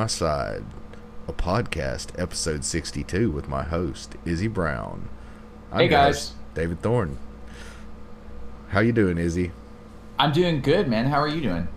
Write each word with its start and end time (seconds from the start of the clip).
My 0.00 0.06
Side, 0.06 0.64
a 1.28 1.32
podcast, 1.34 2.18
episode 2.18 2.64
62, 2.64 3.30
with 3.30 3.50
my 3.50 3.62
host, 3.62 4.16
Izzy 4.24 4.48
Brown. 4.48 5.10
I'm 5.70 5.80
Hey, 5.80 5.88
guys. 5.88 6.32
David 6.54 6.80
Thorn. 6.80 7.18
How 8.70 8.80
you 8.80 8.92
doing, 8.92 9.18
Izzy? 9.18 9.52
I'm 10.18 10.32
doing 10.32 10.62
good, 10.62 10.88
man. 10.88 11.08
How 11.08 11.20
are 11.20 11.28
you 11.28 11.42
doing? 11.42 11.68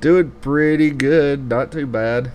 Doing 0.00 0.30
pretty 0.40 0.88
good, 0.88 1.46
not 1.46 1.70
too 1.70 1.86
bad. 1.86 2.32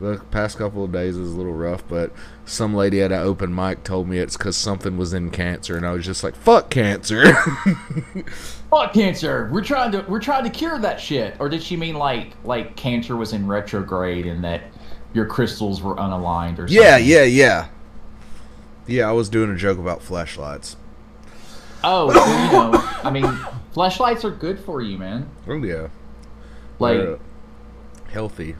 The 0.00 0.18
past 0.30 0.56
couple 0.56 0.82
of 0.82 0.92
days 0.92 1.18
was 1.18 1.30
a 1.32 1.36
little 1.36 1.52
rough, 1.52 1.86
but 1.86 2.10
some 2.46 2.74
lady 2.74 3.02
at 3.02 3.12
an 3.12 3.20
open 3.20 3.54
mic 3.54 3.84
told 3.84 4.08
me 4.08 4.18
it's 4.18 4.36
because 4.36 4.56
something 4.56 4.96
was 4.96 5.12
in 5.12 5.30
cancer, 5.30 5.76
and 5.76 5.84
I 5.86 5.92
was 5.92 6.06
just 6.06 6.24
like, 6.24 6.34
"Fuck 6.34 6.70
cancer." 6.70 7.34
Fuck 8.70 8.94
cancer. 8.94 9.50
We're 9.52 9.64
trying 9.64 9.92
to 9.92 10.04
we're 10.08 10.20
trying 10.20 10.44
to 10.44 10.50
cure 10.50 10.78
that 10.78 11.00
shit. 11.00 11.36
Or 11.38 11.48
did 11.48 11.62
she 11.62 11.76
mean 11.76 11.96
like 11.96 12.32
like 12.44 12.76
cancer 12.76 13.14
was 13.16 13.32
in 13.34 13.46
retrograde 13.46 14.26
and 14.26 14.42
that 14.42 14.62
your 15.12 15.26
crystals 15.26 15.82
were 15.82 15.96
unaligned 15.96 16.54
or 16.54 16.68
something? 16.68 16.76
yeah, 16.76 16.96
yeah, 16.96 17.24
yeah. 17.24 17.68
Yeah, 18.86 19.08
I 19.08 19.12
was 19.12 19.28
doing 19.28 19.50
a 19.50 19.56
joke 19.56 19.78
about 19.78 20.00
fleshlights. 20.00 20.76
Oh, 21.84 22.08
you 22.08 22.52
know, 22.52 22.72
I 23.04 23.10
mean, 23.10 23.24
fleshlights 23.74 24.24
are 24.24 24.30
good 24.30 24.58
for 24.58 24.80
you, 24.80 24.98
man. 24.98 25.28
Oh 25.46 25.62
yeah, 25.62 25.88
Like, 26.78 27.00
uh, 27.00 27.16
healthy. 28.10 28.56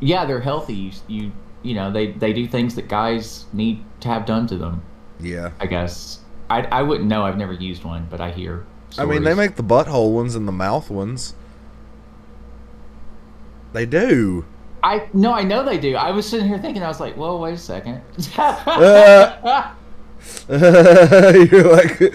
Yeah, 0.00 0.24
they're 0.24 0.40
healthy. 0.40 0.74
You, 0.74 0.92
you 1.08 1.32
you 1.62 1.74
know, 1.74 1.90
they 1.90 2.12
they 2.12 2.32
do 2.32 2.46
things 2.46 2.74
that 2.76 2.88
guys 2.88 3.46
need 3.52 3.84
to 4.00 4.08
have 4.08 4.24
done 4.26 4.46
to 4.48 4.56
them. 4.56 4.82
Yeah. 5.20 5.50
I 5.60 5.66
guess. 5.66 6.20
I 6.48 6.62
I 6.62 6.82
wouldn't 6.82 7.08
know. 7.08 7.24
I've 7.24 7.36
never 7.38 7.52
used 7.52 7.84
one, 7.84 8.06
but 8.10 8.20
I 8.20 8.30
hear. 8.30 8.64
I 8.98 9.04
mean, 9.04 9.24
they 9.24 9.34
make 9.34 9.56
the 9.56 9.64
butthole 9.64 10.12
ones 10.12 10.34
and 10.34 10.46
the 10.46 10.52
mouth 10.52 10.90
ones. 10.90 11.34
They 13.72 13.84
do. 13.84 14.44
I 14.82 15.08
no, 15.12 15.32
I 15.32 15.42
know 15.42 15.64
they 15.64 15.78
do. 15.78 15.96
I 15.96 16.12
was 16.12 16.28
sitting 16.28 16.46
here 16.46 16.58
thinking, 16.58 16.82
I 16.82 16.88
was 16.88 17.00
like, 17.00 17.16
"Whoa, 17.16 17.36
wait 17.38 17.54
a 17.54 17.58
second. 17.58 18.00
Uh. 18.36 19.72
You're 20.48 21.72
like. 21.72 22.00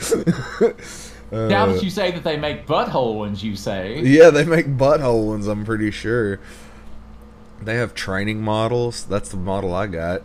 now 1.31 1.65
Uh, 1.65 1.73
that 1.73 1.81
you 1.83 1.89
say 1.89 2.11
that 2.11 2.23
they 2.23 2.37
make 2.37 2.65
butthole 2.65 3.15
ones, 3.15 3.43
you 3.43 3.55
say. 3.55 3.99
yeah, 4.01 4.29
they 4.29 4.45
make 4.45 4.67
butthole 4.67 5.27
ones. 5.27 5.47
I'm 5.47 5.65
pretty 5.65 5.91
sure. 5.91 6.39
They 7.61 7.75
have 7.75 7.93
training 7.93 8.41
models. 8.41 9.03
That's 9.05 9.29
the 9.29 9.37
model 9.37 9.73
I 9.73 9.87
got. 9.87 10.21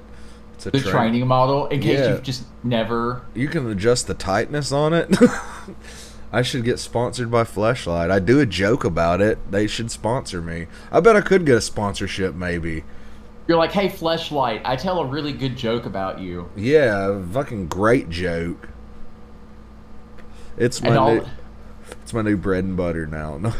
It's 0.55 0.67
a 0.67 0.71
the 0.71 0.81
train- 0.81 0.93
training 0.93 1.27
model 1.27 1.67
in 1.67 1.81
case 1.81 1.99
Yeah. 2.01 2.09
you've 2.11 2.23
just 2.23 2.45
never. 2.65 3.23
You 3.35 3.49
can 3.49 3.71
adjust 3.71 4.07
the 4.07 4.15
tightness 4.15 4.73
on 4.73 4.93
it. 4.95 5.15
I 6.33 6.43
should 6.43 6.65
get 6.65 6.79
sponsored 6.79 7.31
by 7.31 7.45
Fleshlight. 7.45 8.11
I 8.11 8.19
do 8.19 8.41
a 8.41 8.47
joke 8.47 8.85
about 8.85 9.21
it. 9.21 9.39
They 9.51 9.67
should 9.67 9.91
sponsor 9.91 10.43
me. 10.43 10.67
I 10.91 11.01
bet 11.01 11.15
I 11.15 11.21
could 11.21 11.47
get 11.47 11.57
a 11.57 11.61
sponsorship, 11.61 12.35
maybe. 12.35 12.85
You're 13.47 13.59
like, 13.59 13.71
hey, 13.71 13.89
fleshlight, 13.89 14.61
I 14.65 14.75
tell 14.75 14.99
a 14.99 15.07
really 15.07 15.33
good 15.33 15.57
joke 15.57 15.87
about 15.87 16.19
you. 16.21 16.51
Yeah, 16.57 17.23
fucking 17.31 17.69
great 17.69 18.11
joke. 18.11 18.69
It's 20.57 20.83
my 20.83 20.97
new, 21.15 21.25
it's 22.03 22.13
my 22.13 22.23
new 22.23 22.37
bread 22.37 22.65
and 22.65 22.77
butter 22.77 23.07
now. 23.07 23.55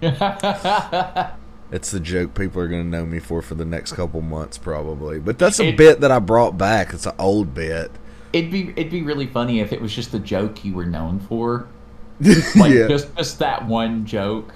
it's 1.72 1.90
the 1.90 2.00
joke 2.00 2.34
people 2.34 2.60
are 2.62 2.68
gonna 2.68 2.84
know 2.84 3.04
me 3.06 3.18
for 3.18 3.42
for 3.42 3.54
the 3.54 3.64
next 3.64 3.92
couple 3.92 4.20
months 4.22 4.58
probably. 4.58 5.18
But 5.18 5.38
that's 5.38 5.60
a 5.60 5.68
It- 5.68 5.76
bit 5.76 6.00
that 6.00 6.10
I 6.10 6.18
brought 6.18 6.58
back. 6.58 6.92
It's 6.92 7.06
an 7.06 7.14
old 7.18 7.54
bit. 7.54 7.90
it'd 8.32 8.50
be 8.50 8.70
it'd 8.76 8.90
be 8.90 9.02
really 9.02 9.26
funny 9.26 9.60
if 9.60 9.72
it 9.72 9.80
was 9.80 9.94
just 9.94 10.12
the 10.12 10.18
joke 10.20 10.64
you 10.64 10.72
were 10.74 10.86
known 10.86 11.18
for, 11.20 11.66
like 12.20 12.72
yeah. 12.72 12.86
just 12.88 13.14
just 13.16 13.38
that 13.40 13.66
one 13.66 14.04
joke. 14.06 14.52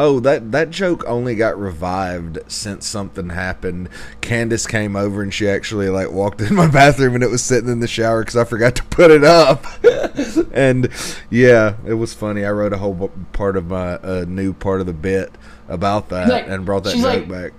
Oh, 0.00 0.20
that 0.20 0.52
that 0.52 0.70
joke 0.70 1.02
only 1.08 1.34
got 1.34 1.58
revived 1.58 2.38
since 2.46 2.86
something 2.86 3.30
happened. 3.30 3.88
Candace 4.20 4.64
came 4.64 4.94
over 4.94 5.22
and 5.22 5.34
she 5.34 5.48
actually 5.48 5.88
like 5.88 6.12
walked 6.12 6.40
in 6.48 6.54
my 6.54 6.68
bathroom 6.68 7.16
and 7.16 7.24
it 7.24 7.30
was 7.30 7.42
sitting 7.42 7.68
in 7.68 7.80
the 7.80 7.88
shower 7.88 8.20
because 8.22 8.36
I 8.36 8.44
forgot 8.44 8.76
to 8.76 8.84
put 8.84 9.10
it 9.10 9.24
up. 9.24 9.64
and 10.52 10.88
yeah, 11.30 11.74
it 11.84 11.94
was 11.94 12.14
funny. 12.14 12.44
I 12.44 12.50
wrote 12.52 12.72
a 12.72 12.78
whole 12.78 13.10
part 13.32 13.56
of 13.56 13.66
my 13.66 13.94
uh, 13.96 14.24
new 14.28 14.52
part 14.52 14.80
of 14.80 14.86
the 14.86 14.92
bit 14.92 15.32
about 15.68 16.08
that 16.10 16.28
Like, 16.28 16.48
and 16.48 16.64
brought 16.64 16.84
that 16.84 16.94
joke 16.96 17.04
like- 17.04 17.28
back. 17.28 17.52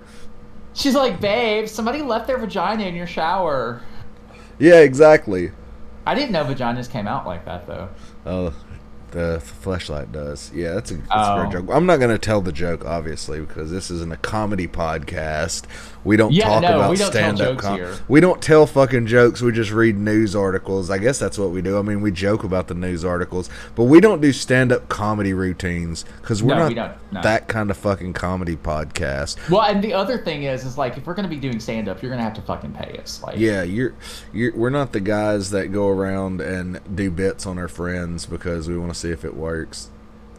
She's 0.72 0.94
like, 0.94 1.20
babe, 1.20 1.66
somebody 1.68 2.00
left 2.00 2.26
their 2.28 2.38
vagina 2.38 2.84
in 2.84 2.94
your 2.94 3.06
shower. 3.06 3.82
Yeah, 4.58 4.80
exactly. 4.80 5.50
I 6.06 6.14
didn't 6.14 6.30
know 6.32 6.44
vaginas 6.44 6.88
came 6.88 7.06
out 7.08 7.26
like 7.26 7.44
that 7.44 7.66
though. 7.66 7.88
Oh, 8.24 8.54
the 9.10 9.42
fleshlight 9.64 10.12
does. 10.12 10.52
Yeah, 10.54 10.74
that's 10.74 10.92
a, 10.92 10.94
that's 10.94 11.08
a 11.10 11.32
Oh. 11.34 11.40
great 11.40 11.52
joke. 11.52 11.74
I'm 11.74 11.86
not 11.86 11.96
going 11.98 12.10
to 12.12 12.18
tell 12.18 12.40
the 12.40 12.52
joke, 12.52 12.84
obviously, 12.84 13.40
because 13.40 13.70
this 13.72 13.90
isn't 13.90 14.12
a 14.12 14.16
comedy 14.18 14.68
podcast. 14.68 15.64
We 16.02 16.16
don't 16.16 16.32
Yeah, 16.32 16.44
talk 16.48 16.62
no, 16.62 16.68
about 16.76 16.96
don't 16.96 17.06
stand 17.10 17.40
up 17.40 17.58
comedy. 17.58 17.98
We 18.08 18.20
don't 18.20 18.40
tell 18.40 18.66
fucking 18.66 19.06
jokes. 19.06 19.42
We 19.42 19.52
just 19.52 19.70
read 19.70 19.96
news 19.98 20.34
articles. 20.34 20.90
I 20.90 20.98
guess 20.98 21.18
that's 21.18 21.38
what 21.38 21.50
we 21.50 21.60
do. 21.60 21.78
I 21.78 21.82
mean, 21.82 22.00
we 22.00 22.10
joke 22.10 22.42
about 22.42 22.68
the 22.68 22.74
news 22.74 23.04
articles, 23.04 23.50
but 23.74 23.84
we 23.84 24.00
don't 24.00 24.20
do 24.22 24.32
stand 24.32 24.72
up 24.72 24.88
comedy 24.88 25.34
routines 25.34 26.04
because 26.22 26.42
we're 26.42 26.54
No, 26.54 26.68
not 26.68 26.98
we. 27.10 27.14
No. 27.16 27.22
that 27.22 27.48
kind 27.48 27.70
of 27.70 27.76
fucking 27.76 28.14
comedy 28.14 28.56
podcast. 28.56 29.36
Well, 29.50 29.62
and 29.62 29.82
the 29.84 29.92
other 29.92 30.16
thing 30.18 30.44
is, 30.44 30.64
is 30.64 30.78
like 30.78 30.96
if 30.96 31.06
we're 31.06 31.14
gonna 31.14 31.28
be 31.28 31.36
doing 31.36 31.60
stand 31.60 31.88
up, 31.88 32.00
you're 32.02 32.10
gonna 32.10 32.22
have 32.22 32.34
to 32.34 32.42
fucking 32.42 32.72
pay 32.72 32.96
us. 32.98 33.22
Like, 33.22 33.36
Yeah, 33.38 33.62
you're, 33.62 33.94
you're. 34.32 34.54
We're 34.56 34.70
not 34.70 34.92
the 34.92 35.00
guys 35.00 35.50
that 35.50 35.72
go 35.72 35.88
around 35.88 36.40
and 36.40 36.80
do 36.96 37.10
bits 37.10 37.46
on 37.46 37.58
our 37.58 37.68
friends 37.68 38.26
because 38.26 38.68
we 38.68 38.78
want 38.78 38.92
to 38.92 38.98
see 38.98 39.10
if 39.10 39.24
it 39.24 39.36
works. 39.36 39.90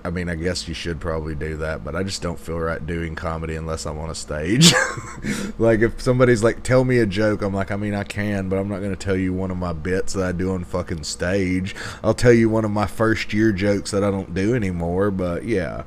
I 0.03 0.09
mean, 0.09 0.29
I 0.29 0.35
guess 0.35 0.67
you 0.67 0.73
should 0.73 0.99
probably 0.99 1.35
do 1.35 1.57
that, 1.57 1.83
but 1.83 1.95
I 1.95 2.03
just 2.03 2.21
don't 2.21 2.39
feel 2.39 2.59
right 2.59 2.85
doing 2.85 3.15
comedy 3.15 3.55
unless 3.55 3.85
I'm 3.85 3.97
on 3.99 4.09
a 4.09 4.15
stage. 4.15 4.73
like 5.59 5.81
if 5.81 6.01
somebody's 6.01 6.43
like, 6.43 6.63
"Tell 6.63 6.83
me 6.83 6.99
a 6.99 7.05
joke," 7.05 7.41
I'm 7.41 7.53
like, 7.53 7.71
I 7.71 7.75
mean, 7.75 7.93
I 7.93 8.03
can, 8.03 8.49
but 8.49 8.57
I'm 8.57 8.67
not 8.67 8.79
going 8.79 8.95
to 8.95 8.95
tell 8.95 9.15
you 9.15 9.33
one 9.33 9.51
of 9.51 9.57
my 9.57 9.73
bits 9.73 10.13
that 10.13 10.25
I 10.25 10.31
do 10.31 10.51
on 10.51 10.63
fucking 10.63 11.03
stage. 11.03 11.75
I'll 12.03 12.13
tell 12.13 12.33
you 12.33 12.49
one 12.49 12.65
of 12.65 12.71
my 12.71 12.87
first 12.87 13.33
year 13.33 13.51
jokes 13.51 13.91
that 13.91 14.03
I 14.03 14.11
don't 14.11 14.33
do 14.33 14.55
anymore. 14.55 15.11
But 15.11 15.45
yeah, 15.45 15.83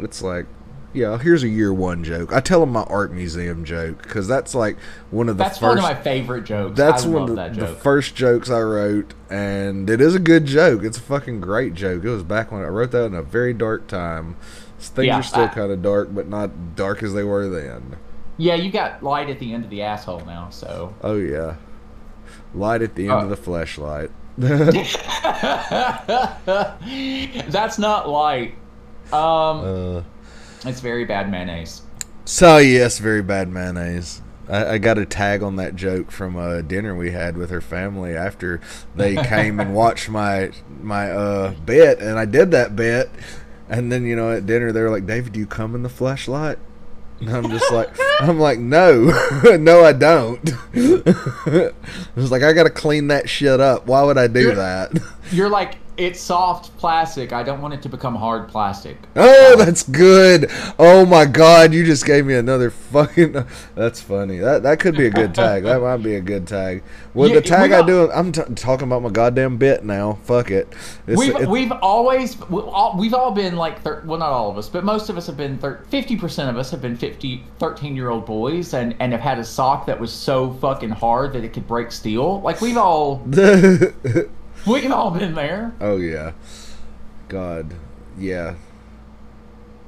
it's 0.00 0.22
like. 0.22 0.46
Yeah, 0.94 1.16
here's 1.16 1.42
a 1.42 1.48
year 1.48 1.72
one 1.72 2.04
joke. 2.04 2.34
I 2.34 2.40
tell 2.40 2.60
them 2.60 2.70
my 2.72 2.82
art 2.82 3.12
museum 3.12 3.64
joke 3.64 4.02
because 4.02 4.28
that's 4.28 4.54
like 4.54 4.76
one 5.10 5.30
of 5.30 5.38
the 5.38 5.44
that's 5.44 5.56
first. 5.58 5.68
one 5.68 5.78
of 5.78 5.84
my 5.84 5.94
favorite 5.94 6.44
jokes. 6.44 6.76
That's 6.76 7.06
I 7.06 7.08
one 7.08 7.30
of 7.30 7.36
that 7.36 7.54
the, 7.54 7.60
the 7.62 7.66
first 7.68 8.14
jokes 8.14 8.50
I 8.50 8.60
wrote, 8.60 9.14
and 9.30 9.88
it 9.88 10.02
is 10.02 10.14
a 10.14 10.18
good 10.18 10.44
joke. 10.44 10.82
It's 10.84 10.98
a 10.98 11.02
fucking 11.02 11.40
great 11.40 11.72
joke. 11.74 12.04
It 12.04 12.10
was 12.10 12.22
back 12.22 12.52
when 12.52 12.60
I 12.62 12.66
wrote 12.68 12.90
that 12.90 13.06
in 13.06 13.14
a 13.14 13.22
very 13.22 13.54
dark 13.54 13.86
time. 13.86 14.36
Things 14.78 15.06
Yeah, 15.06 15.20
are 15.20 15.22
still 15.22 15.48
kind 15.48 15.72
of 15.72 15.80
dark, 15.80 16.14
but 16.14 16.28
not 16.28 16.76
dark 16.76 17.02
as 17.02 17.14
they 17.14 17.24
were 17.24 17.48
then. 17.48 17.96
Yeah, 18.36 18.56
you 18.56 18.70
got 18.70 19.02
light 19.02 19.30
at 19.30 19.38
the 19.38 19.54
end 19.54 19.64
of 19.64 19.70
the 19.70 19.80
asshole 19.82 20.24
now, 20.26 20.50
so. 20.50 20.94
Oh 21.02 21.16
yeah, 21.16 21.56
light 22.54 22.82
at 22.82 22.96
the 22.96 23.04
end 23.04 23.12
Oh. 23.12 23.18
of 23.20 23.30
the 23.30 23.36
flashlight. 23.36 24.10
That's 24.36 24.98
not 27.78 28.08
light. 28.08 28.54
Um, 29.12 29.18
uh, 29.18 30.02
it's 30.64 30.80
very 30.80 31.04
bad 31.04 31.30
mayonnaise. 31.30 31.82
so 32.24 32.58
yes, 32.58 32.98
very 32.98 33.22
bad 33.22 33.48
mayonnaise. 33.48 34.22
I, 34.48 34.72
I 34.74 34.78
got 34.78 34.98
a 34.98 35.06
tag 35.06 35.42
on 35.42 35.56
that 35.56 35.76
joke 35.76 36.10
from 36.10 36.36
a 36.36 36.62
dinner 36.62 36.94
we 36.96 37.12
had 37.12 37.36
with 37.36 37.50
her 37.50 37.60
family 37.60 38.16
after 38.16 38.60
they 38.96 39.14
came 39.16 39.60
and 39.60 39.74
watched 39.82 40.08
my 40.08 40.50
my 40.80 41.10
uh 41.10 41.52
bit, 41.64 42.00
and 42.00 42.18
I 42.18 42.24
did 42.24 42.50
that 42.50 42.74
bit, 42.76 43.08
and 43.68 43.90
then 43.92 44.04
you 44.04 44.16
know 44.16 44.32
at 44.32 44.46
dinner 44.46 44.72
they 44.72 44.80
were 44.82 44.90
like, 44.90 45.06
"David, 45.06 45.32
do 45.32 45.40
you 45.40 45.46
come 45.46 45.74
in 45.74 45.82
the 45.82 45.88
fleshlight?" 45.88 46.58
And 47.20 47.30
I'm 47.30 47.48
just 47.50 47.70
like, 47.70 47.88
I'm 48.20 48.40
like, 48.40 48.58
no, 48.58 49.12
no, 49.60 49.84
I 49.84 49.92
don't. 49.92 50.40
I 50.74 51.70
was 52.16 52.32
like, 52.32 52.42
I 52.42 52.52
gotta 52.52 52.68
clean 52.70 53.06
that 53.08 53.28
shit 53.28 53.60
up. 53.60 53.86
Why 53.86 54.02
would 54.02 54.18
I 54.18 54.26
do 54.26 54.40
You're- 54.40 54.54
that? 54.56 54.90
You're 55.30 55.48
like, 55.48 55.76
it's 55.96 56.20
soft 56.20 56.76
plastic. 56.78 57.32
I 57.32 57.42
don't 57.42 57.60
want 57.60 57.74
it 57.74 57.82
to 57.82 57.88
become 57.88 58.14
hard 58.14 58.48
plastic. 58.48 58.96
Oh, 59.16 59.56
that's 59.56 59.82
good. 59.82 60.50
Oh 60.78 61.04
my 61.04 61.24
god, 61.26 61.74
you 61.74 61.84
just 61.84 62.06
gave 62.06 62.24
me 62.26 62.34
another 62.34 62.70
fucking. 62.70 63.32
That's 63.74 64.00
funny. 64.00 64.38
That 64.38 64.62
that 64.62 64.80
could 64.80 64.96
be 64.96 65.06
a 65.06 65.10
good 65.10 65.34
tag. 65.34 65.64
That 65.64 65.80
might 65.80 65.98
be 65.98 66.14
a 66.14 66.20
good 66.20 66.46
tag. 66.46 66.82
Well, 67.14 67.28
Yeah, 67.28 67.36
the 67.36 67.42
tag 67.42 67.72
I 67.72 67.84
do, 67.86 68.10
I'm 68.10 68.32
t- 68.32 68.42
talking 68.54 68.86
about 68.86 69.02
my 69.02 69.10
goddamn 69.10 69.58
bit 69.58 69.84
now. 69.84 70.18
Fuck 70.24 70.50
it. 70.50 70.72
It's, 71.06 71.18
We've, 71.18 71.30
it's- 71.30 71.48
we've 71.48 71.72
always 71.72 72.38
we've 72.48 72.64
all, 72.64 72.96
we've 72.98 73.14
all 73.14 73.32
been 73.32 73.56
like 73.56 73.82
thir- 73.82 74.02
well 74.06 74.18
not 74.18 74.30
all 74.30 74.50
of 74.50 74.56
us 74.58 74.68
but 74.68 74.84
most 74.84 75.08
of 75.10 75.16
us 75.16 75.26
have 75.26 75.36
been 75.36 75.58
thir- 75.58 75.84
50% 75.90 76.48
of 76.48 76.56
us 76.56 76.70
have 76.70 76.80
been 76.80 76.96
50 76.96 77.44
13 77.58 77.96
year 77.96 78.08
old 78.10 78.24
boys 78.26 78.72
and 78.74 78.94
and 79.00 79.12
have 79.12 79.20
had 79.20 79.38
a 79.38 79.44
sock 79.44 79.86
that 79.86 79.98
was 80.00 80.12
so 80.12 80.52
fucking 80.54 80.90
hard 80.90 81.32
that 81.34 81.44
it 81.44 81.52
could 81.52 81.66
break 81.66 81.92
steel 81.92 82.40
like 82.40 82.60
we've 82.60 82.76
all 82.76 83.22
we've 84.66 84.90
all 84.92 85.10
been 85.10 85.34
there 85.34 85.74
oh 85.80 85.96
yeah. 85.96 86.32
God, 87.28 87.74
yeah. 88.18 88.56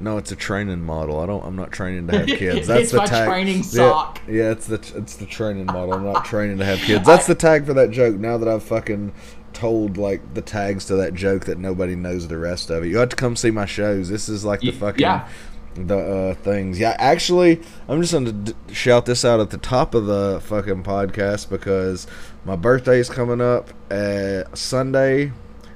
No, 0.00 0.16
it's 0.16 0.32
a 0.32 0.36
training 0.36 0.82
model. 0.82 1.20
I 1.20 1.26
don't. 1.26 1.44
I'm 1.44 1.56
not 1.56 1.72
training 1.72 2.08
to 2.08 2.18
have 2.18 2.26
kids. 2.38 2.66
That's 2.66 2.84
It's 2.84 2.92
the 2.92 2.98
my 2.98 3.06
tag. 3.06 3.28
training 3.28 3.56
Yeah, 3.58 3.62
sock. 3.62 4.20
Yeah, 4.26 4.50
it's 4.50 4.66
the 4.66 4.76
it's 4.96 5.16
the 5.16 5.26
training 5.26 5.66
model. 5.66 5.92
I'm 5.92 6.04
not 6.04 6.24
training 6.24 6.58
to 6.58 6.64
have 6.64 6.78
kids. 6.78 7.06
That's 7.06 7.26
the 7.26 7.34
tag 7.34 7.66
for 7.66 7.74
that 7.74 7.90
joke. 7.90 8.16
Now 8.16 8.38
that 8.38 8.48
I've 8.48 8.62
fucking 8.62 9.12
told 9.52 9.96
like 9.96 10.34
the 10.34 10.40
tags 10.42 10.86
to 10.86 10.96
that 10.96 11.14
joke 11.14 11.44
that 11.44 11.58
nobody 11.58 11.94
knows 11.94 12.26
the 12.28 12.38
rest 12.38 12.70
of 12.70 12.82
it. 12.84 12.88
You 12.88 12.96
have 12.98 13.10
to 13.10 13.16
come 13.16 13.36
see 13.36 13.50
my 13.50 13.66
shows. 13.66 14.08
This 14.08 14.28
is 14.28 14.44
like 14.44 14.60
the 14.60 14.72
fucking 14.72 15.00
yeah. 15.00 15.28
the 15.74 15.98
uh, 15.98 16.34
things. 16.34 16.78
Yeah, 16.78 16.96
actually, 16.98 17.60
I'm 17.88 18.00
just 18.00 18.12
gonna 18.14 18.32
d- 18.32 18.54
shout 18.72 19.06
this 19.06 19.24
out 19.24 19.38
at 19.38 19.50
the 19.50 19.58
top 19.58 19.94
of 19.94 20.06
the 20.06 20.40
fucking 20.44 20.82
podcast 20.82 21.48
because 21.48 22.06
my 22.44 22.56
birthday 22.56 22.98
is 22.98 23.08
coming 23.08 23.40
up 23.40 23.70
uh, 23.90 24.44
Sunday, 24.54 25.32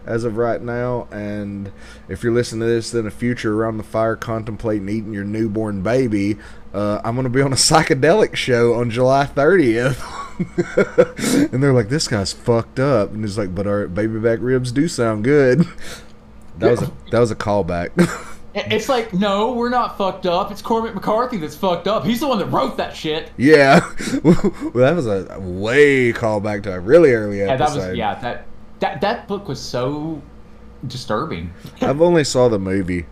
as 0.09 0.25
of 0.25 0.39
right 0.39 0.63
now, 0.63 1.07
and 1.11 1.71
if 2.09 2.23
you're 2.23 2.33
listening 2.33 2.61
to 2.61 2.67
this 2.67 2.95
in 2.95 3.05
the 3.05 3.11
future 3.11 3.55
around 3.55 3.77
the 3.77 3.83
fire, 3.83 4.17
contemplating 4.17 4.89
eating 4.89 5.13
your 5.13 5.25
newborn 5.25 5.83
baby, 5.83 6.39
uh, 6.73 7.01
I'm 7.05 7.15
gonna 7.15 7.29
be 7.29 7.43
on 7.43 7.53
a 7.53 7.57
psychedelic 7.57 8.35
show 8.35 8.75
on 8.75 8.91
July 8.91 9.27
30th. 9.27 10.03
and 11.53 11.63
they're 11.63 11.75
like, 11.75 11.91
"This 11.91 12.09
guy's 12.09 12.33
fucked 12.33 12.81
up," 12.81 13.13
and 13.13 13.23
he's 13.23 13.37
like, 13.37 13.55
"But 13.55 13.67
our 13.67 13.87
baby 13.87 14.19
back 14.19 14.39
ribs 14.41 14.73
do 14.73 14.89
sound 14.89 15.25
good." 15.25 15.67
That 16.59 16.71
was 16.73 16.83
a 16.83 16.93
that 17.11 17.21
was 17.21 17.31
a 17.31 17.37
callback. 17.37 17.91
It's 18.71 18.89
like, 18.89 19.13
no, 19.15 19.53
we're 19.53 19.69
not 19.71 19.97
fucked 19.99 20.27
up. 20.27 20.51
It's 20.51 20.63
Cormac 20.63 20.95
McCarthy 20.95 21.37
that's 21.39 21.57
fucked 21.57 21.87
up. 21.89 22.05
He's 22.05 22.21
the 22.21 22.29
one 22.29 22.39
that 22.39 22.47
wrote 22.47 22.77
that 22.77 22.95
shit. 22.97 23.31
Yeah, 23.37 23.81
well, 24.23 24.35
that 24.75 24.95
was 24.97 25.07
a 25.07 25.39
way 25.41 26.13
callback 26.13 26.63
to 26.65 26.73
a 26.75 26.81
really 26.81 27.13
early 27.13 27.39
Yeah, 27.39 27.53
episode. 27.53 27.81
that 27.81 27.89
was 27.91 27.97
yeah. 27.99 28.15
That 28.21 28.47
that 28.81 29.01
that 29.01 29.29
book 29.29 29.49
was 29.49 29.61
so 29.61 30.23
disturbing. 30.87 31.53
I've 31.81 32.01
only 32.01 32.25
saw 32.25 32.49
the 32.49 32.59
movie. 32.59 33.07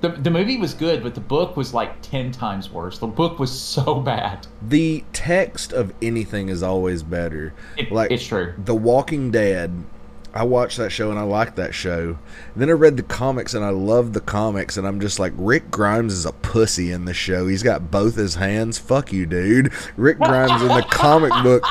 The 0.00 0.10
the 0.10 0.30
movie 0.30 0.56
was 0.58 0.74
good, 0.74 1.02
but 1.02 1.14
the 1.14 1.20
book 1.20 1.56
was 1.56 1.74
like 1.74 2.00
ten 2.02 2.30
times 2.30 2.70
worse. 2.70 2.98
The 2.98 3.06
book 3.08 3.38
was 3.38 3.50
so 3.50 3.94
bad. 4.00 4.46
The 4.62 5.04
text 5.12 5.72
of 5.72 5.92
anything 6.00 6.48
is 6.48 6.62
always 6.62 7.02
better. 7.02 7.52
It- 7.76 7.90
like 7.90 8.10
it's 8.10 8.24
true. 8.26 8.54
The 8.64 8.74
Walking 8.76 9.30
Dead. 9.30 9.72
I 10.38 10.44
watched 10.44 10.76
that 10.76 10.90
show 10.90 11.10
and 11.10 11.18
I 11.18 11.24
liked 11.24 11.56
that 11.56 11.74
show. 11.74 12.16
And 12.52 12.62
then 12.62 12.68
I 12.68 12.72
read 12.74 12.96
the 12.96 13.02
comics 13.02 13.54
and 13.54 13.64
I 13.64 13.70
loved 13.70 14.14
the 14.14 14.20
comics 14.20 14.76
and 14.76 14.86
I'm 14.86 15.00
just 15.00 15.18
like 15.18 15.32
Rick 15.36 15.68
Grimes 15.68 16.12
is 16.12 16.24
a 16.24 16.30
pussy 16.30 16.92
in 16.92 17.06
the 17.06 17.12
show. 17.12 17.48
He's 17.48 17.64
got 17.64 17.90
both 17.90 18.14
his 18.14 18.36
hands. 18.36 18.78
Fuck 18.78 19.12
you, 19.12 19.26
dude. 19.26 19.72
Rick 19.96 20.18
Grimes 20.18 20.62
in 20.62 20.68
the 20.68 20.86
comic 20.88 21.32
book 21.42 21.64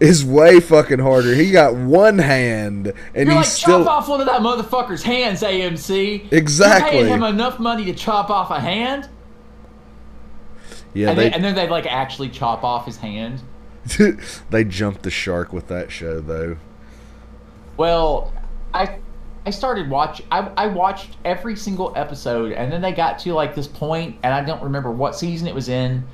is 0.00 0.24
way 0.24 0.58
fucking 0.58 1.00
harder. 1.00 1.34
He 1.34 1.50
got 1.50 1.74
one 1.74 2.16
hand 2.16 2.94
and 3.14 3.28
You're 3.28 3.36
he's 3.36 3.36
like 3.36 3.44
still 3.44 3.84
chop 3.84 4.04
off 4.04 4.08
one 4.08 4.20
of 4.20 4.26
that 4.26 4.40
motherfucker's 4.40 5.02
hands, 5.02 5.42
AMC. 5.42 6.32
Exactly. 6.32 7.00
You're 7.00 7.08
paying 7.08 7.14
him 7.18 7.24
enough 7.24 7.58
money 7.60 7.84
to 7.84 7.92
chop 7.92 8.30
off 8.30 8.50
a 8.50 8.58
hand, 8.58 9.06
Yeah, 10.94 11.10
and, 11.10 11.18
they 11.18 11.24
then, 11.24 11.34
and 11.34 11.44
then 11.44 11.54
they 11.54 11.68
like 11.68 11.84
actually 11.84 12.30
chop 12.30 12.64
off 12.64 12.86
his 12.86 12.96
hand. 12.96 13.42
they 14.48 14.64
jumped 14.64 15.02
the 15.02 15.10
shark 15.10 15.52
with 15.52 15.68
that 15.68 15.92
show 15.92 16.20
though. 16.20 16.56
Well, 17.78 18.32
I 18.74 18.98
I 19.46 19.50
started 19.50 19.88
watch 19.88 20.20
I, 20.30 20.40
I 20.56 20.66
watched 20.66 21.16
every 21.24 21.56
single 21.56 21.92
episode 21.96 22.52
and 22.52 22.70
then 22.70 22.82
they 22.82 22.92
got 22.92 23.18
to 23.20 23.32
like 23.32 23.54
this 23.54 23.66
point 23.66 24.18
and 24.22 24.34
I 24.34 24.44
don't 24.44 24.62
remember 24.62 24.90
what 24.90 25.16
season 25.16 25.48
it 25.48 25.54
was 25.54 25.70
in. 25.70 26.06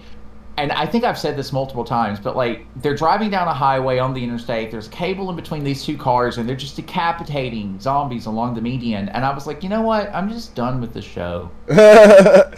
And 0.56 0.70
I 0.70 0.87
think 0.87 1.02
I've 1.02 1.19
said 1.19 1.37
this 1.37 1.52
multiple 1.52 1.82
times, 1.82 2.20
but 2.20 2.37
like 2.37 2.64
they're 2.76 2.94
driving 2.94 3.28
down 3.31 3.49
a 3.49 3.55
highway 3.55 3.99
on 3.99 4.14
the 4.14 4.22
interstate. 4.22 4.70
There's 4.70 4.87
cable 4.87 5.28
in 5.31 5.34
between 5.34 5.64
these 5.64 5.84
two 5.84 5.96
cars, 5.96 6.38
and 6.38 6.49
they're 6.49 6.55
just 6.55 6.76
decapitating 6.76 7.81
zombies 7.81 8.26
along 8.26 8.55
the 8.55 8.60
median. 8.60 9.08
And 9.08 9.25
I 9.25 9.34
was 9.34 9.49
like, 9.49 9.64
you 9.64 9.69
know 9.69 9.82
what? 9.82 10.14
I'm 10.14 10.31
just 10.31 10.55
done 10.55 10.81
with 10.81 10.93
the 10.93 11.02
show. 11.02 11.50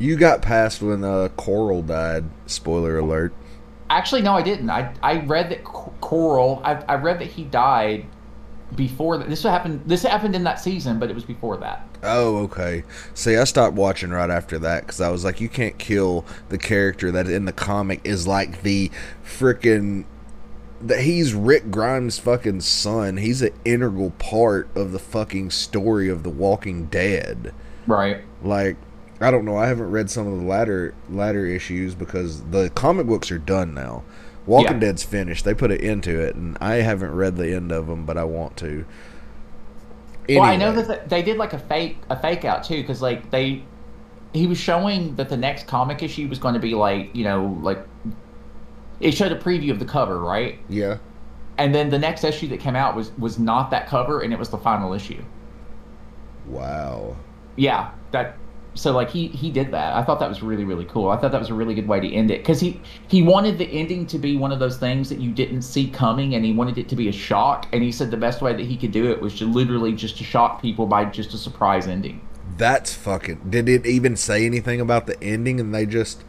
you 0.00 0.16
got 0.16 0.42
past 0.42 0.82
when 0.82 1.04
uh, 1.04 1.28
Carl 1.36 1.82
died. 1.82 2.24
Spoiler 2.46 2.98
alert. 2.98 3.32
Actually, 3.90 4.22
no, 4.22 4.32
I 4.32 4.42
didn't. 4.42 4.68
I 4.68 4.92
I 5.00 5.20
read 5.20 5.50
that 5.50 5.62
Carl. 6.00 6.60
I, 6.64 6.82
I 6.88 6.96
read 6.96 7.20
that 7.20 7.28
he 7.28 7.44
died 7.44 8.06
before 8.74 9.16
that. 9.18 9.28
This 9.28 9.42
happened. 9.42 9.82
This 9.86 10.02
happened 10.02 10.34
in 10.34 10.44
that 10.44 10.60
season, 10.60 10.98
but 10.98 11.10
it 11.10 11.14
was 11.14 11.24
before 11.24 11.56
that. 11.58 11.86
Oh, 12.02 12.38
okay. 12.44 12.84
See, 13.14 13.36
I 13.36 13.44
stopped 13.44 13.74
watching 13.76 14.10
right 14.10 14.30
after 14.30 14.58
that 14.58 14.82
because 14.82 15.00
I 15.00 15.10
was 15.10 15.24
like, 15.24 15.40
you 15.40 15.48
can't 15.48 15.78
kill 15.78 16.24
the 16.48 16.58
character 16.58 17.10
that 17.12 17.28
in 17.28 17.44
the 17.44 17.52
comic 17.52 18.00
is 18.04 18.26
like 18.26 18.62
the 18.62 18.90
freaking. 19.24 20.04
That 20.78 21.00
he's 21.00 21.32
Rick 21.32 21.70
Grimes' 21.70 22.18
fucking 22.18 22.60
son. 22.60 23.16
He's 23.16 23.40
an 23.40 23.54
integral 23.64 24.10
part 24.10 24.68
of 24.76 24.92
the 24.92 24.98
fucking 24.98 25.50
story 25.50 26.10
of 26.10 26.22
The 26.22 26.28
Walking 26.28 26.86
Dead. 26.86 27.54
Right. 27.86 28.22
Like, 28.42 28.76
I 29.18 29.30
don't 29.30 29.46
know. 29.46 29.56
I 29.56 29.68
haven't 29.68 29.90
read 29.90 30.10
some 30.10 30.26
of 30.26 30.38
the 30.38 30.44
latter 30.44 30.94
latter 31.08 31.46
issues 31.46 31.94
because 31.94 32.42
the 32.50 32.68
comic 32.70 33.06
books 33.06 33.30
are 33.30 33.38
done 33.38 33.72
now. 33.72 34.04
Walking 34.46 34.74
Yeah. 34.74 34.78
Dead's 34.78 35.02
finished. 35.02 35.44
They 35.44 35.54
put 35.54 35.70
an 35.72 35.80
end 35.80 36.04
to 36.04 36.20
it, 36.20 36.36
and 36.36 36.56
I 36.60 36.76
haven't 36.76 37.12
read 37.12 37.36
the 37.36 37.52
end 37.54 37.72
of 37.72 37.88
them, 37.88 38.04
but 38.04 38.16
I 38.16 38.24
want 38.24 38.56
to. 38.58 38.84
Well, 40.28 40.42
I 40.42 40.56
know 40.56 40.72
that 40.72 41.08
they 41.08 41.22
did 41.22 41.36
like 41.36 41.52
a 41.52 41.58
fake 41.58 41.98
a 42.10 42.18
fake 42.18 42.44
out 42.44 42.64
too, 42.64 42.80
because 42.80 43.02
like 43.02 43.30
they 43.30 43.62
he 44.32 44.46
was 44.46 44.58
showing 44.58 45.14
that 45.16 45.28
the 45.28 45.36
next 45.36 45.66
comic 45.66 46.02
issue 46.02 46.28
was 46.28 46.38
going 46.38 46.54
to 46.54 46.60
be 46.60 46.74
like 46.74 47.14
you 47.14 47.24
know 47.24 47.58
like 47.62 47.78
it 49.00 49.12
showed 49.12 49.32
a 49.32 49.38
preview 49.38 49.70
of 49.70 49.78
the 49.78 49.84
cover, 49.84 50.18
right? 50.18 50.58
Yeah. 50.68 50.98
And 51.58 51.74
then 51.74 51.90
the 51.90 51.98
next 51.98 52.24
issue 52.24 52.48
that 52.48 52.60
came 52.60 52.76
out 52.76 52.96
was 52.96 53.12
was 53.18 53.38
not 53.38 53.70
that 53.70 53.86
cover, 53.86 54.20
and 54.20 54.32
it 54.32 54.38
was 54.38 54.48
the 54.48 54.58
final 54.58 54.92
issue. 54.92 55.22
Wow. 56.46 57.16
Yeah, 57.56 57.90
that. 58.12 58.36
So 58.76 58.92
like 58.92 59.10
he 59.10 59.28
he 59.28 59.50
did 59.50 59.72
that. 59.72 59.94
I 59.94 60.04
thought 60.04 60.20
that 60.20 60.28
was 60.28 60.42
really 60.42 60.64
really 60.64 60.84
cool. 60.84 61.08
I 61.10 61.16
thought 61.16 61.32
that 61.32 61.40
was 61.40 61.50
a 61.50 61.54
really 61.54 61.74
good 61.74 61.88
way 61.88 61.98
to 61.98 62.12
end 62.12 62.30
it 62.30 62.38
because 62.42 62.60
he 62.60 62.80
he 63.08 63.22
wanted 63.22 63.58
the 63.58 63.66
ending 63.66 64.06
to 64.08 64.18
be 64.18 64.36
one 64.36 64.52
of 64.52 64.60
those 64.60 64.76
things 64.78 65.08
that 65.08 65.18
you 65.18 65.32
didn't 65.32 65.62
see 65.62 65.88
coming, 65.88 66.34
and 66.34 66.44
he 66.44 66.52
wanted 66.52 66.78
it 66.78 66.88
to 66.90 66.96
be 66.96 67.08
a 67.08 67.12
shock. 67.12 67.66
And 67.72 67.82
he 67.82 67.90
said 67.90 68.10
the 68.12 68.16
best 68.18 68.42
way 68.42 68.52
that 68.54 68.64
he 68.66 68.76
could 68.76 68.92
do 68.92 69.10
it 69.10 69.20
was 69.20 69.36
to 69.38 69.46
literally 69.46 69.92
just 69.94 70.18
to 70.18 70.24
shock 70.24 70.62
people 70.62 70.86
by 70.86 71.06
just 71.06 71.34
a 71.34 71.38
surprise 71.38 71.88
ending. 71.88 72.20
That's 72.56 72.94
fucking. 72.94 73.50
Did 73.50 73.68
it 73.68 73.86
even 73.86 74.16
say 74.16 74.46
anything 74.46 74.80
about 74.80 75.06
the 75.06 75.20
ending? 75.22 75.58
And 75.60 75.74
they 75.74 75.84
just, 75.86 76.24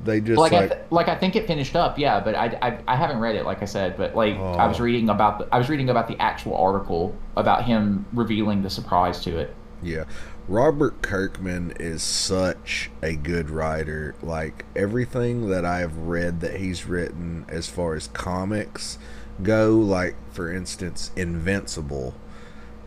they 0.00 0.20
just 0.20 0.44
like 0.44 0.52
like, 0.52 0.54
I 0.54 0.66
th- 0.66 0.80
like 0.90 1.08
I 1.08 1.16
think 1.16 1.36
it 1.36 1.46
finished 1.46 1.76
up, 1.76 1.98
yeah, 1.98 2.18
but 2.20 2.34
I, 2.34 2.46
I 2.62 2.78
I 2.88 2.96
haven't 2.96 3.18
read 3.20 3.36
it 3.36 3.44
like 3.44 3.62
I 3.62 3.66
said, 3.66 3.96
but 3.96 4.16
like 4.16 4.44
I 4.56 4.66
was 4.66 4.80
Oh. 4.80 4.84
reading 4.84 5.08
about 5.08 5.38
the 5.38 5.48
I 5.54 5.58
was 5.58 5.68
reading 5.68 5.90
about 5.90 6.08
the 6.08 6.20
actual 6.20 6.56
article 6.56 7.14
about 7.36 7.64
him 7.64 8.06
revealing 8.12 8.62
the 8.62 8.70
surprise 8.70 9.20
to 9.24 9.38
it. 9.38 9.54
yeah. 9.82 10.04
Robert 10.48 11.02
Kirkman 11.02 11.72
is 11.80 12.02
such 12.02 12.90
a 13.02 13.14
good 13.16 13.50
writer. 13.50 14.14
Like 14.22 14.64
everything 14.76 15.48
that 15.48 15.64
I've 15.64 15.96
read 15.96 16.40
that 16.40 16.56
he's 16.60 16.86
written, 16.86 17.44
as 17.48 17.68
far 17.68 17.94
as 17.94 18.08
comics 18.08 18.98
go, 19.42 19.72
like 19.76 20.14
for 20.32 20.52
instance, 20.52 21.10
Invincible. 21.16 22.14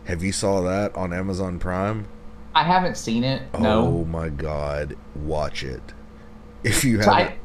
Have 0.04 0.22
you 0.22 0.32
saw 0.32 0.60
that 0.62 0.94
on 0.96 1.12
Amazon 1.12 1.58
Prime? 1.58 2.08
I 2.54 2.64
haven't 2.64 2.96
seen 2.96 3.22
it. 3.24 3.42
Oh 3.54 3.58
No, 3.60 4.04
my 4.04 4.28
god, 4.28 4.96
watch 5.14 5.64
it. 5.64 5.92
If 6.64 6.84
you 6.84 6.98
So 7.00 7.10
haven't, 7.10 7.12
I 7.12 7.38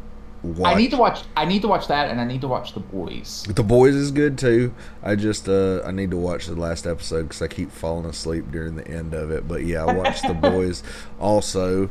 watch 0.43 0.75
I 0.75 0.77
need 0.77 0.91
to 0.91 0.97
watch 0.97 1.21
I 1.37 1.45
need 1.45 1.61
to 1.61 1.67
watch 1.67 1.87
that, 1.87 2.09
and 2.09 2.19
I 2.19 2.25
need 2.25 2.41
to 2.41 2.47
watch 2.47 2.73
The 2.73 2.79
Boys. 2.79 3.43
The 3.47 3.63
Boys 3.63 3.95
is 3.95 4.11
good 4.11 4.37
too. 4.37 4.73
I 5.03 5.15
just 5.15 5.47
uh 5.49 5.81
I 5.85 5.91
need 5.91 6.11
to 6.11 6.17
watch 6.17 6.47
the 6.47 6.55
last 6.55 6.85
episode 6.87 7.23
because 7.23 7.41
I 7.41 7.47
keep 7.47 7.71
falling 7.71 8.05
asleep 8.05 8.45
during 8.51 8.75
the 8.75 8.87
end 8.87 9.13
of 9.13 9.31
it. 9.31 9.47
But 9.47 9.65
yeah, 9.65 9.85
I 9.85 9.93
watched 9.93 10.23
The 10.27 10.33
Boys 10.49 10.83
also. 11.19 11.89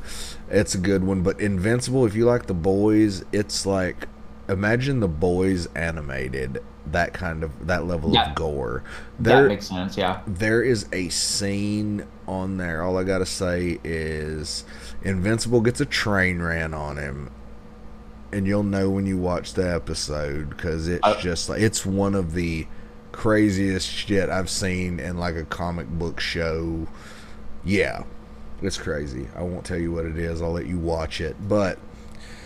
It's 0.49 0.75
a 0.75 0.79
good 0.79 1.05
one. 1.05 1.23
But 1.23 1.41
Invincible, 1.41 2.05
if 2.07 2.15
you 2.15 2.25
like 2.25 2.47
The 2.47 2.55
Boys, 2.55 3.25
it's 3.33 3.67
like 3.67 4.09
imagine 4.49 5.01
The 5.01 5.09
Boys 5.09 5.67
animated. 5.77 6.63
That 6.87 7.13
kind 7.13 7.45
of 7.45 7.67
that 7.69 7.85
level 7.87 8.13
Yeah. 8.13 8.31
of 8.31 8.35
gore. 8.35 8.83
that 9.21 9.47
makes 9.47 9.69
sense. 9.69 9.97
Yeah. 9.97 10.23
there 10.27 10.63
is 10.63 10.87
a 10.93 11.09
scene 11.11 12.05
on 12.27 12.57
there. 12.57 12.83
All 12.83 12.99
I 12.99 13.05
gotta 13.05 13.27
say 13.27 13.79
is 13.85 14.65
Invincible 15.03 15.61
gets 15.61 15.81
a 15.81 15.85
train 15.85 16.41
ran 16.43 16.75
on 16.75 16.97
him, 16.97 17.31
and 18.33 18.47
you'll 18.47 18.63
know 18.63 18.89
when 18.91 19.07
you 19.07 19.19
watch 19.19 19.55
the 19.55 19.69
episode 19.75 20.51
because 20.51 20.89
it's 20.89 21.01
Uh, 21.03 21.21
just 21.21 21.49
like 21.49 21.61
it's 21.61 21.85
one 21.85 22.15
of 22.15 22.33
the 22.35 22.67
craziest 23.13 23.89
shit 23.89 24.29
I've 24.31 24.51
seen 24.51 25.01
in 25.01 25.19
like 25.19 25.37
a 25.37 25.45
comic 25.45 25.89
book 25.89 26.21
show. 26.21 26.87
Yeah, 27.65 28.05
it's 28.63 28.79
crazy. 28.79 29.29
I 29.37 29.43
won't 29.43 29.65
tell 29.65 29.79
you 29.79 29.93
what 29.93 30.05
it 30.07 30.17
is. 30.19 30.41
I'll 30.43 30.53
let 30.53 30.67
you 30.67 30.79
watch 30.79 31.21
it. 31.21 31.37
But 31.49 31.79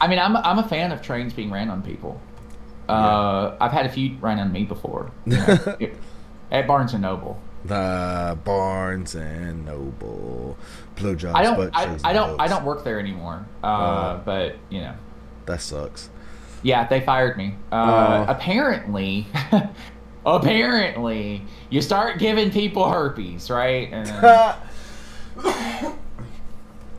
I 0.01 0.09
mean, 0.09 0.19
I'm 0.19 0.37
I'm 0.37 0.59
a 0.59 0.69
fan 0.69 0.91
of 0.93 1.03
trains 1.03 1.33
being 1.33 1.51
ran 1.51 1.69
on 1.71 1.83
people. 1.83 2.21
Uh, 2.89 3.57
I've 3.61 3.73
had 3.73 3.87
a 3.87 3.89
few 3.89 4.17
ran 4.21 4.39
on 4.39 4.53
me 4.53 4.65
before. 4.65 5.11
you 5.27 5.37
know, 5.39 5.77
at 6.51 6.67
Barnes 6.67 6.93
and 6.93 7.03
Noble. 7.03 7.41
the 7.65 8.37
Barnes 8.45 9.15
and 9.15 9.65
Noble 9.65 10.57
blowjobs. 10.97 11.33
I 11.35 11.43
don't 11.43 11.71
I, 11.75 11.97
I 12.05 12.13
don't 12.13 12.39
I 12.41 12.47
don't 12.49 12.65
work 12.65 12.85
there 12.85 12.99
anymore. 13.01 13.47
Uh, 13.63 13.67
Oh. 13.67 14.23
but 14.25 14.57
you 14.71 14.81
know. 14.81 14.95
That 15.47 15.61
sucks. 15.61 16.11
Yeah, 16.63 16.87
they 16.87 17.01
fired 17.01 17.37
me. 17.37 17.55
Uh, 17.71 18.25
Oh. 18.27 18.33
Apparently, 18.33 19.27
apparently, 20.27 21.43
you 21.71 21.81
start 21.83 22.19
giving 22.19 22.51
people 22.51 22.89
herpes, 22.89 23.51
right? 23.51 23.89
And 23.93 24.07
then 24.07 25.93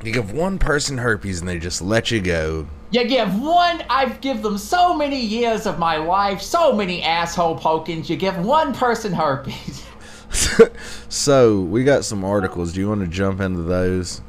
You 0.04 0.12
give 0.12 0.32
one 0.34 0.60
person 0.60 1.00
herpes 1.00 1.40
and 1.40 1.50
they 1.50 1.58
just 1.58 1.82
let 1.82 2.12
you 2.12 2.22
go. 2.22 2.68
you 2.92 3.08
give 3.08 3.40
one. 3.42 3.84
I've 3.90 4.22
give 4.22 4.44
them 4.44 4.58
so 4.60 4.94
many 4.96 5.20
years 5.20 5.66
of 5.66 5.80
my 5.80 5.98
life, 5.98 6.42
so 6.42 6.74
many 6.74 7.02
asshole 7.02 7.58
pokings. 7.58 8.08
You 8.10 8.16
give 8.16 8.38
one 8.38 8.72
person 8.74 9.14
herpes. 9.14 9.84
so 11.10 11.62
we 11.62 11.84
got 11.84 12.06
some 12.06 12.24
articles. 12.24 12.74
Do 12.74 12.82
you 12.82 12.90
want 12.90 13.02
to 13.02 13.08
jump 13.08 13.40
into 13.42 13.64
those? 13.64 14.22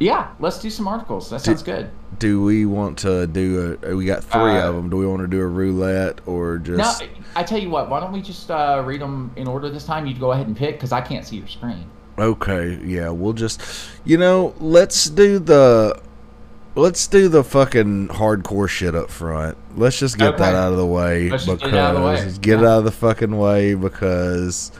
Yeah, 0.00 0.28
let's 0.40 0.58
do 0.58 0.70
some 0.70 0.88
articles. 0.88 1.28
That 1.30 1.42
sounds 1.42 1.62
good. 1.62 1.90
Do 2.18 2.42
we 2.42 2.64
want 2.66 2.98
to 3.00 3.26
do 3.26 3.78
a? 3.82 3.94
We 3.94 4.06
got 4.06 4.24
three 4.24 4.56
Uh, 4.56 4.68
of 4.70 4.74
them. 4.74 4.88
Do 4.90 4.96
we 4.96 5.06
want 5.06 5.20
to 5.20 5.28
do 5.28 5.40
a 5.42 5.46
roulette 5.46 6.20
or 6.26 6.58
just? 6.58 7.02
No. 7.02 7.08
I 7.36 7.42
tell 7.42 7.58
you 7.58 7.68
what. 7.70 7.90
Why 7.90 8.00
don't 8.00 8.10
we 8.12 8.22
just 8.22 8.50
uh, 8.50 8.82
read 8.84 9.00
them 9.02 9.30
in 9.36 9.46
order 9.46 9.68
this 9.68 9.84
time? 9.84 10.06
You 10.06 10.14
go 10.14 10.32
ahead 10.32 10.46
and 10.46 10.56
pick 10.56 10.76
because 10.76 10.90
I 10.90 11.00
can't 11.02 11.24
see 11.26 11.36
your 11.36 11.46
screen. 11.48 11.84
Okay, 12.18 12.78
yeah, 12.84 13.08
we'll 13.10 13.32
just, 13.32 13.62
you 14.04 14.18
know, 14.18 14.54
let's 14.58 15.08
do 15.08 15.38
the, 15.38 15.98
let's 16.74 17.06
do 17.06 17.28
the 17.28 17.42
fucking 17.42 18.08
hardcore 18.08 18.68
shit 18.68 18.94
up 18.94 19.10
front. 19.10 19.56
Let's 19.78 19.98
just 19.98 20.18
get 20.18 20.36
that 20.36 20.54
out 20.54 20.72
of 20.72 20.76
the 20.78 20.84
way 20.84 21.30
Let's 21.30 21.46
just 21.46 21.60
because 21.62 21.70
get 21.72 21.78
it 21.78 21.80
out 21.80 21.94
of 21.96 22.00
the 22.02 22.06
way. 22.06 22.38
get 22.42 22.58
it 22.58 22.66
out 22.66 22.78
of 22.80 22.84
the 22.84 22.90
fucking 22.92 23.38
way 23.38 23.74
because 23.74 24.70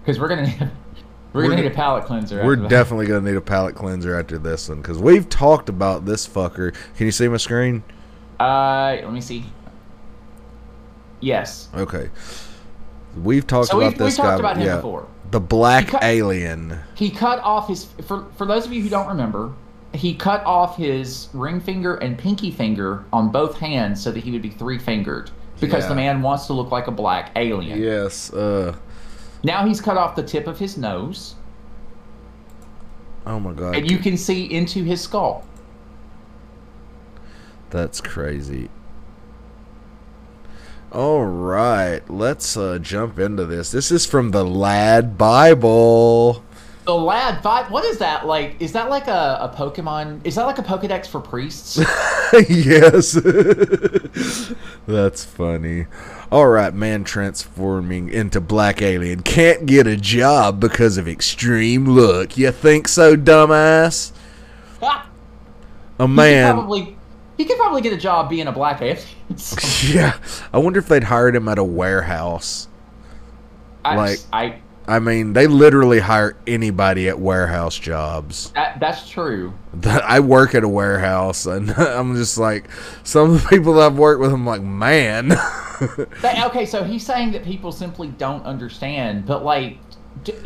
Because 0.00 0.18
we're 0.18 0.28
gonna 0.28 0.70
we're, 1.36 1.42
We're 1.42 1.50
gonna 1.50 1.62
need 1.62 1.70
a 1.72 1.74
palate 1.74 2.04
cleanser. 2.04 2.44
we're 2.44 2.56
definitely 2.56 3.06
gonna 3.06 3.28
need 3.30 3.36
a 3.36 3.40
palate 3.40 3.74
cleanser 3.74 4.18
after 4.18 4.38
this 4.38 4.68
one 4.68 4.80
because 4.80 4.98
we've 4.98 5.28
talked 5.28 5.68
about 5.68 6.04
this 6.06 6.26
fucker. 6.26 6.74
Can 6.96 7.06
you 7.06 7.12
see 7.12 7.28
my 7.28 7.36
screen? 7.36 7.82
Uh, 8.40 8.96
let 9.02 9.12
me 9.12 9.20
see. 9.20 9.44
Yes. 11.20 11.68
Okay, 11.74 12.10
we've 13.22 13.46
talked 13.46 13.68
So 13.68 13.78
about 13.78 13.90
we've, 13.92 13.98
this 13.98 14.18
we 14.18 14.22
guy. 14.22 14.28
talked 14.30 14.40
about 14.40 14.56
him 14.56 14.66
yeah, 14.66 14.76
before. 14.76 15.08
the 15.30 15.40
black 15.40 15.84
He 15.86 15.90
cut- 15.92 16.04
alien. 16.04 16.78
He 16.94 17.10
cut 17.10 17.38
off 17.40 17.68
his. 17.68 17.84
For 18.06 18.26
for 18.36 18.46
those 18.46 18.66
of 18.66 18.72
you 18.72 18.82
who 18.82 18.88
don't 18.88 19.08
remember, 19.08 19.52
he 19.94 20.14
cut 20.14 20.44
off 20.44 20.76
his 20.76 21.28
ring 21.32 21.60
finger 21.60 21.96
and 21.96 22.18
pinky 22.18 22.50
finger 22.50 23.04
on 23.12 23.30
both 23.30 23.58
hands 23.58 24.02
so 24.02 24.12
that 24.12 24.20
he 24.22 24.30
would 24.30 24.42
be 24.42 24.50
three 24.50 24.78
fingered 24.78 25.30
because 25.60 25.84
Yeah. 25.84 25.88
the 25.88 25.94
man 25.94 26.20
wants 26.22 26.46
to 26.48 26.52
look 26.52 26.70
like 26.70 26.86
a 26.86 26.90
black 26.92 27.30
alien. 27.36 27.80
Yes. 27.82 28.32
Uh. 28.32 28.74
Now 29.42 29.66
he's 29.66 29.80
cut 29.80 29.96
off 29.96 30.16
the 30.16 30.22
tip 30.22 30.46
of 30.46 30.58
his 30.58 30.76
nose, 30.76 31.34
Oh 33.26 33.38
my 33.40 33.52
god. 33.52 33.76
and 33.76 33.90
you 33.90 33.98
can 33.98 34.16
see 34.16 34.44
into 34.44 34.82
his 34.84 35.00
skull. 35.00 35.44
That's 37.70 38.00
crazy. 38.00 38.70
All 40.92 41.24
right, 41.26 42.00
let's 42.08 42.56
uh, 42.56 42.78
jump 42.78 43.18
into 43.18 43.44
this. 43.44 43.70
This 43.72 43.90
is 43.90 44.06
from 44.06 44.30
the 44.30 44.44
Lad 44.44 45.18
Bible. 45.18 46.42
The 46.86 46.94
lad 46.94 47.42
five. 47.42 47.68
What 47.70 47.84
is 47.84 47.98
that 47.98 48.26
like? 48.26 48.54
Is 48.60 48.70
that 48.72 48.88
like 48.88 49.08
a, 49.08 49.38
a 49.40 49.54
Pokemon? 49.56 50.20
Is 50.24 50.36
that 50.36 50.44
like 50.46 50.58
a 50.58 50.62
Pokedex 50.62 51.08
for 51.08 51.20
priests? 51.20 51.76
yes. 52.48 53.12
That's 54.86 55.24
funny. 55.24 55.86
All 56.30 56.46
right, 56.46 56.72
man 56.72 57.02
transforming 57.02 58.08
into 58.08 58.40
black 58.40 58.82
alien 58.82 59.22
can't 59.22 59.66
get 59.66 59.86
a 59.88 59.96
job 59.96 60.60
because 60.60 60.96
of 60.96 61.08
extreme 61.08 61.86
look. 61.86 62.36
You 62.38 62.52
think 62.52 62.86
so, 62.88 63.16
dumbass? 63.16 64.12
Ah, 64.80 65.08
A 65.98 66.02
he 66.04 66.06
could 66.06 66.14
man. 66.14 66.54
probably 66.54 66.96
he 67.36 67.44
could 67.44 67.56
probably 67.58 67.80
get 67.82 67.92
a 67.92 67.96
job 67.98 68.30
being 68.30 68.46
a 68.46 68.52
black 68.52 68.80
alien. 68.80 69.04
Yeah. 69.88 70.16
I 70.52 70.58
wonder 70.58 70.78
if 70.78 70.86
they'd 70.86 71.02
hired 71.04 71.34
him 71.34 71.48
at 71.48 71.58
a 71.58 71.64
warehouse. 71.64 72.68
I, 73.84 73.96
Like- 73.96 74.20
I 74.32 74.60
I 74.88 74.98
mean, 75.00 75.32
they 75.32 75.46
literally 75.48 75.98
hire 75.98 76.36
anybody 76.46 77.08
at 77.08 77.18
warehouse 77.18 77.76
jobs. 77.78 78.50
that, 78.52 78.78
that's 78.78 79.08
true. 79.08 79.52
I 79.84 80.20
work 80.20 80.54
at 80.54 80.62
a 80.62 80.68
warehouse, 80.68 81.46
and 81.46 81.70
I'm 81.76 82.14
just 82.14 82.38
like, 82.38 82.68
some 83.02 83.32
of 83.32 83.42
the 83.42 83.48
people 83.48 83.74
that 83.74 83.86
I've 83.86 83.98
worked 83.98 84.20
with, 84.20 84.32
I'm 84.32 84.46
like, 84.46 84.62
man, 84.62 85.28
That- 86.22 86.42
okay, 86.46 86.64
so 86.66 86.84
he's 86.84 87.04
saying 87.04 87.32
that 87.32 87.44
people 87.44 87.72
simply 87.72 88.08
don't 88.08 88.44
understand, 88.44 89.26
but 89.26 89.44
like 89.44 89.78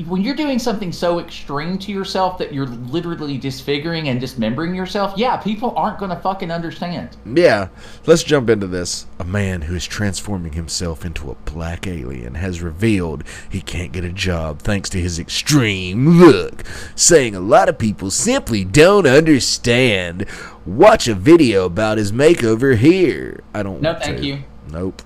when 0.06 0.22
you're 0.22 0.34
doing 0.34 0.58
something 0.58 0.92
so 0.92 1.20
extreme 1.20 1.78
to 1.78 1.92
yourself 1.92 2.38
that 2.38 2.52
you're 2.52 2.66
literally 2.66 3.38
disfiguring 3.38 4.08
and 4.08 4.20
dismembering 4.20 4.74
yourself, 4.74 5.14
yeah, 5.16 5.36
people 5.36 5.72
aren't 5.76 5.98
going 5.98 6.10
to 6.10 6.16
fucking 6.16 6.50
understand. 6.50 7.16
yeah. 7.24 7.68
Let's 8.06 8.22
jump 8.22 8.50
into 8.50 8.66
this. 8.66 9.06
A 9.18 9.24
man 9.24 9.62
who 9.62 9.74
is 9.74 9.86
transforming 9.86 10.52
himself 10.52 11.04
into 11.04 11.30
a 11.30 11.34
black 11.34 11.86
alien 11.86 12.34
has 12.34 12.60
revealed 12.62 13.24
he 13.48 13.60
can't 13.60 13.92
get 13.92 14.04
a 14.04 14.12
job 14.12 14.60
thanks 14.60 14.88
to 14.90 15.00
his 15.00 15.18
extreme 15.18 16.18
look, 16.18 16.64
saying 16.94 17.34
a 17.34 17.40
lot 17.40 17.68
of 17.68 17.78
people 17.78 18.10
simply 18.10 18.64
don't 18.64 19.06
understand. 19.06 20.26
Watch 20.66 21.08
a 21.08 21.14
video 21.14 21.64
about 21.64 21.98
his 21.98 22.12
makeover 22.12 22.76
here. 22.76 23.40
I 23.54 23.62
don't. 23.62 23.80
No, 23.80 23.94
thank 23.94 24.18
to. 24.18 24.26
you. 24.26 24.42
Nope. 24.70 25.02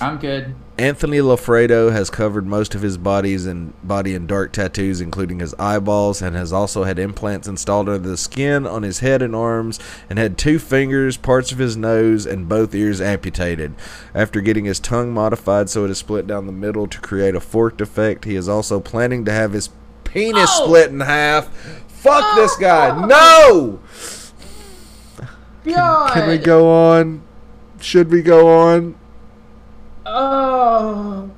I'm 0.00 0.18
good. 0.18 0.54
Anthony 0.78 1.18
Loffredo 1.18 1.92
has 1.92 2.08
covered 2.08 2.46
most 2.46 2.74
of 2.74 2.80
his 2.80 2.96
bodies 2.96 3.44
and 3.44 3.74
body 3.86 4.14
in 4.14 4.26
dark 4.26 4.52
tattoos, 4.52 5.02
including 5.02 5.38
his 5.40 5.54
eyeballs, 5.58 6.22
and 6.22 6.34
has 6.34 6.50
also 6.50 6.84
had 6.84 6.98
implants 6.98 7.46
installed 7.46 7.90
under 7.90 8.08
the 8.08 8.16
skin 8.16 8.66
on 8.66 8.82
his 8.82 9.00
head 9.00 9.20
and 9.20 9.36
arms, 9.36 9.78
and 10.08 10.18
had 10.18 10.38
two 10.38 10.58
fingers, 10.58 11.18
parts 11.18 11.52
of 11.52 11.58
his 11.58 11.76
nose, 11.76 12.24
and 12.24 12.48
both 12.48 12.74
ears 12.74 13.02
amputated. 13.02 13.74
After 14.14 14.40
getting 14.40 14.64
his 14.64 14.80
tongue 14.80 15.12
modified 15.12 15.68
so 15.68 15.84
it 15.84 15.90
is 15.90 15.98
split 15.98 16.26
down 16.26 16.46
the 16.46 16.52
middle 16.52 16.86
to 16.86 17.00
create 17.00 17.34
a 17.34 17.40
forked 17.40 17.82
effect, 17.82 18.24
he 18.24 18.34
is 18.34 18.48
also 18.48 18.80
planning 18.80 19.26
to 19.26 19.32
have 19.32 19.52
his 19.52 19.68
penis 20.04 20.48
Oh! 20.54 20.64
split 20.64 20.90
in 20.90 21.00
half. 21.00 21.48
Fuck 21.88 22.34
this 22.34 22.56
guy! 22.56 22.88
Oh! 22.90 23.78
No! 25.64 25.74
God. 25.74 26.14
Can 26.14 26.28
we 26.28 26.38
go 26.38 26.68
on? 26.68 27.22
Should 27.78 28.10
we 28.10 28.22
go 28.22 28.48
on? 28.48 28.96
Oh. 30.06 31.30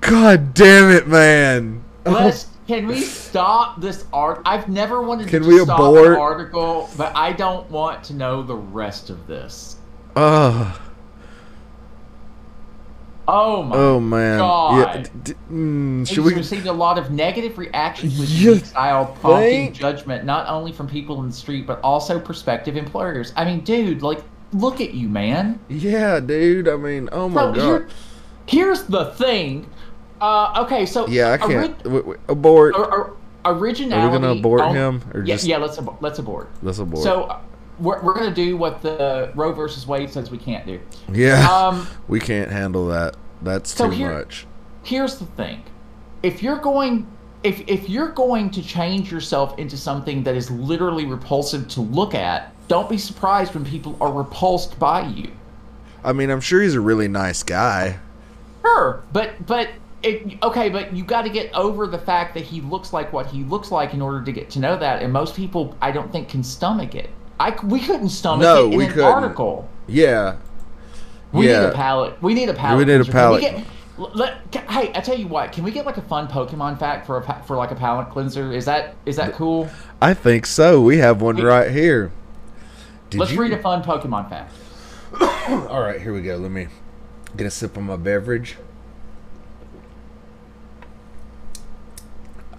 God 0.00 0.54
damn 0.54 0.90
it, 0.90 1.06
man! 1.08 1.82
Let's. 2.04 2.48
Can 2.66 2.88
we 2.88 3.00
stop 3.00 3.80
this 3.80 4.06
art? 4.12 4.42
I've 4.44 4.68
never 4.68 5.00
wanted 5.00 5.28
Can 5.28 5.42
to 5.44 5.48
we 5.48 5.58
stop 5.60 5.78
abort? 5.78 6.14
an 6.14 6.18
article, 6.18 6.90
but 6.96 7.14
I 7.14 7.32
don't 7.32 7.70
want 7.70 8.02
to 8.04 8.14
know 8.14 8.42
the 8.42 8.56
rest 8.56 9.08
of 9.08 9.28
this. 9.28 9.76
Oh, 10.16 10.80
Oh 13.28 13.62
my 13.62 13.76
oh 13.76 14.00
man. 14.00 14.38
God. 14.38 14.78
Yeah, 14.96 15.02
d- 15.02 15.10
d- 15.24 15.34
mm, 15.50 16.06
should 16.06 16.16
He's 16.24 16.24
we? 16.24 16.34
received 16.34 16.66
a 16.66 16.72
lot 16.72 16.96
of 16.98 17.10
negative 17.10 17.58
reactions 17.58 18.18
with 18.18 18.30
You 18.30 18.56
style, 18.58 19.06
prompting 19.20 19.50
think? 19.66 19.74
judgment 19.74 20.24
not 20.24 20.48
only 20.48 20.70
from 20.72 20.88
people 20.88 21.20
in 21.22 21.28
the 21.28 21.34
street 21.34 21.66
but 21.66 21.80
also 21.82 22.20
prospective 22.20 22.76
employers. 22.76 23.32
I 23.36 23.44
mean, 23.44 23.60
dude, 23.64 24.02
like, 24.02 24.22
look 24.52 24.80
at 24.80 24.94
you, 24.94 25.08
man. 25.08 25.58
Yeah, 25.68 26.20
dude. 26.20 26.68
I 26.68 26.76
mean, 26.76 27.08
oh 27.12 27.28
my 27.28 27.40
So 27.40 27.52
here- 27.52 27.78
god. 27.80 27.90
here's 28.46 28.82
the 28.84 29.06
thing. 29.06 29.66
Uh, 30.20 30.62
okay, 30.64 30.86
so 30.86 31.06
Yeah, 31.08 31.32
I 31.32 31.36
can't. 31.36 31.76
w- 31.82 32.02
w- 32.02 32.18
abort. 32.28 32.74
or- 32.74 32.86
or- 32.86 33.12
originality. 33.44 34.06
Are 34.08 34.10
we 34.10 34.18
gonna 34.26 34.38
abort 34.38 34.72
him, 34.72 35.02
or 35.14 35.20
yeah, 35.20 35.34
just- 35.34 35.46
yeah, 35.46 35.58
let's 35.58 35.76
abo- 35.76 35.96
let's 36.00 36.18
abort. 36.18 36.48
Let's 36.62 36.78
abort. 36.78 37.02
So 37.04 37.24
uh, 37.24 37.38
we're, 37.78 38.00
we're 38.02 38.14
gonna 38.14 38.34
do 38.34 38.56
what 38.56 38.82
the 38.82 39.30
Roe 39.34 39.52
versus 39.52 39.86
Wade 39.86 40.10
says 40.10 40.30
we 40.30 40.38
can't 40.38 40.66
do. 40.66 40.80
yeah, 41.12 41.46
Um, 41.48 41.86
we 42.08 42.18
can't 42.18 42.50
handle 42.50 42.86
that. 42.88 43.16
That's 43.42 43.74
So 43.74 43.84
too 43.86 43.90
here- 43.92 44.12
much. 44.14 44.46
here's 44.82 45.18
the 45.18 45.26
thing 45.26 45.62
if 46.22 46.42
you're 46.42 46.56
going 46.58 47.06
if 47.44 47.62
if 47.68 47.88
you're 47.90 48.08
going 48.08 48.50
to 48.50 48.62
change 48.62 49.12
yourself 49.12 49.56
into 49.58 49.76
something 49.76 50.22
that 50.24 50.34
is 50.34 50.50
literally 50.50 51.04
repulsive 51.04 51.68
to 51.68 51.80
look 51.82 52.14
at 52.14 52.52
don't 52.68 52.88
be 52.88 52.98
surprised 52.98 53.54
when 53.54 53.64
people 53.64 53.96
are 54.00 54.12
repulsed 54.12 54.78
by 54.78 55.02
you 55.06 55.30
I 56.04 56.12
mean, 56.12 56.30
I'm 56.30 56.40
sure 56.40 56.62
he's 56.62 56.74
a 56.74 56.80
really 56.80 57.08
nice 57.08 57.42
guy. 57.42 57.98
sure 58.62 59.02
but 59.12 59.44
but 59.46 59.68
it, 60.02 60.40
okay 60.42 60.68
but 60.68 60.92
you 60.94 61.02
got 61.04 61.22
to 61.22 61.28
get 61.30 61.52
over 61.54 61.86
the 61.86 61.98
fact 61.98 62.34
that 62.34 62.44
he 62.44 62.60
looks 62.60 62.92
like 62.92 63.12
what 63.12 63.26
he 63.26 63.42
looks 63.44 63.70
like 63.72 63.92
in 63.94 64.00
order 64.02 64.22
to 64.24 64.30
get 64.32 64.50
to 64.50 64.58
know 64.60 64.76
that 64.78 65.02
and 65.02 65.12
most 65.12 65.34
people 65.34 65.76
i 65.82 65.90
don't 65.90 66.12
think 66.12 66.28
can 66.28 66.44
stomach 66.44 66.94
it 66.94 67.10
I, 67.40 67.54
we 67.64 67.80
couldn't 67.80 68.08
stomach 68.10 68.42
No, 68.42 68.66
it 68.68 68.72
in 68.72 68.78
we 68.78 68.84
an 68.86 68.90
couldn't. 68.92 69.04
article 69.12 69.68
Yeah. 69.86 70.36
We 71.32 71.48
yeah. 71.48 71.60
need 71.60 71.66
a 71.66 71.72
palette. 71.72 72.22
We 72.22 72.32
need 72.34 72.48
a 72.48 72.54
palette. 72.54 72.78
We 72.86 72.90
need 72.92 73.00
a 73.00 73.04
cleanser. 73.04 73.12
Can 73.12 73.30
we 73.32 73.40
palette. 73.40 73.66
get- 73.98 74.14
let, 74.16 74.52
ca- 74.52 74.72
hey, 74.72 74.90
I 74.94 75.00
tell 75.00 75.18
you 75.18 75.26
what. 75.26 75.52
Can 75.52 75.64
we 75.64 75.70
get 75.70 75.84
like 75.84 75.96
a 75.98 76.02
fun 76.02 76.28
Pokemon 76.28 76.78
fact 76.78 77.06
for 77.06 77.18
a 77.18 77.42
for 77.44 77.56
like 77.56 77.72
a 77.72 77.74
palette 77.74 78.08
cleanser? 78.10 78.52
Is 78.52 78.64
that 78.66 78.94
is 79.06 79.16
that 79.16 79.32
cool? 79.34 79.68
I 80.00 80.14
think 80.14 80.46
so. 80.46 80.80
We 80.80 80.96
have 80.98 81.20
one 81.20 81.36
We- 81.36 81.42
right 81.42 81.70
here. 81.70 82.10
Did 83.10 83.18
Let's 83.20 83.32
you- 83.32 83.40
read 83.40 83.52
a 83.52 83.58
fun 83.58 83.82
Pokemon 83.82 84.28
fact. 84.28 84.52
All 85.70 85.80
right, 85.80 86.00
here 86.00 86.12
we 86.12 86.22
go. 86.22 86.36
Let 86.36 86.50
me 86.50 86.68
get 87.36 87.46
a 87.46 87.50
sip 87.50 87.76
of 87.76 87.82
my 87.84 87.96
beverage. 87.96 88.56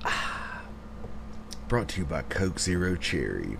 Brought 1.67 1.89
to 1.89 1.99
you 2.01 2.05
by 2.05 2.21
Coke 2.23 2.59
Zero 2.59 2.95
Cherry. 2.95 3.57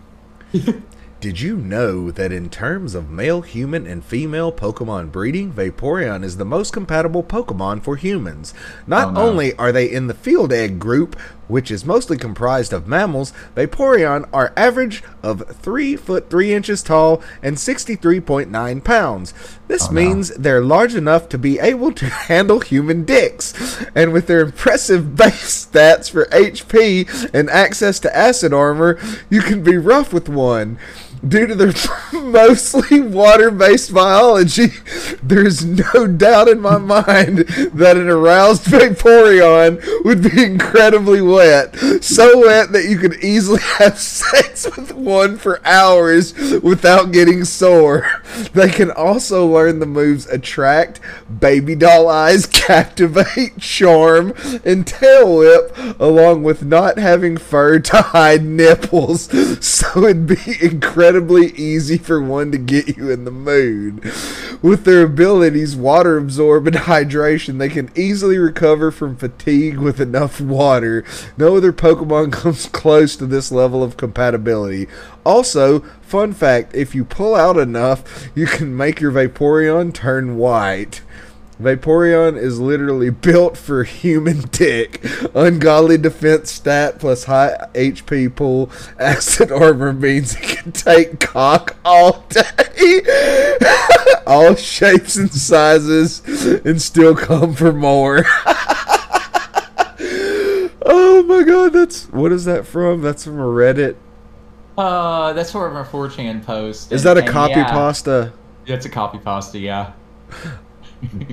Did 1.19 1.41
you 1.41 1.57
know 1.57 2.11
that 2.11 2.31
in 2.31 2.47
terms 2.49 2.93
of 2.93 3.09
male 3.09 3.41
human 3.41 3.87
and 3.87 4.05
female 4.05 4.51
Pokemon 4.51 5.11
breeding, 5.11 5.51
Vaporeon 5.51 6.23
is 6.23 6.37
the 6.37 6.45
most 6.45 6.71
compatible 6.71 7.23
Pokemon 7.23 7.81
for 7.83 7.95
humans? 7.95 8.53
Not 8.85 9.07
Oh, 9.07 9.11
no. 9.11 9.21
only 9.21 9.55
are 9.55 9.71
they 9.71 9.91
in 9.91 10.05
the 10.07 10.13
field 10.13 10.53
egg 10.53 10.77
group, 10.77 11.15
which 11.47 11.71
is 11.71 11.85
mostly 11.85 12.17
comprised 12.17 12.73
of 12.73 12.87
mammals, 12.87 13.33
Vaporeon 13.55 14.27
are 14.33 14.53
average 14.57 15.03
of 15.23 15.43
3 15.47 15.95
foot 15.95 16.29
3 16.29 16.53
inches 16.53 16.83
tall 16.83 17.21
and 17.41 17.57
63.9 17.57 18.83
pounds. 18.83 19.33
This 19.67 19.83
Oh, 19.83 19.91
no. 19.91 19.93
means 19.93 20.29
they're 20.29 20.63
large 20.63 20.95
enough 20.95 21.29
to 21.29 21.37
be 21.37 21.59
able 21.59 21.91
to 21.93 22.05
handle 22.27 22.59
human 22.59 23.03
dicks. 23.05 23.53
And 23.95 24.13
with 24.13 24.27
their 24.27 24.41
impressive 24.41 25.15
base 25.15 25.65
stats 25.65 26.09
for 26.09 26.25
HP 26.25 27.31
and 27.33 27.49
access 27.49 27.99
to 28.01 28.15
acid 28.15 28.53
armor, 28.53 28.97
you 29.29 29.41
can 29.41 29.63
be 29.63 29.77
rough 29.77 30.13
with 30.13 30.29
one. 30.29 30.77
Due 31.25 31.47
to 31.47 31.55
their 31.55 31.73
mostly 32.13 32.99
water 32.99 33.51
based 33.51 33.93
biology, 33.93 34.67
there's 35.23 35.65
no 35.65 36.07
doubt 36.07 36.47
in 36.47 36.59
my 36.59 36.77
mind 36.77 37.39
that 37.73 37.97
an 37.97 38.09
aroused 38.09 38.63
Vaporeon 38.63 39.81
would 40.03 40.21
be 40.21 40.43
incredibly 40.43 41.21
wet. 41.21 41.75
So 42.03 42.39
wet 42.39 42.71
that 42.71 42.85
you 42.85 42.97
could 42.97 43.23
easily 43.23 43.61
have 43.77 43.97
sex 43.97 44.65
with 44.75 44.93
one 44.93 45.37
for 45.37 45.65
hours 45.65 46.33
without 46.61 47.11
getting 47.11 47.43
sore. 47.43 48.07
They 48.53 48.69
can 48.69 48.91
also 48.91 49.45
learn 49.45 49.79
the 49.79 49.85
moves 49.85 50.27
Attract, 50.27 50.99
Baby 51.39 51.75
Doll 51.75 52.07
Eyes, 52.07 52.45
Captivate, 52.67 53.59
Charm, 53.59 54.33
and 54.63 54.85
Tail 54.85 55.37
Whip, 55.37 55.75
along 55.99 56.43
with 56.43 56.63
not 56.63 56.97
having 56.97 57.37
fur 57.37 57.79
to 57.79 58.01
hide 58.01 58.43
nipples. 58.43 59.29
So 59.65 60.03
it'd 60.03 60.27
be 60.27 60.57
incredibly 61.17 61.59
easy 61.59 61.97
for 61.97 62.21
one 62.21 62.51
to 62.51 62.59
get 62.59 62.95
you 62.95 63.09
in 63.09 63.25
the 63.25 63.31
mood. 63.31 64.03
With 64.61 64.83
their 64.85 65.01
abilities, 65.01 65.75
water 65.75 66.15
absorb 66.15 66.67
and 66.67 66.75
hydration, 66.75 67.57
they 67.57 67.69
can 67.69 67.89
easily 67.95 68.37
recover 68.37 68.91
from 68.91 69.17
fatigue 69.17 69.79
with 69.79 69.99
enough 69.99 70.39
water. 70.39 71.03
No 71.35 71.57
other 71.57 71.73
Pokemon 71.73 72.31
comes 72.31 72.67
close 72.67 73.15
to 73.15 73.25
this 73.25 73.51
level 73.51 73.83
of 73.83 73.97
compatibility. 73.97 74.87
Also, 75.25 75.79
fun 76.03 76.33
fact 76.33 76.75
if 76.75 76.93
you 76.93 77.03
pull 77.03 77.33
out 77.33 77.57
enough, 77.57 78.29
you 78.35 78.45
can 78.45 78.77
make 78.77 79.01
your 79.01 79.11
Vaporeon 79.11 79.91
turn 79.91 80.37
white. 80.37 81.01
Vaporeon 81.61 82.37
is 82.37 82.59
literally 82.59 83.09
built 83.27 83.57
for 83.57 83.83
human 83.83 84.41
dick. 84.51 85.03
Ungodly 85.33 85.97
defense 85.97 86.51
stat 86.51 86.99
plus 86.99 87.23
high 87.25 87.67
HP 87.73 88.35
pool. 88.35 88.69
Acid 88.99 89.51
armor 89.51 89.93
means 89.93 90.35
it 90.35 90.43
can 90.43 90.71
take 90.71 91.19
cock 91.19 91.75
all 91.83 92.23
day. 92.29 93.01
all 94.27 94.55
shapes 94.55 95.15
and 95.15 95.31
sizes 95.31 96.21
and 96.65 96.81
still 96.81 97.15
come 97.15 97.53
for 97.53 97.73
more. 97.73 98.23
oh 100.85 101.23
my 101.27 101.43
god, 101.43 101.73
that's 101.73 102.05
what 102.09 102.31
is 102.31 102.45
that 102.45 102.65
from? 102.65 103.01
That's 103.01 103.23
from 103.23 103.39
a 103.39 103.45
Reddit. 103.45 103.95
Uh, 104.77 105.33
that's 105.33 105.51
from 105.51 105.75
a 105.75 105.83
4chan 105.83 106.45
post. 106.45 106.91
Is 106.91 107.03
and- 107.03 107.17
that 107.17 107.27
a 107.27 107.31
copy 107.31 107.53
yeah, 107.53 107.71
pasta? 107.71 108.31
It's 108.67 108.85
a 108.85 108.89
copy 108.89 109.17
pasta, 109.17 109.57
yeah. 109.57 109.93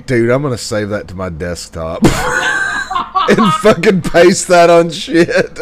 Dude, 0.07 0.31
I'm 0.31 0.43
gonna 0.43 0.59
save 0.59 0.91
that 0.91 1.09
to 1.09 1.15
my 1.15 1.29
desktop 1.31 2.03
and 2.05 3.53
fucking 3.55 4.03
paste 4.03 4.49
that 4.49 4.69
on 4.71 4.91
shit. 4.91 5.59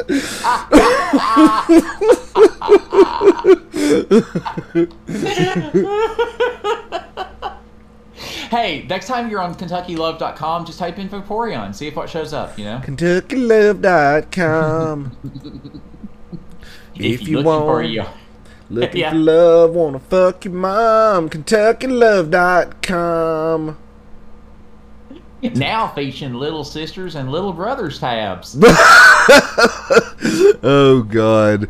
Hey, 8.50 8.84
next 8.88 9.06
time 9.06 9.30
you're 9.30 9.40
on 9.40 9.54
KentuckyLove.com, 9.54 10.66
just 10.66 10.78
type 10.78 10.98
in 10.98 11.08
Vaporeon, 11.08 11.74
see 11.74 11.86
if 11.88 11.96
what 11.96 12.10
shows 12.10 12.34
up, 12.34 12.58
you 12.58 12.66
know? 12.66 12.82
KentuckyLove.com. 12.84 15.16
if, 16.94 17.26
you 17.26 17.38
looking 17.38 17.46
want, 17.46 17.64
for 17.64 17.82
you. 17.82 18.04
looking 18.68 19.00
Yeah. 19.00 19.12
for 19.12 19.16
love, 19.16 19.70
wanna 19.70 20.00
fuck 20.00 20.44
your 20.44 20.52
mom. 20.52 21.30
KentuckyLove.com. 21.30 23.78
Now 25.54 25.88
featuring 25.88 26.34
Little 26.34 26.62
Sisters 26.62 27.16
and 27.16 27.30
Little 27.30 27.52
Brothers 27.52 27.98
tabs. 27.98 28.56
Oh 30.64 31.02
God. 31.02 31.68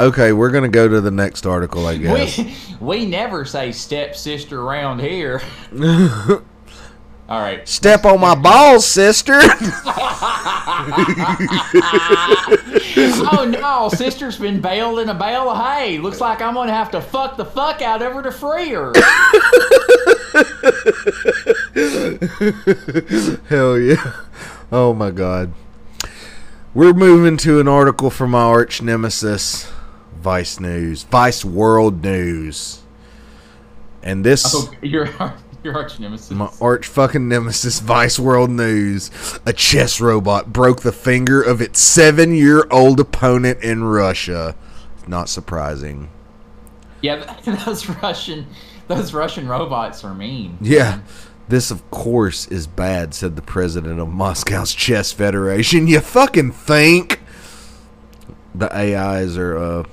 okay, 0.00 0.32
we're 0.32 0.50
gonna 0.50 0.68
go 0.68 0.88
to 0.88 1.00
the 1.00 1.10
next 1.12 1.46
article, 1.46 1.86
I 1.86 1.96
guess. 1.96 2.38
we, 2.38 2.56
we 2.80 3.06
never 3.06 3.44
say 3.44 3.70
stepsister 3.70 4.60
around 4.60 5.00
here. 5.00 5.40
All 7.26 7.40
right. 7.40 7.66
Step 7.66 8.04
on 8.04 8.20
my 8.20 8.34
balls, 8.34 8.86
sister. 8.86 9.32
oh 13.26 13.46
no, 13.48 13.88
sister's 13.88 14.38
been 14.38 14.60
bailed 14.60 14.98
in 14.98 15.08
a 15.08 15.14
bale 15.14 15.48
of 15.48 15.64
hay. 15.64 15.96
Looks 15.98 16.20
like 16.20 16.42
I'm 16.42 16.52
gonna 16.52 16.74
have 16.74 16.90
to 16.90 17.00
fuck 17.00 17.38
the 17.38 17.46
fuck 17.46 17.80
out 17.80 18.02
of 18.02 18.12
her 18.12 18.22
to 18.22 18.30
free 18.30 18.68
her. 18.70 18.92
Hell 23.48 23.78
yeah. 23.78 24.12
Oh 24.70 24.92
my 24.92 25.10
god. 25.10 25.54
We're 26.74 26.92
moving 26.92 27.38
to 27.38 27.58
an 27.60 27.68
article 27.68 28.10
from 28.10 28.34
our 28.34 28.58
arch 28.58 28.82
nemesis, 28.82 29.72
Vice 30.16 30.60
News, 30.60 31.04
Vice 31.04 31.42
World 31.44 32.02
News. 32.02 32.82
And 34.02 34.24
this 34.24 34.54
oh, 34.54 34.70
your 34.82 35.08
your 35.64 35.74
arch 35.74 35.98
nemesis. 35.98 36.30
my 36.30 36.50
arch 36.60 36.86
fucking 36.86 37.26
nemesis, 37.28 37.80
Vice 37.80 38.18
World 38.18 38.50
News. 38.50 39.10
A 39.46 39.52
chess 39.52 40.00
robot 40.00 40.52
broke 40.52 40.82
the 40.82 40.92
finger 40.92 41.42
of 41.42 41.60
its 41.60 41.80
seven 41.80 42.34
year 42.34 42.66
old 42.70 43.00
opponent 43.00 43.62
in 43.62 43.84
Russia. 43.84 44.54
Not 45.08 45.28
surprising. 45.28 46.10
Yeah, 47.00 47.36
those 47.64 47.88
Russian 47.88 48.46
those 48.88 49.14
Russian 49.14 49.48
robots 49.48 50.04
are 50.04 50.14
mean. 50.14 50.58
Yeah. 50.60 51.00
This, 51.46 51.70
of 51.70 51.90
course, 51.90 52.46
is 52.48 52.66
bad, 52.66 53.12
said 53.12 53.36
the 53.36 53.42
president 53.42 54.00
of 54.00 54.08
Moscow's 54.08 54.74
Chess 54.74 55.12
Federation. 55.12 55.86
You 55.88 56.00
fucking 56.00 56.52
think? 56.52 57.20
The 58.54 58.74
AIs 58.74 59.36
are 59.36 59.56
uh, 59.56 59.84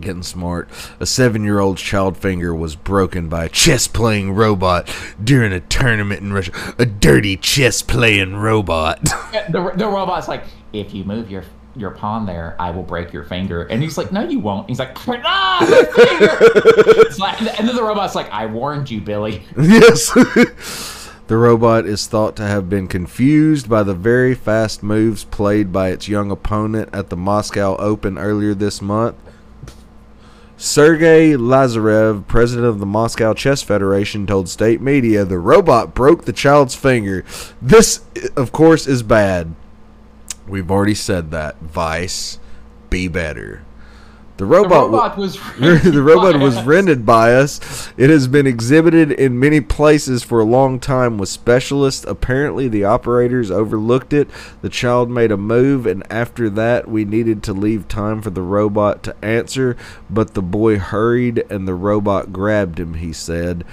getting 0.00 0.22
smart. 0.22 0.68
A 1.00 1.06
seven 1.06 1.44
year 1.44 1.60
old 1.60 1.78
child 1.78 2.16
finger 2.16 2.54
was 2.54 2.76
broken 2.76 3.28
by 3.28 3.44
a 3.44 3.48
chess 3.48 3.86
playing 3.86 4.32
robot 4.32 4.94
during 5.22 5.52
a 5.52 5.60
tournament 5.60 6.20
in 6.20 6.32
Russia. 6.32 6.52
A 6.78 6.86
dirty 6.86 7.36
chess 7.36 7.82
playing 7.82 8.36
robot. 8.36 9.00
The, 9.50 9.72
the 9.76 9.86
robot's 9.86 10.26
like, 10.26 10.44
if 10.72 10.94
you 10.94 11.04
move 11.04 11.30
your 11.30 11.44
your 11.76 11.90
pawn 11.90 12.24
there, 12.26 12.56
I 12.58 12.70
will 12.70 12.82
break 12.82 13.12
your 13.12 13.24
finger. 13.24 13.64
And 13.64 13.82
he's 13.82 13.98
like, 13.98 14.12
no, 14.12 14.22
you 14.22 14.38
won't. 14.38 14.68
He's 14.68 14.78
like, 14.78 14.96
ah, 15.08 15.58
my 15.60 16.04
finger. 16.04 16.38
It's 17.02 17.18
like- 17.18 17.40
and 17.58 17.68
then 17.68 17.74
the 17.76 17.82
robot's 17.82 18.14
like, 18.14 18.30
I 18.30 18.46
warned 18.46 18.90
you, 18.90 19.00
Billy. 19.00 19.42
yes. 19.58 20.10
the 21.26 21.36
robot 21.36 21.86
is 21.86 22.06
thought 22.06 22.36
to 22.36 22.42
have 22.44 22.68
been 22.68 22.86
confused 22.86 23.68
by 23.68 23.82
the 23.82 23.94
very 23.94 24.34
fast 24.34 24.82
moves 24.82 25.24
played 25.24 25.72
by 25.72 25.88
its 25.90 26.08
young 26.08 26.30
opponent 26.30 26.90
at 26.92 27.10
the 27.10 27.16
Moscow 27.16 27.76
Open 27.78 28.18
earlier 28.18 28.54
this 28.54 28.80
month. 28.80 29.16
Sergei 30.64 31.32
Lazarev, 31.32 32.26
president 32.26 32.66
of 32.66 32.78
the 32.78 32.86
Moscow 32.86 33.34
Chess 33.34 33.62
Federation, 33.62 34.26
told 34.26 34.48
state 34.48 34.80
media 34.80 35.22
the 35.22 35.38
robot 35.38 35.94
broke 35.94 36.24
the 36.24 36.32
child's 36.32 36.74
finger. 36.74 37.22
This, 37.60 38.00
of 38.34 38.50
course, 38.50 38.86
is 38.86 39.02
bad. 39.02 39.54
We've 40.48 40.70
already 40.70 40.94
said 40.94 41.30
that. 41.32 41.60
Vice, 41.60 42.38
be 42.88 43.08
better. 43.08 43.62
The 44.36 44.44
The 44.44 44.46
robot, 44.46 44.90
wa- 44.90 44.98
robot 44.98 45.16
was 45.16 45.34
the 45.60 46.02
robot 46.04 46.40
was 46.40 46.60
rented 46.64 47.06
by 47.06 47.34
us. 47.34 47.60
It 47.96 48.10
has 48.10 48.26
been 48.26 48.48
exhibited 48.48 49.12
in 49.12 49.38
many 49.38 49.60
places 49.60 50.24
for 50.24 50.40
a 50.40 50.44
long 50.44 50.80
time 50.80 51.18
with 51.18 51.28
specialists. 51.28 52.04
Apparently, 52.04 52.66
the 52.66 52.82
operators 52.84 53.52
overlooked 53.52 54.12
it. 54.12 54.28
The 54.60 54.68
child 54.68 55.08
made 55.08 55.30
a 55.30 55.36
move, 55.36 55.86
and 55.86 56.02
after 56.10 56.50
that, 56.50 56.88
we 56.88 57.04
needed 57.04 57.44
to 57.44 57.52
leave 57.52 57.86
time 57.86 58.20
for 58.22 58.30
the 58.30 58.42
robot 58.42 59.04
to 59.04 59.24
answer. 59.24 59.76
But 60.10 60.34
the 60.34 60.42
boy 60.42 60.78
hurried, 60.80 61.44
and 61.48 61.68
the 61.68 61.74
robot 61.74 62.32
grabbed 62.32 62.80
him, 62.80 62.94
he 62.94 63.12
said. 63.12 63.64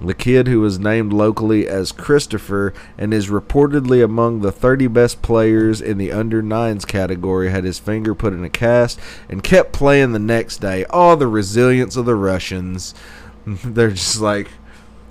The 0.00 0.14
kid, 0.14 0.48
who 0.48 0.60
was 0.60 0.78
named 0.78 1.12
locally 1.12 1.68
as 1.68 1.92
Christopher 1.92 2.74
and 2.98 3.14
is 3.14 3.28
reportedly 3.28 4.02
among 4.02 4.40
the 4.40 4.50
30 4.50 4.88
best 4.88 5.22
players 5.22 5.80
in 5.80 5.98
the 5.98 6.10
under 6.10 6.42
9s 6.42 6.86
category, 6.86 7.50
had 7.50 7.64
his 7.64 7.78
finger 7.78 8.14
put 8.14 8.32
in 8.32 8.44
a 8.44 8.50
cast 8.50 8.98
and 9.28 9.42
kept 9.42 9.72
playing 9.72 10.12
the 10.12 10.18
next 10.18 10.58
day. 10.58 10.84
Oh, 10.90 11.14
the 11.14 11.28
resilience 11.28 11.96
of 11.96 12.06
the 12.06 12.16
Russians. 12.16 12.94
They're 13.46 13.90
just 13.90 14.20
like, 14.20 14.48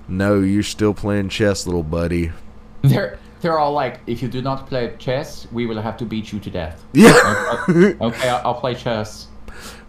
no, 0.06 0.40
you're 0.40 0.62
still 0.62 0.92
playing 0.92 1.30
chess, 1.30 1.66
little 1.66 1.82
buddy. 1.82 2.32
They're 2.82 3.18
they're 3.40 3.58
all 3.58 3.72
like, 3.72 4.00
if 4.06 4.22
you 4.22 4.28
do 4.28 4.40
not 4.40 4.66
play 4.66 4.94
chess, 4.98 5.46
we 5.52 5.66
will 5.66 5.80
have 5.80 5.98
to 5.98 6.06
beat 6.06 6.32
you 6.32 6.40
to 6.40 6.50
death. 6.50 6.82
Yeah. 6.94 7.12
okay, 7.68 8.28
I'll 8.30 8.54
play 8.54 8.74
chess. 8.74 9.26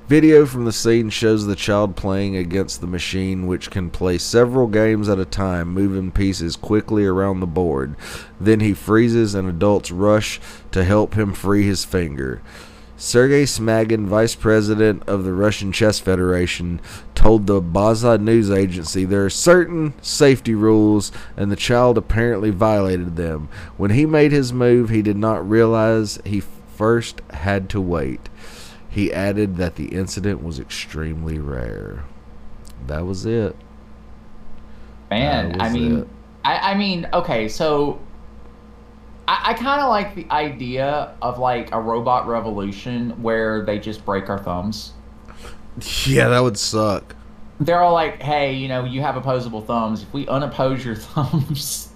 Video 0.07 0.45
from 0.45 0.65
the 0.65 0.71
scene 0.71 1.09
shows 1.09 1.47
the 1.47 1.55
child 1.55 1.95
playing 1.95 2.37
against 2.37 2.79
the 2.79 2.85
machine, 2.85 3.47
which 3.47 3.71
can 3.71 3.89
play 3.89 4.19
several 4.19 4.67
games 4.67 5.09
at 5.09 5.17
a 5.17 5.25
time, 5.25 5.69
moving 5.69 6.11
pieces 6.11 6.55
quickly 6.55 7.03
around 7.03 7.39
the 7.39 7.47
board. 7.47 7.95
Then 8.39 8.59
he 8.59 8.75
freezes, 8.75 9.33
and 9.33 9.49
adults 9.49 9.89
rush 9.89 10.39
to 10.73 10.83
help 10.83 11.15
him 11.15 11.33
free 11.33 11.63
his 11.63 11.83
finger. 11.83 12.43
Sergei 12.97 13.45
Smagin, 13.45 14.05
vice 14.05 14.35
president 14.35 15.01
of 15.07 15.23
the 15.23 15.33
Russian 15.33 15.71
Chess 15.71 15.99
Federation, 15.99 16.81
told 17.15 17.47
the 17.47 17.59
Baza 17.59 18.19
news 18.19 18.51
agency 18.51 19.05
there 19.05 19.25
are 19.25 19.29
certain 19.31 19.95
safety 20.03 20.53
rules, 20.53 21.11
and 21.35 21.51
the 21.51 21.55
child 21.55 21.97
apparently 21.97 22.51
violated 22.51 23.15
them. 23.15 23.49
When 23.75 23.89
he 23.89 24.05
made 24.05 24.31
his 24.31 24.53
move, 24.53 24.89
he 24.89 25.01
did 25.01 25.17
not 25.17 25.49
realize 25.49 26.19
he 26.23 26.43
first 26.75 27.21
had 27.31 27.69
to 27.69 27.81
wait. 27.81 28.29
He 28.95 29.11
added 29.11 29.57
that 29.57 29.75
the 29.75 29.87
incident 29.87 30.41
was 30.41 30.57
extremely 30.57 31.37
rare. 31.37 32.05
That 32.87 33.05
was 33.05 33.25
it. 33.25 33.53
Man, 35.11 35.59
I 35.59 35.69
mean. 35.69 36.09
I, 36.45 36.71
I 36.71 36.77
mean, 36.77 37.05
okay, 37.11 37.49
so 37.49 37.99
I, 39.27 39.47
I 39.47 39.53
kind 39.55 39.81
of 39.81 39.89
like 39.89 40.15
the 40.15 40.25
idea 40.31 41.13
of 41.21 41.39
like 41.39 41.73
a 41.73 41.81
robot 41.81 42.25
revolution 42.25 43.21
where 43.21 43.65
they 43.65 43.79
just 43.79 44.05
break 44.05 44.29
our 44.29 44.39
thumbs. 44.39 44.93
Yeah, 46.05 46.29
that 46.29 46.39
would 46.39 46.57
suck. 46.57 47.17
They're 47.59 47.81
all 47.81 47.91
like, 47.91 48.21
"Hey, 48.21 48.53
you 48.53 48.69
know, 48.69 48.85
you 48.85 49.01
have 49.01 49.17
opposable 49.17 49.61
thumbs. 49.61 50.03
If 50.03 50.13
we 50.13 50.25
unoppose 50.27 50.85
your 50.85 50.95
thumbs, 50.95 51.89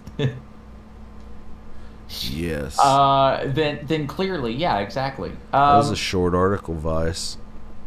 Yes. 2.32 2.78
uh, 2.80 3.44
then 3.54 3.80
then 3.84 4.08
clearly, 4.08 4.54
yeah, 4.54 4.80
exactly." 4.80 5.32
that 5.52 5.58
Um, 5.58 5.78
was 5.78 5.92
a 5.92 5.96
short 5.96 6.34
article, 6.34 6.74
Vice. 6.74 7.38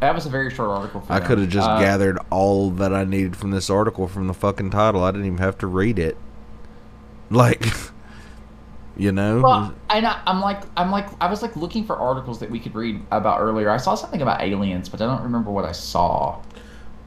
that 0.00 0.14
was 0.14 0.26
a 0.26 0.30
very 0.30 0.50
short 0.54 0.70
article. 0.70 1.04
I 1.08 1.18
could 1.20 1.38
have 1.38 1.48
just 1.48 1.68
Uh, 1.68 1.80
gathered 1.80 2.18
all 2.30 2.70
that 2.70 2.92
I 2.94 3.04
needed 3.04 3.36
from 3.36 3.50
this 3.50 3.68
article 3.68 4.06
from 4.08 4.28
the 4.28 4.34
fucking 4.34 4.70
title. 4.70 5.02
I 5.02 5.10
didn't 5.10 5.26
even 5.26 5.38
have 5.38 5.58
to 5.58 5.66
read 5.66 5.98
it. 5.98 6.16
Like, 7.30 7.66
you 8.96 9.10
know? 9.10 9.40
Well, 9.40 9.74
and 9.90 10.06
I, 10.06 10.20
I'm 10.26 10.40
like, 10.40 10.62
I'm 10.76 10.90
like, 10.90 11.06
I 11.20 11.28
was 11.28 11.42
like 11.42 11.56
looking 11.56 11.84
for 11.84 11.96
articles 11.96 12.38
that 12.40 12.50
we 12.50 12.60
could 12.60 12.74
read 12.74 13.00
about 13.10 13.40
earlier. 13.40 13.70
I 13.70 13.76
saw 13.78 13.94
something 13.94 14.22
about 14.22 14.40
aliens, 14.40 14.88
but 14.88 15.00
I 15.00 15.06
don't 15.06 15.22
remember 15.22 15.50
what 15.50 15.64
I 15.64 15.72
saw. 15.72 16.38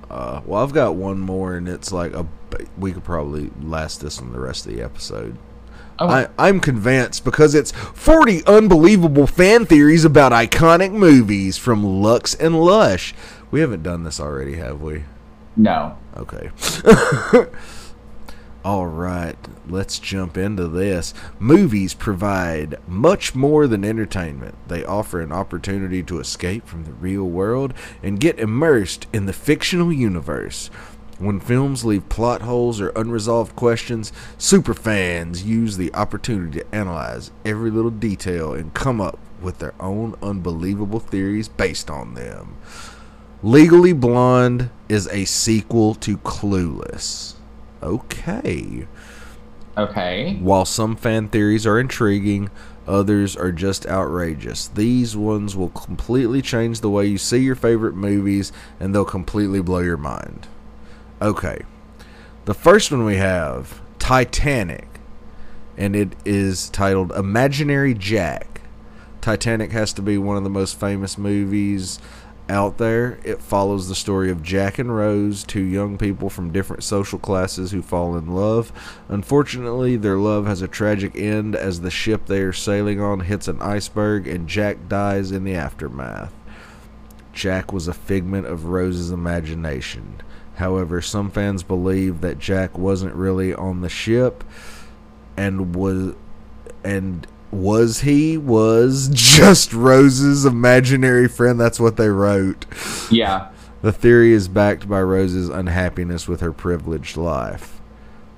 Uh, 0.10 0.42
well, 0.46 0.62
I've 0.64 0.74
got 0.74 0.96
one 0.96 1.20
more, 1.20 1.56
and 1.56 1.68
it's 1.70 1.92
like 1.92 2.14
a. 2.14 2.26
We 2.78 2.92
could 2.92 3.04
probably 3.04 3.52
last 3.62 4.02
this 4.02 4.20
on 4.20 4.32
the 4.32 4.40
rest 4.40 4.66
of 4.66 4.74
the 4.74 4.82
episode. 4.82 5.38
Oh, 5.98 6.10
I, 6.10 6.28
I'm 6.38 6.60
convinced 6.60 7.24
because 7.24 7.56
it's 7.56 7.72
40 7.72 8.46
unbelievable 8.46 9.28
fan 9.28 9.66
theories 9.66 10.04
about 10.04 10.32
iconic 10.34 10.92
movies 10.92 11.58
from 11.58 11.84
Lux 11.84 12.34
and 12.36 12.60
Lush. 12.60 13.14
We 13.52 13.62
haven't 13.62 13.84
done 13.84 14.04
this 14.04 14.20
already, 14.20 14.56
have 14.56 14.82
we? 14.82 15.04
no. 15.56 15.98
Okay. 16.18 16.50
All 18.66 18.88
right, 18.88 19.38
let's 19.68 20.00
jump 20.00 20.38
into 20.38 20.68
this. 20.68 21.14
Movies 21.38 21.94
provide 21.94 22.80
much 22.88 23.36
more 23.36 23.68
than 23.68 23.86
entertainment. 23.86 24.56
They 24.68 24.84
offer 24.84 25.22
an 25.22 25.32
opportunity 25.32 26.02
to 26.02 26.20
escape 26.20 26.66
from 26.68 26.84
the 26.86 26.94
real 26.94 27.26
world 27.26 27.76
and 28.02 28.20
get 28.20 28.40
immersed 28.40 29.06
in 29.14 29.28
the 29.28 29.34
fictional 29.34 29.94
universe. 29.94 30.72
When 31.18 31.40
films 31.40 31.86
leave 31.86 32.10
plot 32.10 32.42
holes 32.42 32.82
or 32.82 32.90
unresolved 32.90 33.56
questions, 33.56 34.12
superfans 34.38 35.46
use 35.46 35.78
the 35.78 35.94
opportunity 35.94 36.60
to 36.60 36.76
analyze 36.76 37.32
every 37.46 37.72
little 37.72 37.92
detail 37.92 38.54
and 38.54 38.74
come 38.74 39.00
up 39.00 39.18
with 39.42 39.60
their 39.60 39.74
own 39.80 40.16
unbelievable 40.22 41.00
theories 41.00 41.48
based 41.48 41.90
on 41.90 42.16
them. 42.16 42.58
Legally 43.44 43.94
Blonde 43.94 44.70
is 44.90 45.08
a 45.08 45.24
sequel 45.24 45.96
to 45.96 46.18
Clueless. 46.18 47.36
Okay. 47.82 48.88
Okay. 49.78 50.38
While 50.42 50.66
some 50.66 50.98
fan 50.98 51.30
theories 51.30 51.66
are 51.66 51.80
intriguing, 51.80 52.50
others 52.88 53.38
are 53.38 53.52
just 53.54 53.86
outrageous. 53.86 54.68
These 54.68 55.16
ones 55.16 55.56
will 55.56 55.70
completely 55.70 56.42
change 56.42 56.82
the 56.82 56.90
way 56.90 57.06
you 57.06 57.18
see 57.18 57.38
your 57.38 57.56
favorite 57.56 57.96
movies 57.96 58.52
and 58.82 58.94
they'll 58.94 59.06
completely 59.06 59.62
blow 59.62 59.80
your 59.80 59.98
mind. 59.98 60.48
Okay. 61.22 61.62
The 62.44 62.54
first 62.54 62.92
one 62.92 63.06
we 63.06 63.16
have 63.16 63.82
Titanic, 64.00 64.88
and 65.78 65.96
it 65.96 66.16
is 66.26 66.70
titled 66.70 67.12
Imaginary 67.14 67.94
Jack. 67.94 68.62
Titanic 69.22 69.72
has 69.72 69.94
to 69.94 70.02
be 70.02 70.18
one 70.18 70.38
of 70.38 70.44
the 70.44 70.50
most 70.50 70.80
famous 70.80 71.18
movies 71.18 72.00
out 72.50 72.78
there. 72.78 73.18
It 73.24 73.42
follows 73.42 73.88
the 73.88 73.96
story 73.96 74.30
of 74.30 74.44
Jack 74.44 74.78
and 74.78 74.96
Rose, 74.96 75.44
two 75.44 75.64
young 75.64 75.98
people 75.98 76.30
from 76.30 76.52
different 76.52 76.84
social 76.84 77.18
classes 77.18 77.72
who 77.72 77.82
fall 77.82 78.16
in 78.18 78.28
love. 78.28 78.72
Unfortunately, 79.08 79.96
their 79.96 80.18
love 80.18 80.46
has 80.46 80.62
a 80.62 80.68
tragic 80.68 81.16
end 81.16 81.56
as 81.56 81.82
the 81.82 81.90
ship 81.90 82.26
they 82.26 82.42
are 82.42 82.54
sailing 82.54 83.02
on 83.02 83.22
hits 83.22 83.48
an 83.48 83.62
iceberg 83.62 84.28
and 84.28 84.48
Jack 84.48 84.90
dies 84.90 85.32
in 85.32 85.46
the 85.46 85.56
aftermath. 85.56 86.34
Jack 87.34 87.74
was 87.74 87.88
a 87.88 87.94
figment 87.94 88.46
of 88.46 88.66
Rose's 88.66 89.12
imagination. 89.12 90.22
However, 90.56 91.02
some 91.02 91.30
fans 91.32 91.64
believe 91.64 92.22
that 92.22 92.40
Jack 92.40 92.78
wasn't 92.78 93.14
really 93.16 93.54
on 93.54 93.82
the 93.82 93.90
ship 93.90 94.44
and 95.38 95.76
was 95.76 96.14
and 96.84 97.28
was 97.52 98.02
he 98.02 98.38
was 98.38 99.10
just 99.14 99.74
Rose's 99.74 100.46
imaginary 100.46 101.28
friend. 101.28 101.60
That's 101.60 101.80
what 101.80 101.98
they 101.98 102.10
wrote. 102.10 102.66
Yeah. 103.12 103.50
The 103.82 103.92
theory 103.92 104.34
is 104.34 104.48
backed 104.48 104.88
by 104.90 105.02
Rose's 105.02 105.50
unhappiness 105.50 106.28
with 106.28 106.42
her 106.42 106.52
privileged 106.52 107.18
life. 107.18 107.80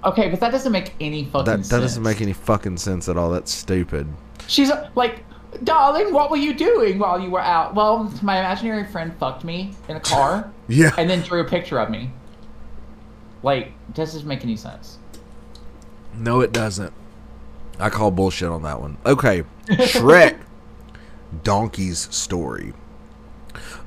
Okay, 0.03 0.29
but 0.29 0.39
that 0.39 0.51
doesn't 0.51 0.71
make 0.71 0.93
any 0.99 1.25
fucking 1.25 1.45
That 1.45 1.51
sense. 1.57 1.69
that 1.69 1.79
doesn't 1.79 2.03
make 2.03 2.21
any 2.21 2.33
fucking 2.33 2.77
sense 2.77 3.07
at 3.09 3.17
all. 3.17 3.29
That's 3.29 3.51
stupid. 3.53 4.07
She's 4.47 4.71
like, 4.95 5.23
darling, 5.63 6.13
what 6.13 6.31
were 6.31 6.37
you 6.37 6.53
doing 6.53 6.99
while 6.99 7.19
you 7.19 7.29
were 7.29 7.41
out? 7.41 7.75
Well, 7.75 8.11
my 8.21 8.39
imaginary 8.39 8.85
friend 8.85 9.13
fucked 9.19 9.43
me 9.43 9.73
in 9.87 9.95
a 9.95 9.99
car 9.99 10.51
Yeah. 10.67 10.91
and 10.97 11.09
then 11.09 11.21
drew 11.21 11.41
a 11.41 11.45
picture 11.45 11.79
of 11.79 11.89
me. 11.89 12.11
Like, 13.43 13.71
does 13.93 14.13
this 14.13 14.23
make 14.23 14.43
any 14.43 14.55
sense? 14.55 14.97
No, 16.13 16.41
it 16.41 16.51
doesn't. 16.51 16.93
I 17.79 17.89
call 17.89 18.11
bullshit 18.11 18.49
on 18.49 18.63
that 18.63 18.81
one. 18.81 18.97
Okay, 19.05 19.43
Shrek. 19.67 20.39
Donkey's 21.43 22.13
story. 22.13 22.73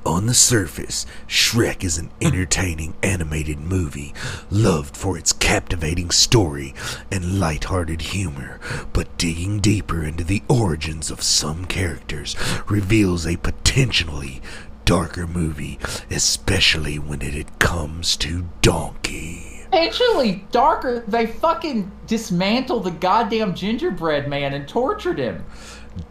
On 0.05 0.25
the 0.25 0.33
surface, 0.33 1.05
Shrek 1.27 1.83
is 1.83 1.97
an 1.97 2.09
entertaining 2.21 2.95
animated 3.03 3.59
movie, 3.59 4.13
loved 4.49 4.97
for 4.97 5.17
its 5.17 5.31
captivating 5.31 6.09
story 6.09 6.73
and 7.11 7.39
light-hearted 7.39 8.01
humor. 8.01 8.59
But 8.93 9.15
digging 9.17 9.59
deeper 9.59 10.03
into 10.03 10.23
the 10.23 10.41
origins 10.47 11.11
of 11.11 11.21
some 11.21 11.65
characters 11.65 12.35
reveals 12.67 13.27
a 13.27 13.37
potentially 13.37 14.41
darker 14.91 15.25
movie, 15.25 15.79
especially 16.09 16.99
when 16.99 17.21
it 17.21 17.59
comes 17.59 18.17
to 18.17 18.45
Donkey. 18.61 19.65
Actually, 19.71 20.43
darker, 20.51 21.05
they 21.07 21.25
fucking 21.25 21.89
dismantled 22.07 22.83
the 22.83 22.91
goddamn 22.91 23.55
gingerbread 23.55 24.27
man 24.27 24.53
and 24.53 24.67
tortured 24.67 25.17
him. 25.17 25.45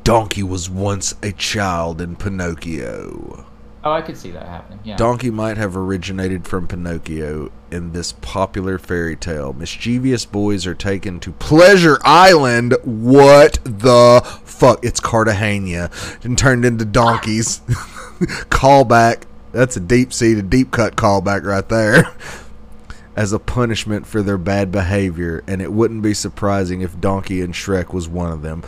Donkey 0.03 0.43
was 0.43 0.71
once 0.71 1.15
a 1.23 1.31
child 1.33 2.01
in 2.01 2.17
Pinocchio. 2.17 3.45
Oh, 3.85 3.93
I 3.93 4.01
could 4.01 4.17
see 4.17 4.31
that 4.31 4.47
happening. 4.47 4.81
Yeah. 4.83 4.97
Donkey 4.97 5.31
might 5.31 5.59
have 5.59 5.77
originated 5.77 6.49
from 6.49 6.67
Pinocchio 6.67 7.53
in 7.71 7.93
this 7.93 8.13
popular 8.13 8.79
fairy 8.79 9.17
tale. 9.17 9.53
Mischievous 9.53 10.25
boys 10.25 10.67
are 10.67 10.75
taken 10.75 11.21
to 11.21 11.33
Pleasure 11.33 11.99
Island. 12.03 12.75
What 12.83 13.59
the 13.63 14.23
fuck? 14.45 14.83
It's 14.83 15.01
Cartagena 15.01 15.91
and 16.23 16.39
turned 16.39 16.65
into 16.65 16.87
donkeys. 16.87 17.61
callback. 18.51 19.25
That's 19.53 19.77
a 19.77 19.81
deep 19.81 20.13
seated, 20.13 20.51
deep 20.51 20.71
cut 20.71 20.97
callback 20.97 21.45
right 21.45 21.69
there. 21.69 22.13
As 23.17 23.33
a 23.33 23.39
punishment 23.39 24.07
for 24.07 24.23
their 24.23 24.39
bad 24.39 24.71
behavior, 24.71 25.43
and 25.47 25.61
it 25.61 25.73
wouldn't 25.73 26.01
be 26.01 26.15
surprising 26.15 26.81
if 26.81 27.01
Donkey 27.01 27.43
and 27.43 27.53
Shrek 27.53 27.93
was 27.93 28.09
one 28.09 28.31
of 28.31 28.43
them. 28.43 28.63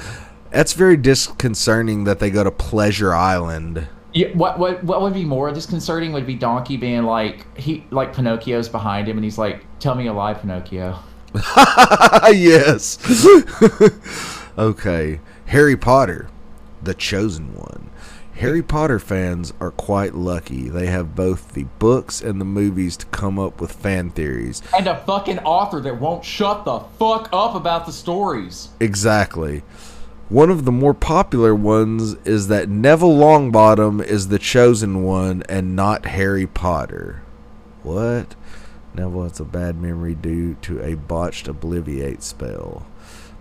That's 0.50 0.74
very 0.74 0.96
disconcerting 0.96 2.04
that 2.04 2.18
they 2.18 2.28
go 2.28 2.44
to 2.44 2.50
Pleasure 2.50 3.14
Island. 3.14 3.88
Yeah, 4.12 4.28
what 4.34 4.58
what 4.58 4.84
what 4.84 5.00
would 5.00 5.14
be 5.14 5.24
more 5.24 5.50
disconcerting 5.52 6.12
would 6.12 6.26
be 6.26 6.34
Donkey 6.34 6.76
being 6.76 7.04
like 7.04 7.46
he 7.56 7.84
like 7.90 8.14
Pinocchio's 8.14 8.68
behind 8.68 9.08
him 9.08 9.16
and 9.16 9.24
he's 9.24 9.38
like, 9.38 9.64
"Tell 9.78 9.94
me 9.94 10.06
a 10.08 10.12
lie, 10.12 10.34
Pinocchio." 10.34 10.98
yes. 12.30 12.98
okay. 14.58 15.20
Harry 15.46 15.76
Potter, 15.76 16.28
the 16.82 16.94
chosen 16.94 17.54
one. 17.54 17.88
Harry 18.36 18.62
Potter 18.62 18.98
fans 18.98 19.52
are 19.60 19.70
quite 19.70 20.14
lucky. 20.14 20.68
They 20.68 20.86
have 20.86 21.14
both 21.14 21.52
the 21.52 21.64
books 21.78 22.20
and 22.20 22.40
the 22.40 22.44
movies 22.44 22.96
to 22.96 23.06
come 23.06 23.38
up 23.38 23.60
with 23.60 23.72
fan 23.72 24.10
theories. 24.10 24.62
And 24.76 24.86
a 24.86 24.96
fucking 25.04 25.40
author 25.40 25.80
that 25.80 26.00
won't 26.00 26.24
shut 26.24 26.64
the 26.64 26.80
fuck 26.98 27.28
up 27.32 27.54
about 27.54 27.86
the 27.86 27.92
stories. 27.92 28.70
Exactly. 28.80 29.62
One 30.28 30.50
of 30.50 30.64
the 30.64 30.72
more 30.72 30.94
popular 30.94 31.54
ones 31.54 32.14
is 32.24 32.48
that 32.48 32.68
Neville 32.68 33.16
Longbottom 33.16 34.02
is 34.02 34.28
the 34.28 34.38
chosen 34.38 35.02
one 35.02 35.42
and 35.48 35.76
not 35.76 36.06
Harry 36.06 36.46
Potter. 36.46 37.22
What? 37.82 38.34
Neville 38.94 39.24
has 39.24 39.40
a 39.40 39.44
bad 39.44 39.80
memory 39.80 40.14
due 40.14 40.54
to 40.62 40.80
a 40.82 40.94
botched 40.94 41.46
Obliviate 41.48 42.22
spell. 42.22 42.86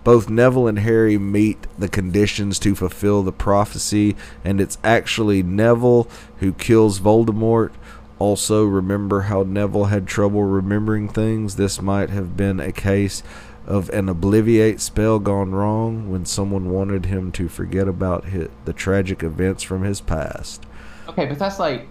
Both 0.04 0.28
Neville 0.28 0.66
and 0.66 0.80
Harry 0.80 1.16
meet 1.18 1.66
the 1.78 1.88
conditions 1.88 2.58
to 2.60 2.74
fulfill 2.74 3.22
the 3.22 3.32
prophecy, 3.32 4.16
and 4.44 4.60
it's 4.60 4.78
actually 4.82 5.42
Neville 5.42 6.08
who 6.38 6.52
kills 6.52 6.98
Voldemort. 6.98 7.72
Also, 8.18 8.64
remember 8.64 9.22
how 9.22 9.42
Neville 9.42 9.86
had 9.86 10.06
trouble 10.06 10.44
remembering 10.44 11.08
things? 11.08 11.56
This 11.56 11.80
might 11.80 12.10
have 12.10 12.36
been 12.36 12.60
a 12.60 12.72
case 12.72 13.22
of 13.66 13.88
an 13.90 14.08
Obliviate 14.08 14.80
spell 14.80 15.18
gone 15.18 15.52
wrong 15.52 16.10
when 16.10 16.24
someone 16.24 16.70
wanted 16.70 17.06
him 17.06 17.30
to 17.32 17.48
forget 17.48 17.86
about 17.86 18.26
his, 18.26 18.48
the 18.64 18.72
tragic 18.72 19.22
events 19.22 19.62
from 19.62 19.82
his 19.82 20.00
past. 20.00 20.64
Okay, 21.08 21.26
but 21.26 21.38
that's 21.38 21.58
like, 21.58 21.86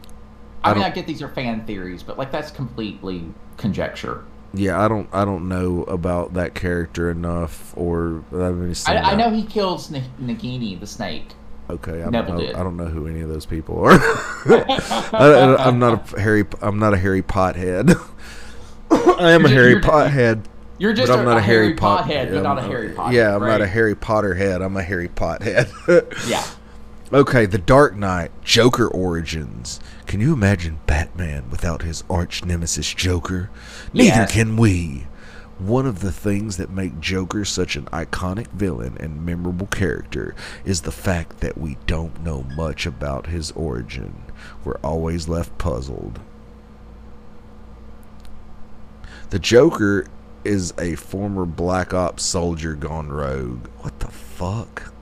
I, 0.63 0.71
I 0.71 0.73
mean, 0.73 0.83
I 0.83 0.89
get 0.89 1.07
these 1.07 1.21
are 1.21 1.29
fan 1.29 1.65
theories, 1.65 2.03
but 2.03 2.17
like 2.17 2.31
that's 2.31 2.51
completely 2.51 3.25
conjecture. 3.57 4.25
Yeah, 4.53 4.83
I 4.83 4.87
don't, 4.87 5.07
I 5.13 5.23
don't 5.25 5.47
know 5.47 5.83
about 5.83 6.33
that 6.33 6.55
character 6.55 7.09
enough, 7.09 7.73
or 7.77 8.23
I 8.33 8.73
seen 8.73 8.97
I, 8.97 9.11
I 9.11 9.15
know 9.15 9.31
he 9.31 9.43
kills 9.43 9.93
N- 9.93 10.03
Nagini, 10.21 10.79
the 10.79 10.87
snake. 10.87 11.29
Okay, 11.69 12.03
I 12.03 12.09
don't 12.09 12.27
know. 12.27 12.37
did. 12.37 12.55
I 12.55 12.63
don't 12.63 12.75
know 12.75 12.85
who 12.87 13.07
any 13.07 13.21
of 13.21 13.29
those 13.29 13.45
people 13.45 13.79
are. 13.85 13.91
I, 13.93 15.55
am 15.67 15.79
not 15.79 16.13
a 16.13 16.19
Harry. 16.19 16.45
I'm 16.61 16.79
not 16.79 16.93
a 16.93 16.97
Harry 16.97 17.21
Pothead. 17.21 17.95
I 18.91 19.31
am 19.31 19.45
a 19.45 19.49
Harry 19.49 19.69
you're- 19.71 19.81
Pothead, 19.81 20.43
You're 20.79 20.93
just 20.93 21.07
but 21.09 21.19
I'm 21.19 21.25
not 21.25 21.37
a, 21.37 21.39
a 21.39 21.41
Harry, 21.41 21.67
Harry 21.67 21.75
Pot- 21.77 22.05
Pothead, 22.05 22.29
but 22.31 22.37
I'm 22.37 22.43
not 22.43 22.57
a 22.59 22.61
Harry 22.63 22.89
Potter. 22.89 23.15
Yeah, 23.15 23.35
I'm 23.35 23.41
not 23.41 23.61
a? 23.61 23.67
Harry 23.67 23.95
Potter 23.95 24.33
head. 24.33 24.61
I'm 24.61 24.75
a 24.75 24.83
Harry 24.83 25.07
Pothead. 25.07 25.69
Yeah. 26.29 26.45
okay, 27.13 27.45
The 27.45 27.57
Dark 27.57 27.95
Knight, 27.95 28.31
Joker 28.43 28.87
origins. 28.89 29.79
Can 30.07 30.19
you 30.19 30.33
imagine 30.33 30.79
Batman 31.01 31.49
without 31.49 31.81
his 31.81 32.03
arch 32.11 32.45
nemesis 32.45 32.93
Joker? 32.93 33.49
Neither 33.91 34.27
can 34.27 34.55
we. 34.55 35.07
One 35.57 35.87
of 35.87 36.01
the 36.01 36.11
things 36.11 36.57
that 36.57 36.69
make 36.69 36.99
Joker 36.99 37.43
such 37.43 37.75
an 37.75 37.85
iconic 37.85 38.49
villain 38.49 38.97
and 38.99 39.25
memorable 39.25 39.65
character 39.65 40.35
is 40.63 40.81
the 40.81 40.91
fact 40.91 41.39
that 41.39 41.57
we 41.57 41.77
don't 41.87 42.23
know 42.23 42.43
much 42.55 42.85
about 42.85 43.25
his 43.27 43.51
origin. 43.53 44.21
We're 44.63 44.77
always 44.83 45.27
left 45.27 45.57
puzzled. 45.57 46.19
The 49.31 49.39
Joker 49.39 50.05
is 50.43 50.71
a 50.77 50.93
former 50.95 51.45
Black 51.45 51.95
Ops 51.95 52.23
soldier 52.23 52.75
gone 52.75 53.09
rogue. 53.09 53.65
What 53.79 53.99
the 54.01 54.09
fuck? 54.11 54.93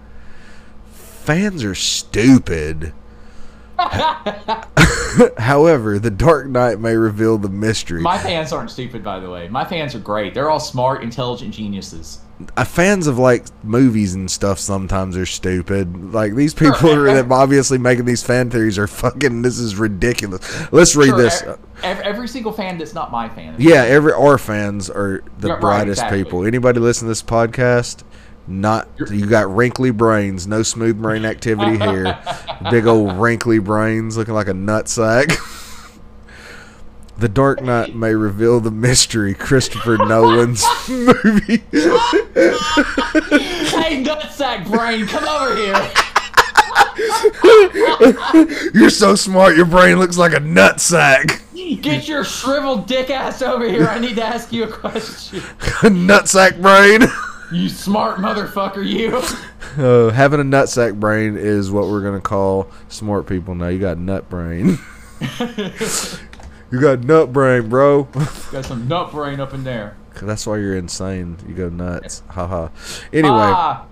Fans 0.94 1.62
are 1.66 1.76
stupid. 1.76 2.94
However, 5.38 6.00
The 6.00 6.12
Dark 6.12 6.48
Knight 6.48 6.80
may 6.80 6.96
reveal 6.96 7.38
the 7.38 7.50
mystery. 7.50 8.02
My 8.02 8.18
fans 8.18 8.52
aren't 8.54 8.72
stupid, 8.72 9.04
by 9.04 9.20
the 9.20 9.30
way. 9.30 9.48
My 9.50 9.66
fans 9.66 9.96
are 9.96 10.00
great. 10.00 10.34
They're 10.34 10.50
all 10.50 10.60
smart, 10.60 11.04
intelligent 11.04 11.54
geniuses. 11.54 12.20
uh, 12.56 12.64
fans 12.64 13.08
of 13.08 13.18
like 13.18 13.46
movies 13.66 14.14
and 14.14 14.30
stuff 14.32 14.60
sometimes 14.60 15.18
are 15.18 15.26
stupid. 15.26 16.14
Like 16.14 16.36
these 16.36 16.54
people 16.54 16.76
Sure, 16.76 17.10
are 17.10 17.34
obviously 17.34 17.78
making 17.78 18.06
these 18.06 18.24
fan 18.24 18.50
theories 18.50 18.78
are 18.78 18.88
fucking. 18.88 19.42
This 19.42 19.58
is 19.60 19.76
ridiculous. 19.76 20.72
Let's 20.72 20.96
read 20.96 21.08
Sure, 21.10 21.18
this. 21.22 21.42
ev- 21.42 21.60
ev- 21.84 22.00
every 22.02 22.28
single 22.28 22.52
fan 22.54 22.78
that's 22.78 22.94
not 22.94 23.12
my 23.12 23.28
fan. 23.30 23.56
Yeah, 23.58 23.84
every 23.84 24.14
our 24.14 24.38
fans 24.38 24.90
are 24.90 25.24
the 25.40 25.48
Yeah, 25.50 25.54
right, 25.56 25.62
brightest 25.62 26.00
exactly. 26.02 26.24
people. 26.24 26.46
Anybody 26.46 26.80
listen 26.80 27.06
to 27.08 27.10
this 27.10 27.24
podcast? 27.24 28.04
Not 28.50 28.88
you 29.12 29.28
got 29.28 29.56
wrinkly 29.56 29.92
brains, 29.92 30.48
no 30.48 30.64
smooth 30.64 31.00
brain 31.00 31.24
activity 31.24 31.78
here. 31.78 32.18
Big 32.72 32.88
old 32.88 33.14
wrinkly 33.14 33.60
brains 33.60 34.18
looking 34.18 34.34
like 34.34 34.48
a 34.48 34.54
nutsack. 34.54 35.38
the 37.20 37.30
Dark 37.30 37.62
Knight 37.62 37.94
may 37.94 38.16
reveal 38.16 38.60
the 38.60 38.72
mystery. 38.72 39.36
Christopher 39.36 39.98
Nolan's 39.98 40.66
movie. 40.90 41.62
hey, 43.70 44.04
nutsack 44.04 44.66
brain, 44.66 45.06
come 45.06 45.26
over 45.26 45.56
here. 45.56 45.92
You're 48.74 48.90
so 48.90 49.14
smart. 49.14 49.56
Your 49.56 49.68
brain 49.68 50.00
looks 50.00 50.18
like 50.18 50.34
a 50.34 50.40
nutsack. 50.40 51.44
Get 51.84 52.08
your 52.08 52.24
shriveled 52.24 52.88
dick 52.88 53.12
ass 53.12 53.44
over 53.44 53.70
here. 53.70 53.86
I 53.88 54.00
need 54.00 54.16
to 54.16 54.24
ask 54.24 54.52
you 54.52 54.64
a 54.64 54.68
question. 54.68 55.40
nutsack 55.84 56.60
brain. 56.60 57.08
You 57.52 57.68
smart 57.70 58.18
motherfucker, 58.20 58.86
you. 58.86 59.22
Uh, 59.78 60.10
having 60.10 60.40
a 60.40 60.44
nutsack 60.44 61.00
brain 61.00 61.38
is 61.38 61.70
what 61.70 61.88
we're 61.88 62.02
gonna 62.02 62.20
call 62.20 62.68
smart 62.88 63.28
people 63.28 63.54
now. 63.54 63.68
You 63.68 63.78
got 63.78 64.00
nut 64.00 64.28
brain. 64.28 64.80
you 66.72 66.82
got 66.82 67.04
nut 67.04 67.32
brain, 67.32 67.70
bro. 67.70 68.04
Got 68.52 68.66
some 68.66 68.88
nut 68.88 69.12
brain 69.12 69.40
up 69.40 69.54
in 69.54 69.64
there. 69.64 69.96
That's 70.22 70.48
why 70.48 70.58
you're 70.58 70.76
insane. 70.76 71.38
You 71.48 71.54
go 71.54 71.70
nuts. 71.70 72.24
Haha. 72.30 72.70
Anyway, 73.14 73.36
Ah, 73.38 73.86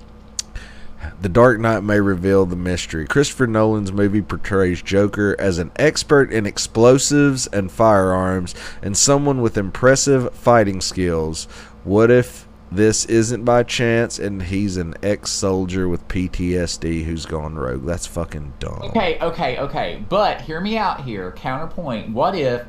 The 1.22 1.30
Dark 1.30 1.60
Knight 1.60 1.82
may 1.84 2.00
reveal 2.00 2.48
the 2.48 2.56
mystery. 2.56 3.06
Christopher 3.06 3.46
Nolan's 3.46 3.92
movie 3.92 4.24
portrays 4.24 4.82
Joker 4.82 5.36
as 5.38 5.60
an 5.60 5.72
expert 5.76 6.32
in 6.34 6.48
explosives 6.48 7.46
and 7.48 7.72
firearms 7.72 8.56
and 8.82 8.98
someone 8.98 9.42
with 9.42 9.58
impressive 9.58 10.34
fighting 10.34 10.82
skills. 10.82 11.46
What 11.84 12.10
if 12.10 12.47
this 12.72 13.06
isn't 13.06 13.46
by 13.46 13.64
chance 13.64 14.20
and 14.20 14.44
he's 14.44 14.78
an 14.78 14.94
ex 15.02 15.32
soldier 15.32 15.88
with 15.88 16.08
PTSD 16.08 17.06
who's 17.06 17.26
gone 17.26 17.56
rogue? 17.56 17.86
That's 17.86 18.06
fucking 18.06 18.54
dumb. 18.60 18.82
okay, 18.84 19.18
okay, 19.22 19.58
okay. 19.60 20.04
But 20.10 20.42
hear 20.42 20.60
me 20.60 20.78
out 20.78 21.02
here. 21.02 21.32
Counterpoint. 21.32 22.12
What 22.12 22.36
if 22.36 22.66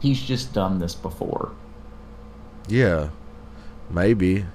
he's 0.00 0.20
just 0.20 0.52
done 0.52 0.78
this 0.78 0.94
before? 0.94 1.52
Yeah. 2.68 3.10
Maybe. 3.90 4.46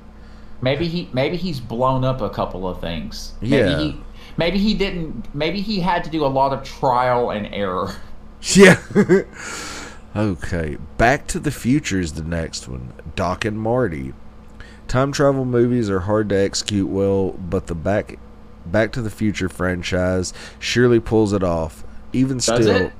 Maybe 0.61 0.87
he 0.87 1.09
maybe 1.13 1.35
he's 1.37 1.59
blown 1.59 2.03
up 2.05 2.21
a 2.21 2.29
couple 2.29 2.67
of 2.67 2.79
things. 2.79 3.33
Yeah. 3.41 3.65
Maybe 3.65 3.83
he 3.83 4.01
maybe 4.37 4.57
he 4.57 4.73
didn't 4.73 5.35
maybe 5.35 5.61
he 5.61 5.79
had 5.79 6.03
to 6.05 6.09
do 6.09 6.25
a 6.25 6.27
lot 6.27 6.53
of 6.53 6.63
trial 6.63 7.31
and 7.31 7.47
error. 7.53 7.93
Yeah. 8.53 8.79
okay. 10.15 10.77
Back 10.99 11.25
to 11.27 11.39
the 11.39 11.49
Future 11.49 11.99
is 11.99 12.13
the 12.13 12.23
next 12.23 12.67
one. 12.67 12.93
Doc 13.15 13.43
and 13.43 13.57
Marty. 13.57 14.13
Time 14.87 15.11
travel 15.11 15.45
movies 15.45 15.89
are 15.89 16.01
hard 16.01 16.29
to 16.29 16.35
execute 16.35 16.87
well, 16.87 17.31
but 17.31 17.67
the 17.67 17.75
Back 17.75 18.19
Back 18.65 18.91
to 18.93 19.01
the 19.01 19.09
Future 19.09 19.49
franchise 19.49 20.33
surely 20.59 20.99
pulls 20.99 21.33
it 21.33 21.43
off. 21.43 21.83
Even 22.13 22.37
Does 22.37 22.45
still, 22.45 22.69
it? 22.75 22.93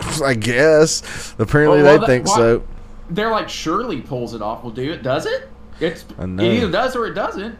I 0.22 0.34
guess. 0.34 1.34
Apparently 1.38 1.82
Well, 1.82 1.98
well, 1.98 2.00
they 2.00 2.06
think 2.06 2.26
why- 2.28 2.36
so. 2.36 2.62
They're 3.10 3.30
like 3.30 3.48
surely 3.50 4.00
pulls 4.00 4.32
it 4.34 4.40
off. 4.42 4.64
Will 4.64 4.70
do 4.70 4.92
it. 4.92 5.02
Does 5.02 5.26
it? 5.26 5.48
It's 5.80 6.04
I 6.18 6.24
it 6.24 6.40
either 6.40 6.70
does 6.70 6.96
or 6.96 7.06
it 7.06 7.14
doesn't. 7.14 7.58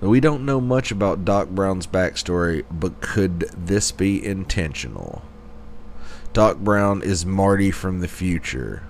We 0.00 0.20
don't 0.20 0.44
know 0.46 0.60
much 0.60 0.90
about 0.92 1.24
Doc 1.24 1.48
Brown's 1.48 1.86
backstory, 1.86 2.64
but 2.70 3.00
could 3.00 3.40
this 3.56 3.90
be 3.92 4.24
intentional? 4.24 5.22
Doc 6.32 6.58
Brown 6.58 7.02
is 7.02 7.26
Marty 7.26 7.70
from 7.72 7.98
the 8.00 8.06
future. 8.08 8.84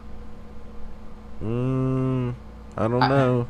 Mm, 1.43 2.35
I 2.77 2.83
don't 2.89 3.03
I- 3.03 3.09
know. 3.09 3.49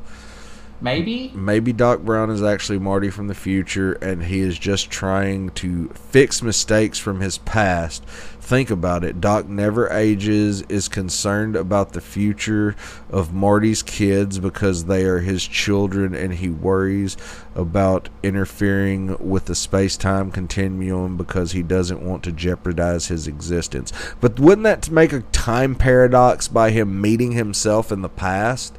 Maybe. 0.81 1.33
Maybe 1.35 1.73
Doc 1.73 2.01
Brown 2.01 2.31
is 2.31 2.43
actually 2.43 2.79
Marty 2.79 3.11
from 3.11 3.27
the 3.27 3.35
future 3.35 3.95
and 3.95 4.25
he 4.25 4.41
is 4.41 4.59
just 4.59 4.91
trying 4.91 5.51
to 5.51 5.88
fix 5.88 6.43
mistakes 6.43 6.99
from 6.99 7.21
his 7.21 7.38
past. 7.38 8.05
Think 8.49 8.71
about 8.71 9.05
it. 9.05 9.21
Doc 9.21 9.47
never 9.47 9.93
ages, 9.93 10.62
is 10.71 10.88
concerned 10.88 11.55
about 11.55 11.93
the 11.93 12.01
future 12.01 12.75
of 13.11 13.35
Marty's 13.35 13.83
kids 13.83 14.38
because 14.38 14.87
they 14.87 15.05
are 15.05 15.19
his 15.19 15.47
children, 15.47 16.14
and 16.14 16.33
he 16.33 16.49
worries 16.49 17.19
about 17.55 18.09
interfering 18.23 19.19
with 19.19 19.45
the 19.45 19.55
space 19.55 19.99
time 19.99 20.31
continuum 20.31 21.19
because 21.19 21.53
he 21.53 21.62
doesn't 21.62 22.01
want 22.01 22.23
to 22.23 22.33
jeopardize 22.33 23.09
his 23.09 23.27
existence. 23.27 23.93
But 24.19 24.41
wouldn't 24.41 24.64
that 24.64 24.88
make 24.88 25.12
a 25.12 25.21
time 25.21 25.75
paradox 25.75 26.49
by 26.49 26.71
him 26.71 27.03
meeting 27.03 27.33
himself 27.33 27.93
in 27.93 28.01
the 28.01 28.09
past? 28.09 28.79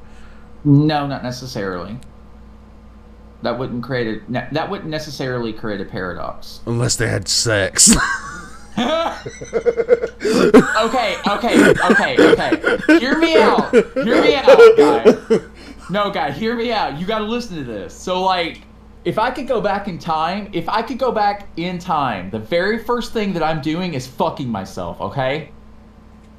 No, 0.63 1.07
not 1.07 1.23
necessarily. 1.23 1.97
That 3.41 3.57
wouldn't 3.57 3.83
create 3.83 4.21
a 4.27 4.47
that 4.51 4.69
wouldn't 4.69 4.89
necessarily 4.89 5.53
create 5.53 5.79
a 5.79 5.85
paradox. 5.85 6.59
Unless 6.65 6.97
they 6.97 7.07
had 7.07 7.27
sex. 7.27 7.95
Okay, 10.79 11.17
okay, 11.27 11.71
okay, 11.71 12.31
okay. 12.31 12.99
Hear 12.99 13.17
me 13.17 13.37
out. 13.37 13.71
Hear 13.71 14.21
me 14.21 14.35
out, 14.35 14.57
guy. 14.77 15.39
No, 15.89 16.09
guy, 16.09 16.31
hear 16.31 16.55
me 16.55 16.71
out. 16.71 16.97
You 16.97 17.05
got 17.05 17.19
to 17.19 17.25
listen 17.25 17.57
to 17.57 17.63
this. 17.65 17.93
So, 17.93 18.23
like, 18.23 18.61
if 19.03 19.19
I 19.19 19.31
could 19.31 19.47
go 19.47 19.59
back 19.59 19.89
in 19.89 19.99
time, 19.99 20.49
if 20.53 20.69
I 20.69 20.81
could 20.81 20.97
go 20.97 21.11
back 21.11 21.49
in 21.57 21.79
time, 21.79 22.29
the 22.29 22.39
very 22.39 22.81
first 22.81 23.11
thing 23.11 23.33
that 23.33 23.43
I'm 23.43 23.61
doing 23.61 23.93
is 23.93 24.07
fucking 24.07 24.47
myself. 24.47 25.01
Okay. 25.01 25.51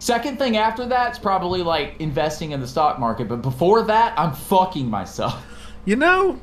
Second 0.00 0.38
thing 0.38 0.56
after 0.56 0.86
that's 0.86 1.18
probably 1.18 1.62
like 1.62 1.94
investing 2.00 2.50
in 2.52 2.60
the 2.60 2.66
stock 2.66 2.98
market, 2.98 3.28
but 3.28 3.42
before 3.42 3.82
that, 3.82 4.18
I'm 4.18 4.32
fucking 4.32 4.88
myself. 4.90 5.46
You 5.86 5.96
know, 5.96 6.38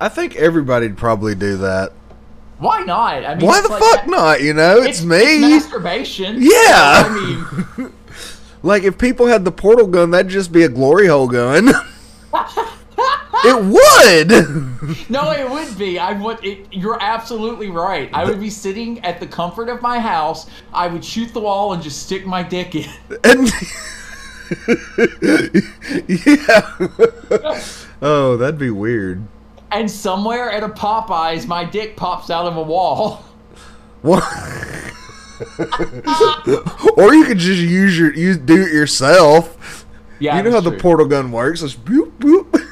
I 0.00 0.08
think 0.08 0.36
everybody'd 0.36 0.96
probably 0.96 1.34
do 1.34 1.58
that. 1.58 1.92
Why 2.58 2.82
not? 2.82 3.26
I 3.26 3.34
mean, 3.34 3.46
Why 3.46 3.60
the 3.60 3.68
like 3.68 3.78
fuck 3.82 3.96
that- 4.06 4.08
not? 4.08 4.42
You 4.42 4.54
know, 4.54 4.78
it's, 4.80 5.02
me. 5.04 5.16
It's 5.18 5.66
masturbation. 5.66 6.36
Yeah. 6.40 7.04
I 7.06 7.74
mean, 7.76 7.92
like 8.62 8.82
if 8.84 8.96
people 8.96 9.26
had 9.26 9.44
the 9.44 9.52
portal 9.52 9.86
gun, 9.86 10.12
that'd 10.12 10.30
just 10.32 10.50
be 10.50 10.62
a 10.62 10.68
glory 10.70 11.08
hole 11.08 11.28
gun. 11.28 11.68
it 13.44 13.64
would. 13.64 15.10
no, 15.10 15.30
it 15.32 15.48
would 15.48 15.78
be. 15.78 15.98
I 15.98 16.12
would. 16.12 16.44
It, 16.44 16.72
you're 16.72 16.98
absolutely 17.00 17.70
right. 17.70 18.10
I 18.12 18.24
would 18.24 18.40
be 18.40 18.50
sitting 18.50 18.98
at 19.00 19.20
the 19.20 19.26
comfort 19.26 19.68
of 19.68 19.82
my 19.82 19.98
house. 19.98 20.48
I 20.72 20.86
would 20.88 21.04
shoot 21.04 21.32
the 21.32 21.40
wall 21.40 21.72
and 21.72 21.82
just 21.82 22.02
stick 22.02 22.26
my 22.26 22.42
dick 22.42 22.74
in. 22.74 22.90
and 23.24 23.50
yeah. 26.08 26.76
oh, 28.02 28.36
that'd 28.36 28.58
be 28.58 28.70
weird. 28.70 29.22
And 29.70 29.90
somewhere 29.90 30.50
at 30.50 30.64
a 30.64 30.68
Popeyes, 30.68 31.46
my 31.46 31.64
dick 31.64 31.96
pops 31.96 32.30
out 32.30 32.46
of 32.46 32.56
a 32.56 32.62
wall. 32.62 33.24
What? 34.02 34.24
or 36.96 37.14
you 37.14 37.24
could 37.24 37.38
just 37.38 37.60
use 37.60 37.98
your 37.98 38.14
you 38.14 38.34
do 38.36 38.62
it 38.62 38.72
yourself. 38.72 39.86
Yeah, 40.18 40.36
you 40.36 40.42
know 40.42 40.50
how 40.50 40.60
that's 40.60 40.76
the 40.76 40.82
portal 40.82 41.06
gun 41.06 41.32
works. 41.32 41.62
It's 41.62 41.74
boop 41.74 42.10
boop. 42.18 42.66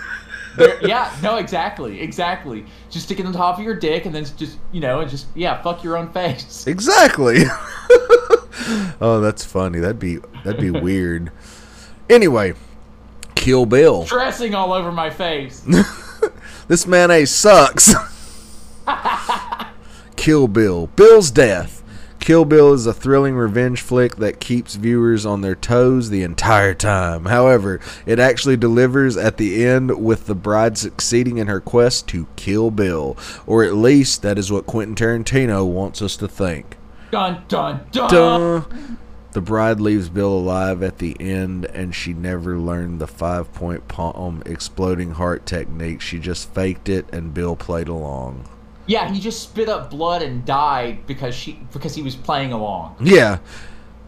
Yeah, 0.82 1.14
no, 1.22 1.36
exactly, 1.36 2.00
exactly. 2.00 2.64
Just 2.90 3.06
stick 3.06 3.20
it 3.20 3.26
on 3.26 3.32
top 3.32 3.58
of 3.58 3.64
your 3.64 3.74
dick, 3.74 4.06
and 4.06 4.14
then 4.14 4.24
just 4.36 4.58
you 4.72 4.80
know, 4.80 5.00
and 5.00 5.10
just 5.10 5.26
yeah, 5.34 5.60
fuck 5.62 5.84
your 5.84 5.96
own 5.96 6.10
face. 6.12 6.66
Exactly. 6.66 7.38
oh, 9.00 9.20
that's 9.22 9.44
funny. 9.44 9.78
That'd 9.78 9.98
be 9.98 10.18
that'd 10.44 10.60
be 10.60 10.70
weird. 10.70 11.30
Anyway, 12.10 12.54
Kill 13.34 13.66
Bill. 13.66 14.04
Dressing 14.06 14.54
all 14.54 14.72
over 14.72 14.92
my 14.92 15.10
face. 15.10 15.64
This 16.68 16.86
mayonnaise 16.86 17.30
sucks. 17.30 17.94
Kill 20.16 20.46
Bill. 20.48 20.88
Bill's 20.88 21.30
death. 21.30 21.77
Kill 22.20 22.44
Bill 22.44 22.72
is 22.74 22.86
a 22.86 22.92
thrilling 22.92 23.36
revenge 23.36 23.80
flick 23.80 24.16
that 24.16 24.40
keeps 24.40 24.74
viewers 24.74 25.24
on 25.24 25.40
their 25.40 25.54
toes 25.54 26.10
the 26.10 26.22
entire 26.22 26.74
time. 26.74 27.26
However, 27.26 27.80
it 28.04 28.18
actually 28.18 28.56
delivers 28.56 29.16
at 29.16 29.36
the 29.38 29.64
end 29.64 30.02
with 30.04 30.26
the 30.26 30.34
bride 30.34 30.76
succeeding 30.76 31.38
in 31.38 31.46
her 31.46 31.60
quest 31.60 32.06
to 32.08 32.26
kill 32.36 32.70
Bill. 32.70 33.16
Or 33.46 33.64
at 33.64 33.74
least 33.74 34.22
that 34.22 34.38
is 34.38 34.52
what 34.52 34.66
Quentin 34.66 34.94
Tarantino 34.94 35.66
wants 35.66 36.02
us 36.02 36.16
to 36.16 36.28
think. 36.28 36.76
Dun 37.10 37.44
dun 37.48 37.80
dun. 37.90 38.10
Duh. 38.10 38.62
The 39.32 39.40
bride 39.40 39.78
leaves 39.78 40.08
Bill 40.08 40.32
alive 40.32 40.82
at 40.82 40.98
the 40.98 41.16
end, 41.20 41.66
and 41.66 41.94
she 41.94 42.12
never 42.12 42.58
learned 42.58 43.00
the 43.00 43.06
five 43.06 43.52
point 43.54 43.86
palm 43.86 44.42
exploding 44.44 45.12
heart 45.12 45.46
technique. 45.46 46.00
She 46.00 46.18
just 46.18 46.52
faked 46.52 46.88
it, 46.88 47.06
and 47.12 47.32
Bill 47.32 47.54
played 47.54 47.88
along. 47.88 48.48
Yeah, 48.88 49.12
he 49.12 49.20
just 49.20 49.42
spit 49.42 49.68
up 49.68 49.90
blood 49.90 50.22
and 50.22 50.44
died 50.44 51.06
because 51.06 51.34
she 51.34 51.60
because 51.72 51.94
he 51.94 52.02
was 52.02 52.16
playing 52.16 52.52
along. 52.52 52.96
Yeah. 53.00 53.38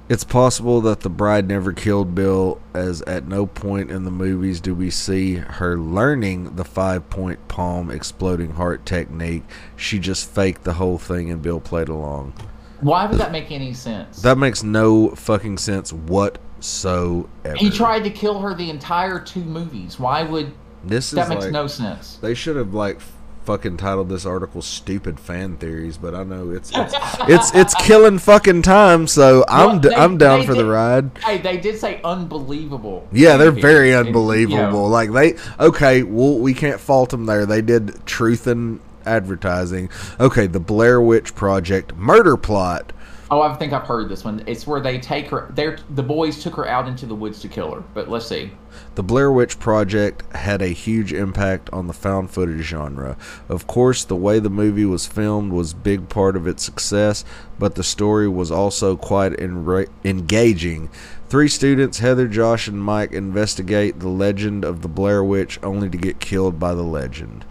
It's 0.09 0.25
possible 0.25 0.81
that 0.81 1.01
the 1.01 1.09
bride 1.09 1.47
never 1.47 1.73
killed 1.73 2.17
Bill, 2.17 2.61
as 2.75 3.01
at 3.03 3.29
no 3.29 3.47
point 3.47 3.93
in 3.93 4.05
the 4.05 4.11
movies 4.11 4.61
do 4.61 4.75
we 4.75 4.91
see 4.91 5.37
her 5.37 5.79
learning 5.79 6.57
the 6.57 6.65
five 6.65 7.09
point 7.09 7.47
palm 7.47 7.93
exploding 7.93 8.55
heart 8.55 8.85
technique. 8.85 9.45
She 9.77 10.01
just 10.01 10.29
faked 10.29 10.65
the 10.65 10.73
whole 10.73 10.99
thing, 10.99 11.31
and 11.31 11.41
Bill 11.41 11.61
played 11.61 11.89
along. 11.89 12.33
Why 12.81 13.07
would 13.07 13.19
that 13.19 13.31
make 13.31 13.53
any 13.53 13.73
sense? 13.73 14.23
That 14.23 14.37
makes 14.37 14.65
no 14.65 15.11
fucking 15.11 15.59
sense 15.59 15.93
whatsoever. 15.93 17.57
he 17.57 17.71
tried 17.71 18.03
to 18.03 18.11
kill 18.11 18.41
her 18.41 18.53
the 18.53 18.69
entire 18.69 19.21
two 19.21 19.45
movies. 19.45 20.01
Why 20.01 20.25
would 20.25 20.53
This 20.83 21.13
is 21.13 21.17
that 21.17 21.29
makes 21.29 21.45
like, 21.45 21.53
no 21.53 21.69
sense? 21.69 22.17
They 22.17 22.35
should 22.35 22.57
have 22.57 22.75
like 22.75 23.01
fucking 23.45 23.77
titled 23.77 24.09
this 24.09 24.27
article 24.27 24.63
"Stupid 24.63 25.19
Fan 25.19 25.57
Theories," 25.57 25.99
but 25.99 26.15
I 26.15 26.25
know 26.25 26.51
it's 26.51 26.71
it's 26.75 26.95
it's, 27.29 27.55
it's 27.55 27.75
killing 27.75 28.19
fucking 28.19 28.63
time. 28.63 29.07
So 29.07 29.45
I'm 29.49 29.81
I'm 29.97 30.19
down 30.19 30.45
for 30.45 30.55
the 30.55 30.65
ride. 30.65 31.11
Hey, 31.19 31.39
they 31.39 31.57
did 31.57 31.79
say 31.79 32.01
unbelievable. 32.05 33.07
Yeah, 33.13 33.37
they're 33.37 33.51
very 33.51 33.93
And, 33.93 34.07
you 34.07 34.13
know, 34.13 34.19
unbelievable. 34.21 34.89
Like 34.89 35.13
they 35.13 35.37
okay, 35.59 36.03
well 36.03 36.39
we 36.39 36.55
can't 36.55 36.81
fault 36.81 37.11
them 37.11 37.27
there. 37.27 37.47
They 37.47 37.63
did 37.63 38.05
truth 38.07 38.47
in 38.47 38.81
advertising. 39.05 39.91
Okay, 40.19 40.47
the 40.47 40.61
Blair 40.61 41.01
Witch 41.01 41.35
Project 41.35 41.95
murder 41.97 42.37
plot. 42.37 42.93
Oh, 43.31 43.43
I 43.43 43.55
think 43.55 43.73
I've 43.73 43.87
heard 43.87 44.09
this 44.09 44.25
one. 44.25 44.43
It's 44.47 44.67
where 44.67 44.81
they 44.81 44.99
take 44.99 45.29
her. 45.29 45.53
They're 45.55 45.79
the 45.91 46.03
boys 46.03 46.43
took 46.43 46.55
her 46.57 46.67
out 46.67 46.89
into 46.89 47.07
the 47.07 47.15
woods 47.15 47.41
to 47.41 47.49
kill 47.49 47.73
her. 47.73 47.83
But 47.95 48.09
let's 48.09 48.27
see. 48.27 48.51
The 48.97 49.05
Blair 49.05 49.31
Witch 49.31 49.61
Project 49.61 50.25
had 50.35 50.61
a 50.61 50.69
huge 50.69 51.13
impact 51.13 51.71
on 51.73 51.87
the 51.87 51.93
found 51.93 52.31
footage 52.31 52.65
genre. 52.65 53.17
Of 53.49 53.69
course, 53.69 54.05
the 54.05 54.17
way 54.17 54.41
the 54.41 54.51
movie 54.51 54.85
was 54.85 55.07
filmed 55.07 55.53
was 55.53 55.75
big 55.75 56.09
part 56.09 56.35
of 56.35 56.49
its 56.49 56.65
success, 56.65 57.25
but 57.57 57.77
the 57.77 57.85
story 57.85 58.29
was 58.29 58.51
also 58.51 58.97
quite 58.97 59.33
enra- 59.35 59.89
engaging. 60.05 60.91
Three 61.29 61.47
students, 61.47 62.01
Heather, 62.01 62.27
Josh, 62.27 62.67
and 62.67 62.83
Mike, 62.83 63.13
investigate 63.13 64.01
the 64.01 64.09
legend 64.09 64.65
of 64.65 64.83
the 64.83 64.89
Blair 64.89 65.23
Witch 65.23 65.61
only 65.63 65.89
to 65.89 65.97
get 65.97 66.19
killed 66.19 66.59
by 66.59 66.75
the 66.75 66.83
legend. 66.83 67.45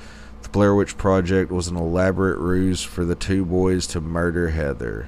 The 0.43 0.49
Blair 0.49 0.75
Witch 0.75 0.97
Project 0.97 1.51
was 1.51 1.69
an 1.69 1.77
elaborate 1.77 2.37
ruse 2.37 2.83
for 2.83 3.05
the 3.05 3.15
two 3.15 3.45
boys 3.45 3.87
to 3.87 4.01
murder 4.01 4.49
Heather. 4.49 5.07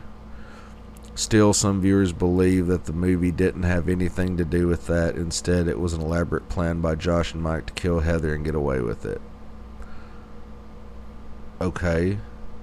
Still, 1.13 1.53
some 1.53 1.81
viewers 1.81 2.13
believe 2.13 2.67
that 2.67 2.85
the 2.85 2.93
movie 2.93 3.31
didn't 3.31 3.63
have 3.63 3.89
anything 3.89 4.37
to 4.37 4.45
do 4.45 4.67
with 4.67 4.87
that. 4.87 5.15
Instead, 5.15 5.67
it 5.67 5.79
was 5.79 5.93
an 5.93 6.01
elaborate 6.01 6.47
plan 6.49 6.81
by 6.81 6.95
Josh 6.95 7.33
and 7.33 7.43
Mike 7.43 7.65
to 7.67 7.73
kill 7.73 7.99
Heather 7.99 8.33
and 8.33 8.45
get 8.45 8.55
away 8.55 8.79
with 8.79 9.05
it. 9.05 9.21
Okay. 11.59 12.17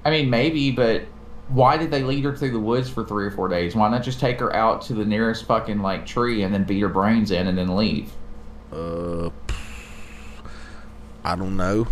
I 0.05 0.11
mean, 0.11 0.31
maybe, 0.31 0.71
but 0.71 1.03
why 1.49 1.77
did 1.77 1.91
they 1.91 2.03
lead 2.03 2.25
her 2.25 2.35
through 2.35 2.51
the 2.51 2.59
woods 2.59 2.89
for 2.89 3.05
three 3.05 3.27
or 3.27 3.31
four 3.31 3.49
days? 3.49 3.75
Why 3.75 3.89
not 3.91 4.03
just 4.03 4.19
take 4.19 4.41
her 4.41 4.55
out 4.55 4.83
to 4.83 4.95
the 4.95 5.05
nearest 5.05 5.47
fucking 5.47 5.81
like 5.81 6.07
tree 6.07 6.43
and 6.43 6.53
then 6.53 6.65
beat 6.65 6.81
her 6.81 6.89
brains 6.89 7.31
in 7.31 7.47
and 7.47 7.57
then 7.57 7.77
leave? 7.77 8.11
Uh, 8.73 9.31
I 11.23 11.37
don't 11.37 11.57
know. 11.57 11.87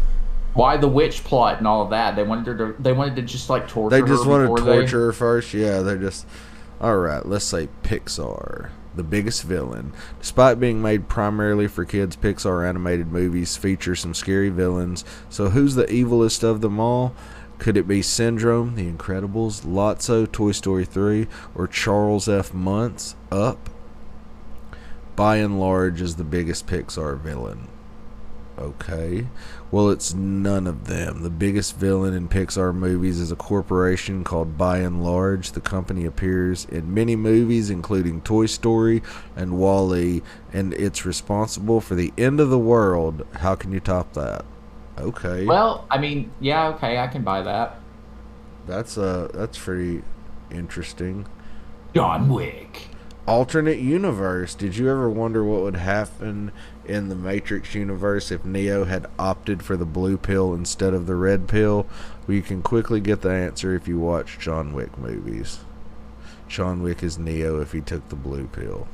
Why 0.56 0.76
the 0.78 0.88
witch 0.88 1.22
plot 1.22 1.58
and 1.58 1.66
all 1.66 1.82
of 1.82 1.90
that? 1.90 2.16
They 2.16 2.22
wanted 2.22 2.58
to. 2.58 2.74
They 2.78 2.92
wanted 2.92 3.16
to 3.16 3.22
just 3.22 3.50
like 3.50 3.68
torture. 3.68 4.00
They 4.00 4.06
just 4.06 4.24
her 4.24 4.30
want 4.30 4.48
to 4.48 4.54
before 4.54 4.60
they- 4.60 4.80
torture 4.80 5.06
her 5.06 5.12
first. 5.12 5.54
Yeah, 5.54 5.80
they're 5.82 5.98
just. 5.98 6.26
All 6.80 6.96
right, 6.96 7.24
let's 7.24 7.44
say 7.44 7.68
Pixar, 7.82 8.68
the 8.94 9.02
biggest 9.02 9.42
villain. 9.44 9.92
Despite 10.20 10.60
being 10.60 10.82
made 10.82 11.08
primarily 11.08 11.68
for 11.68 11.84
kids, 11.86 12.16
Pixar 12.16 12.68
animated 12.68 13.10
movies 13.12 13.56
feature 13.56 13.94
some 13.94 14.12
scary 14.12 14.50
villains. 14.50 15.04
So, 15.30 15.50
who's 15.50 15.74
the 15.74 15.86
evilest 15.86 16.42
of 16.42 16.60
them 16.60 16.78
all? 16.80 17.14
Could 17.58 17.78
it 17.78 17.88
be 17.88 18.02
Syndrome, 18.02 18.74
The 18.74 18.90
Incredibles, 18.90 19.62
Lotso, 19.64 20.30
Toy 20.30 20.52
Story 20.52 20.84
3, 20.84 21.26
or 21.54 21.66
Charles 21.66 22.28
F. 22.28 22.52
Muntz, 22.52 23.16
Up? 23.32 23.70
Buy 25.16 25.38
n 25.38 25.58
Large, 25.58 26.02
is 26.02 26.16
the 26.16 26.24
biggest 26.24 26.66
Pixar 26.66 27.18
villain. 27.18 27.68
Okay. 28.58 29.28
Well, 29.76 29.90
it's 29.90 30.14
none 30.14 30.66
of 30.66 30.86
them. 30.86 31.22
The 31.22 31.28
biggest 31.28 31.76
villain 31.76 32.14
in 32.14 32.30
Pixar 32.30 32.74
movies 32.74 33.20
is 33.20 33.30
a 33.30 33.36
corporation 33.36 34.24
called 34.24 34.56
Buy 34.56 34.80
n 34.80 35.02
Large. 35.02 35.52
The 35.52 35.60
company 35.60 36.06
appears 36.06 36.64
in 36.64 36.94
many 36.94 37.14
movies, 37.14 37.68
including 37.68 38.22
Toy 38.22 38.46
Story 38.46 39.02
and 39.36 39.58
Wall-E, 39.58 40.22
and 40.50 40.72
it's 40.72 41.04
responsible 41.04 41.82
for 41.82 41.94
the 41.94 42.10
end 42.16 42.40
of 42.40 42.48
the 42.48 42.58
world. 42.58 43.26
How 43.34 43.54
can 43.54 43.70
you 43.70 43.80
top 43.80 44.14
that? 44.14 44.46
Okay. 44.98 45.44
Well, 45.44 45.86
I 45.90 45.98
mean, 45.98 46.30
yeah, 46.40 46.68
okay, 46.68 46.96
I 46.96 47.06
can 47.08 47.22
buy 47.22 47.42
that. 47.42 47.78
that's 48.66 48.96
uh 48.96 49.28
that's 49.34 49.58
pretty 49.58 50.02
interesting. 50.50 51.26
John 51.94 52.30
Wick. 52.30 52.88
alternate 53.26 53.78
universe. 53.80 54.54
Did 54.54 54.76
you 54.76 54.88
ever 54.88 55.10
wonder 55.10 55.44
what 55.44 55.60
would 55.62 55.76
happen 55.76 56.52
in 56.88 57.08
the 57.08 57.14
Matrix 57.14 57.74
universe 57.74 58.30
if 58.30 58.44
Neo 58.44 58.84
had 58.84 59.06
opted 59.18 59.62
for 59.62 59.76
the 59.76 59.84
blue 59.84 60.16
pill 60.16 60.54
instead 60.54 60.94
of 60.94 61.06
the 61.06 61.14
red 61.14 61.48
pill? 61.48 61.86
Well, 62.26 62.36
you 62.36 62.42
can 62.42 62.62
quickly 62.62 63.00
get 63.00 63.22
the 63.22 63.30
answer 63.30 63.74
if 63.74 63.86
you 63.86 63.98
watch 63.98 64.38
John 64.38 64.72
Wick 64.72 64.96
movies. 64.98 65.60
John 66.48 66.82
Wick 66.82 67.02
is 67.02 67.18
Neo 67.18 67.60
if 67.60 67.72
he 67.72 67.80
took 67.80 68.08
the 68.08 68.16
blue 68.16 68.46
pill. 68.46 68.86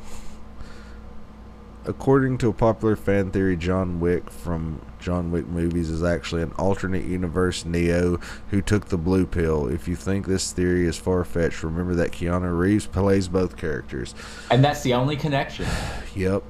According 1.85 2.39
to 2.39 2.49
a 2.49 2.53
popular 2.53 2.95
fan 2.95 3.33
theory, 3.33 3.57
John 3.57 3.99
Wick 3.99 4.31
from 4.31 4.81
John 5.01 5.33
Wick 5.33 5.49
movies 5.49 5.91
is 5.91 6.05
actually 6.05 6.43
an 6.43 6.53
alternate 6.53 7.05
universe 7.05 7.65
Neo 7.65 8.19
who 8.51 8.63
took 8.63 8.87
the 8.87 8.97
blue 8.97 9.27
pill. 9.27 9.67
If 9.67 9.89
you 9.89 9.97
think 9.97 10.27
this 10.27 10.53
theory 10.53 10.87
is 10.87 10.97
far 10.97 11.25
fetched, 11.25 11.65
remember 11.65 11.97
that 11.97 12.13
Keanu 12.13 12.57
Reeves 12.57 12.87
plays 12.87 13.27
both 13.27 13.57
characters. 13.57 14.15
And 14.49 14.65
that's 14.65 14.83
the 14.83 14.95
only 14.95 15.17
connection. 15.17 15.67
Yep. 16.15 16.43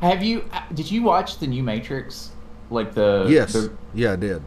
Have 0.00 0.22
you? 0.22 0.44
uh, 0.52 0.62
Did 0.74 0.90
you 0.90 1.02
watch 1.02 1.38
the 1.38 1.46
new 1.46 1.62
Matrix? 1.62 2.30
Like 2.70 2.94
the 2.94 3.26
Yes. 3.28 3.52
the- 3.52 3.72
Yeah, 3.94 4.12
I 4.12 4.16
did. 4.16 4.42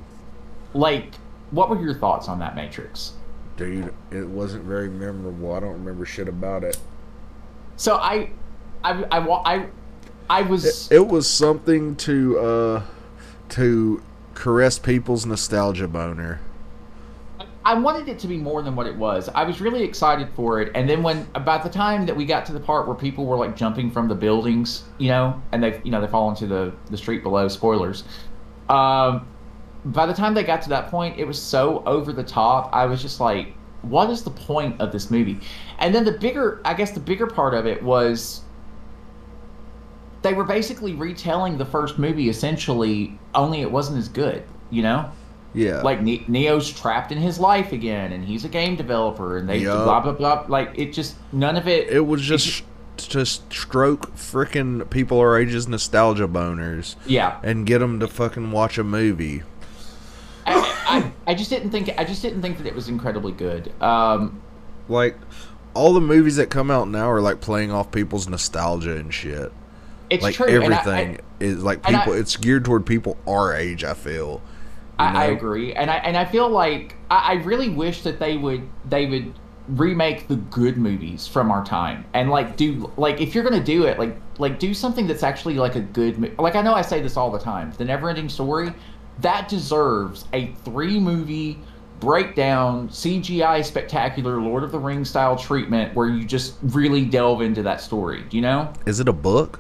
like, 0.74 1.14
what 1.52 1.70
were 1.70 1.82
your 1.82 1.94
thoughts 1.94 2.28
on 2.28 2.40
that 2.40 2.56
Matrix? 2.56 3.14
Dude, 3.56 3.94
it 4.12 4.28
wasn't 4.28 4.66
very 4.66 4.90
memorable. 4.90 5.54
I 5.54 5.60
don't 5.62 5.74
remember 5.74 6.06
shit 6.06 6.28
about 6.28 6.64
it. 6.64 6.78
So 7.78 7.96
I, 7.96 8.30
I, 8.84 9.04
I, 9.12 9.20
I, 9.20 9.66
I 10.30 10.42
was. 10.44 10.92
It, 10.92 10.96
it 10.98 11.08
was 11.08 11.28
something 11.30 11.96
to 11.98 12.38
uh 12.40 12.82
to 13.50 14.04
caress 14.34 14.78
people's 14.78 15.26
nostalgia 15.26 15.88
boner. 15.88 16.40
I 17.68 17.74
wanted 17.74 18.08
it 18.08 18.18
to 18.20 18.30
be 18.30 18.38
more 18.38 18.62
than 18.62 18.78
what 18.78 18.88
it 18.88 18.96
was. 18.96 19.28
I 19.36 19.44
was 19.44 19.60
really 19.60 19.84
excited 19.84 20.30
for 20.38 20.62
it, 20.62 20.72
and 20.74 20.90
then 20.90 21.04
when 21.04 21.28
about 21.36 21.64
the 21.64 21.70
time 21.70 22.06
that 22.06 22.16
we 22.16 22.24
got 22.24 22.46
to 22.46 22.54
the 22.54 22.62
part 22.62 22.88
where 22.88 22.96
people 22.96 23.26
were 23.26 23.36
like 23.36 23.58
jumping 23.58 23.92
from 23.92 24.08
the 24.08 24.16
buildings, 24.16 24.86
you 25.00 25.10
know, 25.10 25.44
and 25.52 25.62
they 25.62 25.82
you 25.84 25.92
know 25.92 26.00
they 26.00 26.08
fall 26.08 26.30
into 26.30 26.48
the 26.48 26.74
the 26.90 26.96
street 26.96 27.24
below. 27.24 27.50
Spoilers. 27.50 28.06
Um, 28.70 29.28
by 29.84 30.06
the 30.06 30.14
time 30.14 30.34
they 30.34 30.46
got 30.46 30.62
to 30.62 30.70
that 30.70 30.88
point, 30.88 31.20
it 31.20 31.26
was 31.26 31.42
so 31.42 31.84
over 31.86 32.14
the 32.14 32.24
top. 32.24 32.74
I 32.74 32.86
was 32.86 33.02
just 33.02 33.20
like, 33.20 33.54
what 33.82 34.10
is 34.10 34.24
the 34.24 34.32
point 34.32 34.80
of 34.80 34.94
this 34.94 35.12
movie? 35.12 35.38
And 35.80 35.94
then 35.94 36.06
the 36.06 36.14
bigger, 36.14 36.62
I 36.64 36.74
guess, 36.74 36.92
the 36.92 37.02
bigger 37.02 37.28
part 37.28 37.54
of 37.54 37.68
it 37.68 37.84
was 37.84 38.44
they 40.22 40.34
were 40.34 40.46
basically 40.46 40.94
retelling 40.94 41.58
the 41.58 41.66
first 41.66 42.00
movie 42.00 42.30
essentially, 42.30 43.20
only 43.36 43.60
it 43.60 43.70
wasn't 43.70 43.98
as 43.98 44.08
good. 44.08 44.44
You 44.70 44.84
know. 44.84 45.12
Yeah. 45.58 45.82
Like 45.82 46.02
ne- 46.02 46.24
Neo's 46.28 46.72
trapped 46.72 47.12
in 47.12 47.18
his 47.18 47.40
life 47.40 47.72
again, 47.72 48.12
and 48.14 48.24
he's 48.24 48.46
a 48.46 48.50
game 48.50 48.76
developer, 48.76 49.38
and 49.38 49.50
they 49.50 49.60
Yup. 49.60 49.84
blah 49.84 50.00
blah 50.02 50.12
blah. 50.14 50.46
Like 50.48 50.72
it 50.76 50.94
just 50.94 51.16
none 51.32 51.58
of 51.58 51.68
it. 51.68 51.90
it 51.90 52.02
was 52.06 52.22
it 52.22 52.38
just 52.38 52.64
to 53.10 53.26
stroke 53.26 54.16
freaking 54.16 54.90
people 54.90 55.20
our 55.20 55.38
age's 55.40 55.68
nostalgia 55.68 56.28
boners 56.28 56.96
yeah. 57.06 57.40
and 57.44 57.66
get 57.66 57.78
them 57.80 58.00
to 58.00 58.08
fucking 58.08 58.52
watch 58.52 58.78
a 58.78 58.84
movie. 58.84 59.44
I, 60.46 61.12
I 61.28 61.32
I 61.32 61.36
just 61.36 61.50
didn't 61.50 61.72
think 61.72 61.90
I 61.98 62.04
just 62.04 62.22
didn't 62.22 62.42
think 62.42 62.58
that 62.58 62.66
it 62.68 62.74
was 62.76 62.88
incredibly 62.90 63.34
good. 63.34 63.72
Um, 63.82 64.42
Like 64.88 65.18
all 65.74 65.94
the 65.94 66.02
movies 66.02 66.38
that 66.38 66.50
come 66.50 66.72
out 66.72 66.88
now 66.88 67.10
are 67.10 67.22
like 67.22 67.40
playing 67.42 67.72
off 67.72 67.92
people's 67.92 68.28
nostalgia 68.28 68.96
and 68.96 69.14
shit. 69.14 69.52
it's 70.10 70.24
like 70.24 70.36
true. 70.36 70.48
and 70.48 70.74
I- 70.74 70.78
everything 70.80 71.20
is 71.40 71.64
like 71.64 71.82
I- 71.88 71.98
people. 72.00 72.14
it's 72.14 72.36
geared 72.38 72.66
toward 72.66 72.86
people 72.86 73.18
our 73.28 73.56
age. 73.56 73.84
I 73.84 73.94
feel. 73.94 74.42
I, 75.00 75.26
I, 75.26 75.26
agree, 75.28 75.74
and 75.74 75.92
I 75.92 75.98
and 75.98 76.18
I 76.18 76.26
feel 76.26 76.50
like 76.50 76.96
I, 77.12 77.18
I 77.18 77.34
really 77.44 77.70
wish 77.70 78.02
that 78.02 78.20
they 78.20 78.38
would 78.38 78.68
they 78.90 79.06
would 79.06 79.34
remake 79.70 80.28
the 80.28 80.38
good 80.38 80.78
movies 80.78 81.28
from 81.28 81.52
our 81.52 81.64
time 81.64 82.06
and 82.14 82.30
like 82.30 82.56
do 82.56 82.90
like 82.96 83.20
if 83.20 83.36
you're 83.36 83.44
gonna 83.44 83.62
do 83.62 83.84
it 83.84 84.00
like 84.00 84.16
like 84.40 84.60
do 84.60 84.74
something 84.74 85.06
that's 85.06 85.24
actually 85.24 85.56
like 85.56 85.76
a 85.76 85.82
good 85.82 86.18
mo- 86.18 86.32
like 86.40 86.56
I 86.56 86.62
know 86.62 86.74
I 86.74 86.82
say 86.82 87.02
this 87.02 87.18
all 87.18 87.30
the 87.30 87.40
time 87.40 87.74
the 87.78 87.84
Neverending 87.84 88.32
Story 88.32 88.72
that 89.20 89.50
deserves 89.50 90.26
a 90.32 90.48
three 90.64 91.00
movie 91.00 91.60
breakdown 92.00 92.88
CGI 92.90 93.66
spectacular 93.66 94.40
Lord 94.40 94.64
of 94.64 94.72
the 94.72 94.80
Rings 94.80 95.10
style 95.10 95.36
treatment 95.36 95.96
where 95.96 96.08
you 96.08 96.24
just 96.24 96.56
really 96.62 97.06
delve 97.06 97.42
into 97.42 97.64
that 97.64 97.82
story. 97.82 98.24
Do 98.30 98.38
you 98.38 98.42
know? 98.42 98.72
Is 98.86 99.00
it 99.00 99.08
a 99.08 99.14
book? 99.14 99.60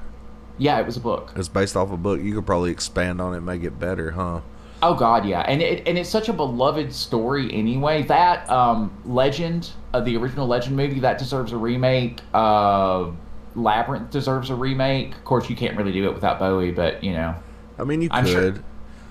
Yeah, 0.60 0.80
it 0.80 0.86
was 0.86 0.98
a 0.98 1.02
book. 1.02 1.34
It's 1.36 1.48
based 1.48 1.76
off 1.76 1.92
a 1.92 1.98
book. 1.98 2.22
You 2.22 2.34
could 2.36 2.46
probably 2.46 2.72
expand 2.72 3.22
on 3.22 3.34
it, 3.34 3.42
make 3.42 3.64
it 3.64 3.80
better, 3.80 4.12
huh? 4.12 4.42
Oh 4.84 4.94
God, 4.94 5.26
yeah, 5.26 5.42
and 5.42 5.62
it 5.62 5.88
and 5.88 5.98
it's 5.98 6.10
such 6.10 6.30
a 6.30 6.34
beloved 6.34 6.94
story 6.94 7.52
anyway. 7.54 8.04
That 8.04 8.48
um, 8.50 8.96
Legend, 9.06 9.72
uh, 9.94 10.02
the 10.02 10.16
original 10.18 10.46
Legend 10.48 10.76
movie, 10.78 11.00
that 11.00 11.18
deserves 11.18 11.52
a 11.52 11.58
remake. 11.58 12.22
Uh, 12.34 13.12
Labyrinth 13.56 14.12
deserves 14.12 14.50
a 14.52 14.56
remake. 14.56 15.16
Of 15.16 15.24
course, 15.26 15.50
you 15.50 15.56
can't 15.56 15.76
really 15.78 15.92
do 15.92 16.06
it 16.06 16.14
without 16.14 16.38
Bowie, 16.38 16.72
but 16.72 17.04
you 17.04 17.14
know, 17.14 17.34
I 17.80 17.84
mean, 17.86 18.02
you 18.04 18.10
I'm 18.12 18.26
sure- 18.28 18.52
could. 18.52 18.64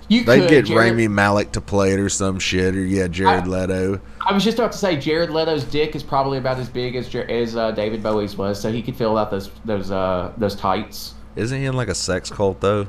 you 0.09 0.23
They 0.23 0.39
could. 0.39 0.49
get 0.51 0.65
Jared- 0.67 0.91
Rami 0.93 1.09
Malek 1.09 1.51
to 1.53 1.61
play 1.61 1.93
it 1.93 1.99
or 1.99 2.09
some 2.09 2.39
shit, 2.39 2.77
or 2.77 2.85
yeah, 2.85 3.09
Jared 3.09 3.45
I- 3.45 3.47
Leto. 3.47 4.01
I 4.25 4.33
was 4.33 4.45
just 4.45 4.59
about 4.61 4.71
to 4.71 4.79
say 4.79 4.97
Jared 4.97 5.31
Leto's 5.31 5.65
dick 5.65 5.97
is 5.97 6.03
probably 6.05 6.39
about 6.39 6.59
as 6.59 6.69
big 6.69 6.95
as 6.95 7.13
as 7.13 7.57
uh, 7.57 7.73
David 7.73 8.05
Bowie's 8.05 8.37
was, 8.37 8.61
so 8.61 8.71
he 8.71 8.83
could 8.83 8.95
fill 8.95 9.19
out 9.19 9.33
those 9.33 9.51
those 9.65 9.91
uh, 9.91 10.31
those 10.37 10.55
tights. 10.55 11.15
Isn't 11.35 11.59
he 11.59 11.67
in 11.67 11.75
like 11.75 11.89
a 11.89 11.95
sex 11.95 12.31
cult 12.31 12.61
though? 12.61 12.87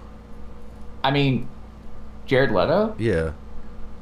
I 1.03 1.09
mean, 1.11 1.47
Jared 2.27 2.51
Leto. 2.51 2.95
Yeah. 2.99 3.31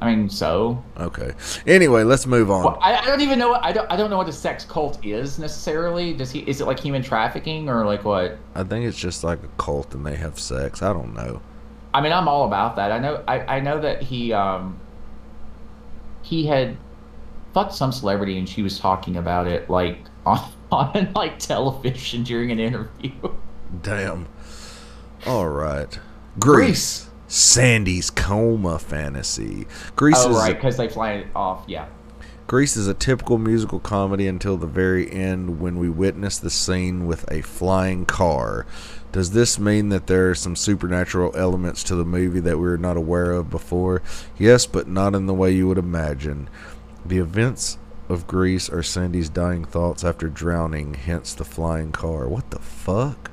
I 0.00 0.14
mean, 0.14 0.28
so 0.28 0.82
Okay. 0.98 1.32
Anyway, 1.66 2.02
let's 2.02 2.26
move 2.26 2.50
on. 2.50 2.64
Well, 2.64 2.78
I, 2.82 2.96
I 2.96 3.06
don't 3.06 3.22
even 3.22 3.38
know 3.38 3.48
what 3.48 3.64
I 3.64 3.72
don't 3.72 3.90
I 3.90 3.96
don't 3.96 4.10
know 4.10 4.18
what 4.18 4.28
a 4.28 4.32
sex 4.32 4.64
cult 4.64 5.02
is 5.04 5.38
necessarily. 5.38 6.12
Does 6.12 6.30
he 6.30 6.40
is 6.40 6.60
it 6.60 6.66
like 6.66 6.78
human 6.78 7.02
trafficking 7.02 7.68
or 7.70 7.86
like 7.86 8.04
what? 8.04 8.36
I 8.54 8.62
think 8.62 8.84
it's 8.84 8.98
just 8.98 9.24
like 9.24 9.42
a 9.42 9.48
cult 9.62 9.94
and 9.94 10.04
they 10.04 10.16
have 10.16 10.38
sex. 10.38 10.82
I 10.82 10.92
don't 10.92 11.14
know. 11.14 11.40
I 11.94 12.02
mean, 12.02 12.12
I'm 12.12 12.28
all 12.28 12.44
about 12.44 12.76
that. 12.76 12.92
I 12.92 12.98
know 12.98 13.24
I, 13.26 13.56
I 13.56 13.60
know 13.60 13.80
that 13.80 14.02
he 14.02 14.34
um 14.34 14.78
he 16.20 16.44
had 16.46 16.76
fucked 17.54 17.72
some 17.72 17.90
celebrity 17.90 18.36
and 18.36 18.46
she 18.46 18.60
was 18.60 18.78
talking 18.78 19.16
about 19.16 19.46
it 19.46 19.70
like 19.70 19.98
on 20.26 20.52
on 20.70 21.10
like 21.14 21.38
television 21.38 22.22
during 22.22 22.50
an 22.50 22.60
interview. 22.60 23.12
Damn. 23.82 24.28
All 25.26 25.48
right. 25.48 25.98
Grease. 26.38 27.05
Sandy's 27.28 28.10
coma 28.10 28.78
fantasy. 28.78 29.66
Grease 29.96 30.16
Oh 30.18 30.30
is 30.30 30.36
right, 30.36 30.54
because 30.54 30.76
they 30.76 30.88
fly 30.88 31.12
it 31.12 31.26
off. 31.34 31.64
Yeah. 31.66 31.86
Grease 32.46 32.76
is 32.76 32.86
a 32.86 32.94
typical 32.94 33.38
musical 33.38 33.80
comedy 33.80 34.28
until 34.28 34.56
the 34.56 34.68
very 34.68 35.10
end 35.10 35.58
when 35.58 35.78
we 35.78 35.88
witness 35.88 36.38
the 36.38 36.50
scene 36.50 37.06
with 37.06 37.30
a 37.30 37.42
flying 37.42 38.06
car. 38.06 38.66
Does 39.10 39.32
this 39.32 39.58
mean 39.58 39.88
that 39.88 40.06
there 40.06 40.30
are 40.30 40.34
some 40.34 40.54
supernatural 40.54 41.34
elements 41.36 41.82
to 41.84 41.96
the 41.96 42.04
movie 42.04 42.38
that 42.40 42.58
we 42.58 42.68
were 42.68 42.78
not 42.78 42.96
aware 42.96 43.32
of 43.32 43.50
before? 43.50 44.00
Yes, 44.38 44.64
but 44.66 44.86
not 44.86 45.14
in 45.16 45.26
the 45.26 45.34
way 45.34 45.50
you 45.50 45.66
would 45.66 45.78
imagine. 45.78 46.48
The 47.04 47.18
events 47.18 47.78
of 48.08 48.28
Grease 48.28 48.68
are 48.70 48.82
Sandy's 48.82 49.28
dying 49.28 49.64
thoughts 49.64 50.04
after 50.04 50.28
drowning, 50.28 50.94
hence 50.94 51.34
the 51.34 51.44
flying 51.44 51.90
car. 51.90 52.28
What 52.28 52.50
the 52.50 52.60
fuck? 52.60 53.32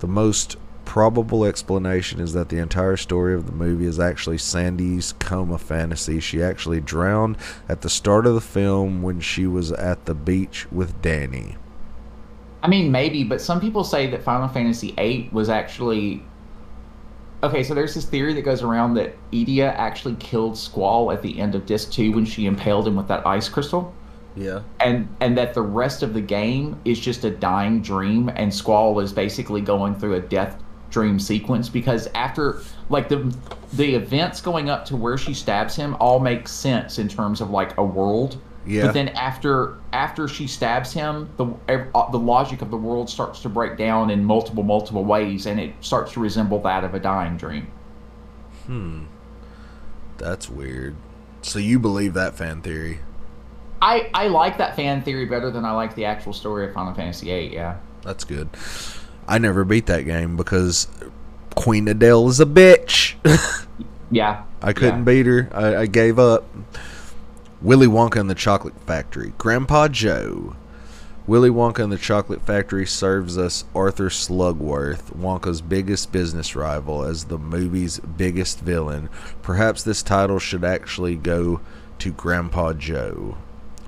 The 0.00 0.06
most 0.06 0.56
probable 0.84 1.44
explanation 1.44 2.20
is 2.20 2.32
that 2.32 2.48
the 2.48 2.58
entire 2.58 2.96
story 2.96 3.34
of 3.34 3.46
the 3.46 3.52
movie 3.52 3.86
is 3.86 3.98
actually 3.98 4.38
Sandy's 4.38 5.14
coma 5.18 5.58
fantasy. 5.58 6.20
She 6.20 6.42
actually 6.42 6.80
drowned 6.80 7.36
at 7.68 7.80
the 7.80 7.90
start 7.90 8.26
of 8.26 8.34
the 8.34 8.40
film 8.40 9.02
when 9.02 9.20
she 9.20 9.46
was 9.46 9.72
at 9.72 10.04
the 10.06 10.14
beach 10.14 10.70
with 10.70 11.00
Danny. 11.02 11.56
I 12.62 12.68
mean, 12.68 12.90
maybe, 12.90 13.24
but 13.24 13.42
some 13.42 13.60
people 13.60 13.84
say 13.84 14.06
that 14.06 14.22
Final 14.22 14.48
Fantasy 14.48 14.92
VIII 14.92 15.28
was 15.32 15.50
actually. 15.50 16.22
Okay, 17.42 17.62
so 17.62 17.74
there's 17.74 17.94
this 17.94 18.06
theory 18.06 18.32
that 18.32 18.42
goes 18.42 18.62
around 18.62 18.94
that 18.94 19.14
Edea 19.32 19.74
actually 19.74 20.14
killed 20.14 20.56
Squall 20.56 21.12
at 21.12 21.20
the 21.20 21.38
end 21.38 21.54
of 21.54 21.66
Disc 21.66 21.92
2 21.92 22.12
when 22.12 22.24
she 22.24 22.46
impaled 22.46 22.88
him 22.88 22.96
with 22.96 23.06
that 23.08 23.26
ice 23.26 23.50
crystal. 23.50 23.94
Yeah. 24.34 24.62
And 24.80 25.14
and 25.20 25.36
that 25.36 25.52
the 25.52 25.62
rest 25.62 26.02
of 26.02 26.14
the 26.14 26.22
game 26.22 26.80
is 26.86 26.98
just 26.98 27.24
a 27.24 27.30
dying 27.30 27.82
dream, 27.82 28.30
and 28.30 28.52
Squall 28.52 28.98
is 29.00 29.12
basically 29.12 29.60
going 29.60 29.94
through 29.96 30.14
a 30.14 30.20
death 30.20 30.63
dream 30.94 31.18
sequence 31.18 31.68
because 31.68 32.08
after 32.14 32.62
like 32.88 33.08
the 33.08 33.36
the 33.74 33.96
events 33.96 34.40
going 34.40 34.70
up 34.70 34.84
to 34.86 34.96
where 34.96 35.18
she 35.18 35.34
stabs 35.34 35.74
him 35.74 35.96
all 35.98 36.20
make 36.20 36.48
sense 36.48 36.98
in 36.98 37.08
terms 37.08 37.42
of 37.42 37.50
like 37.50 37.76
a 37.76 37.84
world. 37.84 38.38
Yeah. 38.64 38.86
But 38.86 38.94
then 38.94 39.08
after 39.08 39.76
after 39.92 40.26
she 40.28 40.46
stabs 40.46 40.92
him, 40.92 41.28
the 41.36 41.46
uh, 41.68 42.10
the 42.10 42.18
logic 42.18 42.62
of 42.62 42.70
the 42.70 42.78
world 42.78 43.10
starts 43.10 43.40
to 43.42 43.50
break 43.50 43.76
down 43.76 44.08
in 44.08 44.24
multiple 44.24 44.62
multiple 44.62 45.04
ways, 45.04 45.44
and 45.44 45.60
it 45.60 45.74
starts 45.80 46.12
to 46.12 46.20
resemble 46.20 46.60
that 46.60 46.84
of 46.84 46.94
a 46.94 47.00
dying 47.00 47.36
dream. 47.36 47.66
Hmm. 48.66 49.04
That's 50.16 50.48
weird. 50.48 50.96
So 51.42 51.58
you 51.58 51.78
believe 51.78 52.14
that 52.14 52.36
fan 52.36 52.62
theory? 52.62 53.00
I 53.82 54.08
I 54.14 54.28
like 54.28 54.56
that 54.58 54.76
fan 54.76 55.02
theory 55.02 55.26
better 55.26 55.50
than 55.50 55.64
I 55.66 55.72
like 55.72 55.94
the 55.94 56.06
actual 56.06 56.32
story 56.32 56.66
of 56.66 56.72
Final 56.72 56.94
Fantasy 56.94 57.26
VIII. 57.26 57.52
Yeah. 57.52 57.76
That's 58.02 58.24
good. 58.24 58.48
I 59.26 59.38
never 59.38 59.64
beat 59.64 59.86
that 59.86 60.02
game 60.02 60.36
because 60.36 60.88
Queen 61.54 61.88
Adele 61.88 62.28
is 62.28 62.40
a 62.40 62.46
bitch. 62.46 63.14
Yeah. 64.10 64.44
I 64.62 64.72
couldn't 64.72 64.98
Yeah. 65.00 65.04
beat 65.04 65.26
her. 65.26 65.48
I, 65.52 65.76
I 65.76 65.86
gave 65.86 66.18
up. 66.20 66.44
Willy 67.60 67.86
Wonka 67.88 68.20
and 68.20 68.30
the 68.30 68.34
Chocolate 68.34 68.74
Factory. 68.86 69.32
Grandpa 69.38 69.88
Joe. 69.88 70.54
Willy 71.26 71.48
Wonka 71.50 71.78
and 71.82 71.90
the 71.90 71.96
Chocolate 71.98 72.42
Factory 72.46 72.86
serves 72.86 73.36
us 73.38 73.64
Arthur 73.74 74.10
Slugworth, 74.10 75.16
Wonka's 75.16 75.62
biggest 75.62 76.12
business 76.12 76.54
rival, 76.54 77.02
as 77.02 77.24
the 77.24 77.38
movie's 77.38 77.98
biggest 77.98 78.60
villain. 78.60 79.08
Perhaps 79.42 79.82
this 79.82 80.02
title 80.02 80.38
should 80.38 80.64
actually 80.64 81.16
go 81.16 81.60
to 81.98 82.12
Grandpa 82.12 82.74
Joe. 82.74 83.36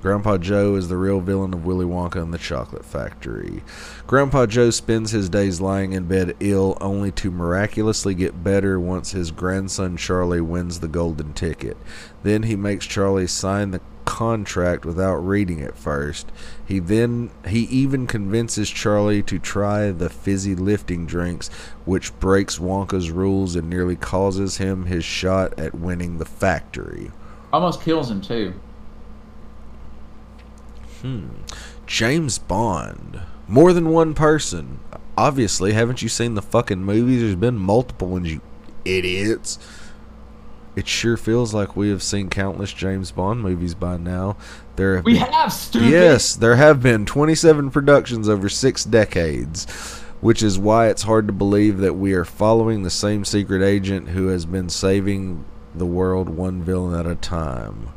Grandpa 0.01 0.37
Joe 0.37 0.75
is 0.75 0.89
the 0.89 0.97
real 0.97 1.21
villain 1.21 1.53
of 1.53 1.65
Willy 1.65 1.85
Wonka 1.85 2.21
and 2.21 2.33
the 2.33 2.37
Chocolate 2.37 2.85
Factory. 2.85 3.63
Grandpa 4.05 4.45
Joe 4.45 4.69
spends 4.69 5.11
his 5.11 5.27
days 5.27 5.59
lying 5.59 5.93
in 5.93 6.05
bed 6.05 6.35
ill, 6.39 6.77
only 6.79 7.11
to 7.13 7.31
miraculously 7.31 8.13
get 8.13 8.43
better 8.43 8.79
once 8.79 9.11
his 9.11 9.31
grandson 9.31 9.97
Charlie 9.97 10.39
wins 10.39 10.79
the 10.79 10.87
golden 10.87 11.33
ticket. 11.33 11.77
Then 12.21 12.43
he 12.43 12.55
makes 12.55 12.85
Charlie 12.85 13.27
sign 13.27 13.71
the 13.71 13.81
contract 14.05 14.85
without 14.85 15.15
reading 15.15 15.59
it 15.59 15.75
first. 15.75 16.31
He 16.65 16.79
then 16.79 17.31
he 17.47 17.61
even 17.63 18.07
convinces 18.07 18.69
Charlie 18.69 19.23
to 19.23 19.39
try 19.39 19.91
the 19.91 20.09
fizzy 20.09 20.55
lifting 20.55 21.05
drinks, 21.05 21.49
which 21.85 22.17
breaks 22.19 22.59
Wonka's 22.59 23.11
rules 23.11 23.55
and 23.55 23.69
nearly 23.69 23.95
causes 23.95 24.57
him 24.57 24.85
his 24.85 25.03
shot 25.03 25.59
at 25.59 25.75
winning 25.75 26.19
the 26.19 26.25
factory. 26.25 27.11
Almost 27.51 27.81
kills 27.81 28.11
him 28.11 28.21
too. 28.21 28.53
James 31.85 32.37
Bond. 32.37 33.19
More 33.47 33.73
than 33.73 33.89
one 33.89 34.13
person. 34.13 34.79
Obviously, 35.17 35.73
haven't 35.73 36.01
you 36.01 36.09
seen 36.09 36.35
the 36.35 36.41
fucking 36.41 36.83
movies? 36.83 37.21
There's 37.21 37.35
been 37.35 37.57
multiple 37.57 38.09
ones, 38.09 38.31
you 38.31 38.41
idiots. 38.85 39.57
It 40.75 40.87
sure 40.87 41.17
feels 41.17 41.53
like 41.55 41.75
we 41.75 41.89
have 41.89 42.03
seen 42.03 42.29
countless 42.29 42.71
James 42.71 43.11
Bond 43.11 43.41
movies 43.41 43.73
by 43.73 43.97
now. 43.97 44.37
There 44.75 44.97
have 44.97 45.05
We 45.05 45.13
been- 45.13 45.23
have 45.23 45.51
stupid. 45.51 45.89
Yes, 45.89 46.35
there 46.35 46.55
have 46.57 46.83
been 46.83 47.05
27 47.05 47.71
productions 47.71 48.29
over 48.29 48.47
six 48.47 48.83
decades, 48.83 49.65
which 50.21 50.43
is 50.43 50.59
why 50.59 50.87
it's 50.89 51.01
hard 51.03 51.25
to 51.27 51.33
believe 51.33 51.79
that 51.79 51.95
we 51.95 52.13
are 52.13 52.25
following 52.25 52.83
the 52.83 52.91
same 52.91 53.25
secret 53.25 53.63
agent 53.63 54.09
who 54.09 54.27
has 54.27 54.45
been 54.45 54.69
saving 54.69 55.45
the 55.73 55.85
world 55.85 56.29
one 56.29 56.61
villain 56.61 56.99
at 56.99 57.07
a 57.07 57.15
time. 57.15 57.89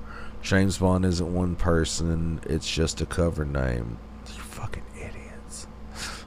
James 0.42 0.78
Bond 0.78 1.04
isn't 1.04 1.34
one 1.34 1.54
person, 1.56 2.40
it's 2.46 2.70
just 2.70 3.00
a 3.00 3.06
cover 3.06 3.44
name. 3.44 3.98
You 4.26 4.40
fucking 4.42 4.82
idiots. 4.96 5.66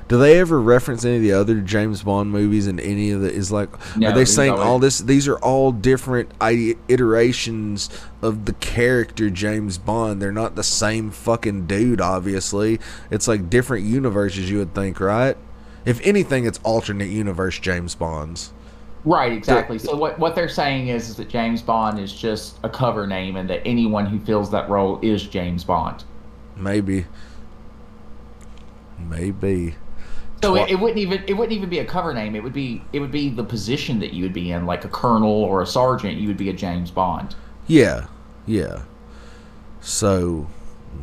Do 0.08 0.18
they 0.18 0.40
ever 0.40 0.60
reference 0.60 1.06
any 1.06 1.18
of 1.18 1.22
the 1.22 1.34
other 1.34 1.62
James 1.62 2.02
Bond 2.02 2.32
movies 2.32 2.66
in 2.66 2.80
any 2.80 3.12
of 3.12 3.22
the? 3.22 3.32
Is 3.32 3.52
like, 3.52 3.70
No, 3.96 4.10
are 4.10 4.14
they 4.14 4.26
saying 4.26 4.54
always- 4.54 4.66
all 4.66 4.80
this? 4.80 4.98
These 5.00 5.28
are 5.28 5.38
all 5.38 5.72
different 5.72 6.32
iterations 6.42 7.90
of 8.24 8.46
the 8.46 8.54
character 8.54 9.30
James 9.30 9.78
Bond. 9.78 10.20
They're 10.20 10.32
not 10.32 10.56
the 10.56 10.64
same 10.64 11.12
fucking 11.12 11.68
dude. 11.68 12.02
Obviously, 12.02 12.80
it's 13.12 13.28
like 13.28 13.52
different 13.52 13.86
universes. 13.86 14.50
You 14.50 14.58
would 14.58 14.74
think, 14.74 15.00
right? 15.00 15.38
If 15.86 16.02
anything, 16.02 16.46
it's 16.46 16.60
alternate 16.64 17.10
universe 17.10 17.60
James 17.60 17.94
Bonds. 17.94 18.52
Right, 19.06 19.32
exactly. 19.32 19.80
So 19.80 19.96
what 19.96 20.20
what 20.20 20.36
they're 20.36 20.50
saying 20.50 20.90
is, 20.90 21.10
is 21.10 21.16
that 21.16 21.30
James 21.30 21.62
Bond 21.62 22.00
is 22.00 22.12
just 22.12 22.58
a 22.64 22.70
cover 22.70 23.08
name, 23.08 23.38
and 23.38 23.50
that 23.50 23.62
anyone 23.66 24.06
who 24.06 24.20
fills 24.20 24.52
that 24.52 24.70
role 24.70 25.00
is 25.02 25.24
James 25.24 25.64
Bond. 25.64 26.04
Maybe. 26.58 27.06
Maybe. 29.00 29.76
So 30.42 30.56
it, 30.56 30.72
it 30.72 30.80
wouldn't 30.80 31.00
even 31.00 31.24
it 31.28 31.34
wouldn't 31.34 31.56
even 31.56 31.70
be 31.70 31.80
a 31.80 31.86
cover 31.86 32.14
name. 32.14 32.36
It 32.36 32.44
would 32.44 32.54
be 32.54 32.82
it 32.94 33.00
would 33.00 33.12
be 33.12 33.30
the 33.30 33.44
position 33.44 34.00
that 34.00 34.14
you 34.14 34.24
would 34.24 34.34
be 34.34 34.52
in, 34.52 34.66
like 34.66 34.86
a 34.86 34.90
colonel 34.90 35.32
or 35.44 35.62
a 35.62 35.66
sergeant. 35.66 36.18
You 36.18 36.28
would 36.28 36.38
be 36.38 36.50
a 36.50 36.54
James 36.54 36.92
Bond. 36.92 37.36
Yeah, 37.68 38.08
yeah. 38.46 38.84
So, 39.82 40.48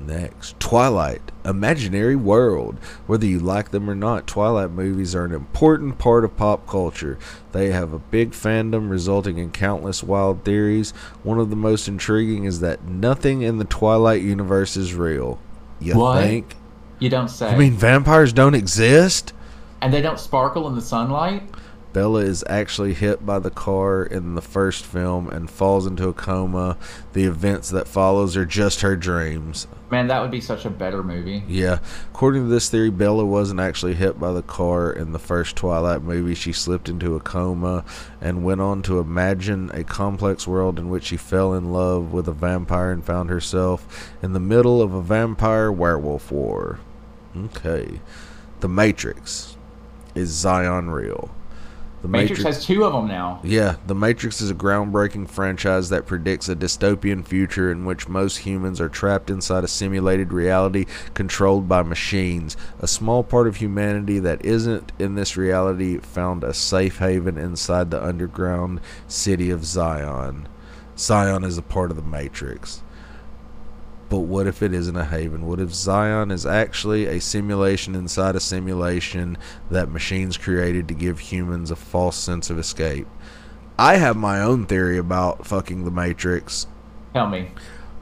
next, 0.07 0.59
Twilight, 0.61 1.21
Imaginary 1.45 2.17
World. 2.17 2.77
Whether 3.07 3.27
you 3.27 3.39
like 3.39 3.71
them 3.71 3.89
or 3.89 3.95
not, 3.95 4.27
Twilight 4.27 4.71
movies 4.71 5.15
are 5.15 5.25
an 5.25 5.33
important 5.33 5.99
part 5.99 6.25
of 6.25 6.37
pop 6.37 6.67
culture. 6.67 7.19
They 7.53 7.71
have 7.71 7.93
a 7.93 7.99
big 7.99 8.33
fandom, 8.33 8.91
resulting 8.91 9.39
in 9.39 9.51
countless 9.51 10.03
wild 10.03 10.45
theories. 10.45 10.91
One 11.23 11.39
of 11.39 11.51
the 11.51 11.57
most 11.57 11.89
intriguing 11.89 12.45
is 12.45 12.61
that 12.61 12.85
nothing 12.85 13.43
in 13.43 13.59
the 13.59 13.65
Twilight 13.65 14.23
universe 14.23 14.77
is 14.77 14.95
real. 14.95 15.39
You 15.81 15.97
What? 15.99 16.23
think? 16.23 16.57
You 16.99 17.11
don't 17.11 17.29
say. 17.29 17.49
I 17.49 17.57
mean, 17.59 17.75
vampires 17.75 18.33
don't 18.33 18.55
exist? 18.55 19.33
and 19.83 19.93
they 19.93 20.01
don't 20.01 20.19
sparkle 20.19 20.67
in 20.69 20.75
the 20.75 20.81
sunlight. 20.81 21.43
Bella 21.97 22.21
is 22.21 22.45
actually 22.47 22.93
hit 22.93 23.25
by 23.25 23.39
the 23.39 23.51
car 23.51 24.03
in 24.03 24.35
the 24.35 24.43
first 24.43 24.85
film 24.85 25.31
and 25.31 25.51
falls 25.51 25.87
into 25.87 26.09
a 26.09 26.13
coma. 26.13 26.77
The 27.15 27.25
events 27.25 27.71
that 27.71 27.89
follows 27.89 28.37
are 28.37 28.45
just 28.45 28.83
her 28.83 28.97
dreams. 28.97 29.67
Man, 29.91 30.09
that 30.09 30.21
would 30.21 30.31
be 30.31 30.43
such 30.43 30.67
a 30.67 30.71
better 30.71 31.03
movie. 31.03 31.43
Yeah. 31.49 31.79
According 32.13 32.43
to 32.43 32.49
this 32.51 32.69
theory, 32.69 32.91
Bella 32.91 33.25
wasn't 33.25 33.61
actually 33.61 33.95
hit 33.95 34.21
by 34.21 34.33
the 34.33 34.43
car 34.43 34.93
in 34.93 35.13
the 35.13 35.19
first 35.19 35.57
Twilight 35.57 36.03
movie. 36.03 36.35
She 36.35 36.53
slipped 36.53 36.91
into 36.91 37.17
a 37.17 37.21
coma 37.21 37.83
and 38.21 38.45
went 38.45 38.61
on 38.61 38.83
to 38.83 38.99
imagine 38.99 39.71
a 39.73 39.83
complex 39.83 40.47
world 40.47 40.79
in 40.79 40.91
which 40.91 41.05
she 41.05 41.17
fell 41.17 41.55
in 41.55 41.73
love 41.73 42.13
with 42.13 42.29
a 42.29 42.33
vampire 42.33 42.93
and 42.93 43.03
found 43.03 43.31
herself 43.31 44.13
in 44.21 44.35
the 44.35 44.39
middle 44.39 44.83
of 44.83 44.93
a 44.93 45.01
vampire 45.01 45.73
werewolf 45.73 46.31
war. 46.31 46.79
Okay. 47.35 48.03
The 48.61 48.69
Matrix. 48.69 49.57
Is 50.15 50.29
Zion 50.29 50.91
real? 50.91 51.31
The 52.03 52.09
Matrix 52.09 52.43
has 52.43 52.65
two 52.65 52.85
of 52.85 52.93
them 52.93 53.09
now. 53.09 53.41
yeah, 53.43 53.77
The 53.87 53.95
Matrix 53.95 54.41
is 54.41 54.51
a 54.51 54.55
groundbreaking 54.55 55.29
franchise 55.29 55.89
that 55.89 56.07
predicts 56.07 56.49
a 56.49 56.55
dystopian 56.55 57.25
future 57.27 57.73
in 57.73 57.85
which 57.85 58.09
most 58.09 58.39
humans 58.39 58.81
are 58.81 58.89
trapped 58.89 59.31
inside 59.31 59.65
a 59.65 59.69
simulated 59.69 60.33
reality 60.33 60.87
controlled 61.15 61.69
by 61.69 61.83
machines. 61.83 62.57
A 62.81 62.87
small 62.87 63.25
part 63.25 63.49
of 63.49 63.57
humanity 63.57 64.19
that 64.21 64.45
isn't 64.45 64.93
in 64.99 65.15
this 65.15 65.37
reality 65.37 65.99
found 65.99 66.45
a 66.45 66.55
safe 66.55 66.99
haven 66.99 67.39
inside 67.39 67.91
the 67.91 68.05
underground 68.05 68.81
city 69.09 69.51
of 69.51 69.65
Zion. 69.65 70.47
Zion 70.97 71.45
is 71.45 71.59
a 71.59 71.63
part 71.63 71.91
of 71.91 71.97
the 71.97 72.03
Matrix. 72.03 72.83
But 74.09 74.21
what 74.21 74.47
if 74.47 74.63
it 74.63 74.73
isn't 74.73 74.97
a 74.97 75.05
haven? 75.05 75.47
What 75.47 75.61
if 75.61 75.75
Zion 75.75 76.31
is 76.31 76.47
actually 76.47 77.07
a 77.07 77.21
simulation 77.21 77.95
inside 77.95 78.37
a 78.37 78.41
simulation 78.41 79.37
that 79.71 79.91
machines 79.91 80.37
created 80.37 80.87
to 80.89 80.95
give 80.95 81.19
humans 81.19 81.71
a 81.71 81.77
false 81.77 82.17
sense 82.17 82.49
of 82.49 82.59
escape? 82.59 83.09
I 83.79 83.97
have 83.97 84.17
my 84.17 84.41
own 84.41 84.67
theory 84.67 84.97
about 84.97 85.47
fucking 85.47 85.85
the 85.85 85.91
Matrix. 85.91 86.67
Tell 87.13 87.29
me. 87.29 87.51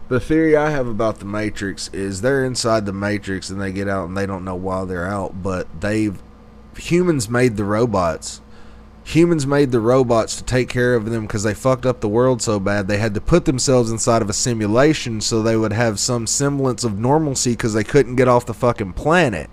The 0.09 0.21
theory 0.21 0.57
I 0.57 0.71
have 0.71 0.87
about 0.87 1.19
the 1.19 1.25
Matrix 1.25 1.89
is 1.89 2.21
they're 2.21 2.45
inside 2.45 2.85
the 2.85 2.93
Matrix 2.93 3.49
and 3.49 3.61
they 3.61 3.73
get 3.73 3.89
out 3.89 4.07
and 4.07 4.17
they 4.17 4.27
don't 4.27 4.45
know 4.45 4.55
why 4.55 4.85
they're 4.85 5.09
out, 5.09 5.43
but 5.43 5.81
they've 5.81 6.23
humans 6.77 7.31
made 7.31 7.57
the 7.57 7.65
robots. 7.65 8.43
Humans 9.05 9.47
made 9.47 9.71
the 9.71 9.81
robots 9.81 10.37
to 10.37 10.45
take 10.45 10.69
care 10.69 10.95
of 10.95 11.11
them 11.11 11.23
because 11.23 11.43
they 11.43 11.53
fucked 11.53 11.85
up 11.85 12.01
the 12.01 12.09
world 12.09 12.41
so 12.41 12.59
bad 12.59 12.89
they 12.89 12.97
had 12.97 13.13
to 13.15 13.21
put 13.21 13.45
themselves 13.45 13.91
inside 13.91 14.23
of 14.23 14.31
a 14.31 14.33
simulation 14.33 15.21
so 15.21 15.43
they 15.43 15.57
would 15.57 15.75
have 15.75 16.01
some 16.01 16.27
semblance 16.27 16.85
of 16.85 16.99
normalcy 16.99 17.53
because 17.53 17.75
they 17.75 17.85
couldn't 17.85 18.17
get 18.17 18.29
off 18.29 18.47
the 18.47 18.55
fucking 18.55 18.95
planet. 18.95 19.51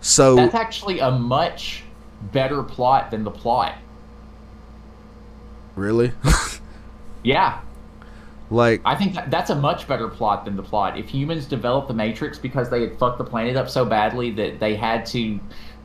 So 0.00 0.34
That's 0.36 0.54
actually 0.54 1.00
a 1.00 1.10
much 1.10 1.84
better 2.32 2.62
plot 2.62 3.10
than 3.10 3.22
the 3.22 3.30
plot. 3.30 3.76
really, 5.76 6.12
Yeah, 7.22 7.60
like 8.50 8.82
I 8.84 8.96
think 8.96 9.14
that, 9.14 9.30
that's 9.30 9.50
a 9.50 9.54
much 9.54 9.86
better 9.86 10.08
plot 10.08 10.44
than 10.44 10.56
the 10.56 10.62
plot. 10.62 10.98
If 10.98 11.08
humans 11.08 11.46
developed 11.46 11.88
the 11.88 11.94
Matrix 11.94 12.38
because 12.38 12.68
they 12.68 12.80
had 12.80 12.98
fucked 12.98 13.18
the 13.18 13.24
planet 13.24 13.56
up 13.56 13.68
so 13.68 13.84
badly 13.84 14.30
that 14.32 14.58
they 14.58 14.74
had 14.74 15.06
to 15.06 15.38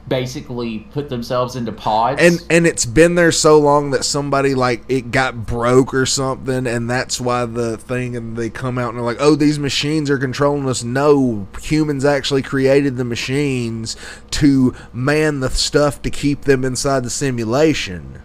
basically 0.08 0.80
put 0.92 1.10
themselves 1.10 1.56
into 1.56 1.72
pods. 1.72 2.22
and 2.22 2.46
and 2.50 2.68
it's 2.68 2.86
been 2.86 3.16
there 3.16 3.32
so 3.32 3.60
long 3.60 3.90
that 3.90 4.06
somebody 4.06 4.54
like 4.54 4.84
it 4.88 5.10
got 5.10 5.48
broke 5.48 5.96
or 5.96 6.06
something 6.06 6.68
and 6.68 6.88
that's 6.88 7.20
why 7.20 7.44
the 7.44 7.76
thing 7.76 8.16
and 8.16 8.38
they 8.38 8.48
come 8.48 8.78
out 8.78 8.90
and 8.90 9.00
they're 9.00 9.06
like 9.06 9.18
oh 9.20 9.34
these 9.34 9.58
machines 9.58 10.08
are 10.08 10.20
controlling 10.20 10.70
us 10.70 10.84
no 10.84 11.48
humans 11.60 12.06
actually 12.06 12.44
created 12.44 12.98
the 12.98 13.04
machines 13.04 13.96
to 14.30 14.76
man 14.94 15.40
the 15.40 15.50
stuff 15.50 16.00
to 16.04 16.12
keep 16.12 16.42
them 16.42 16.64
inside 16.64 17.04
the 17.04 17.10
simulation 17.10 18.22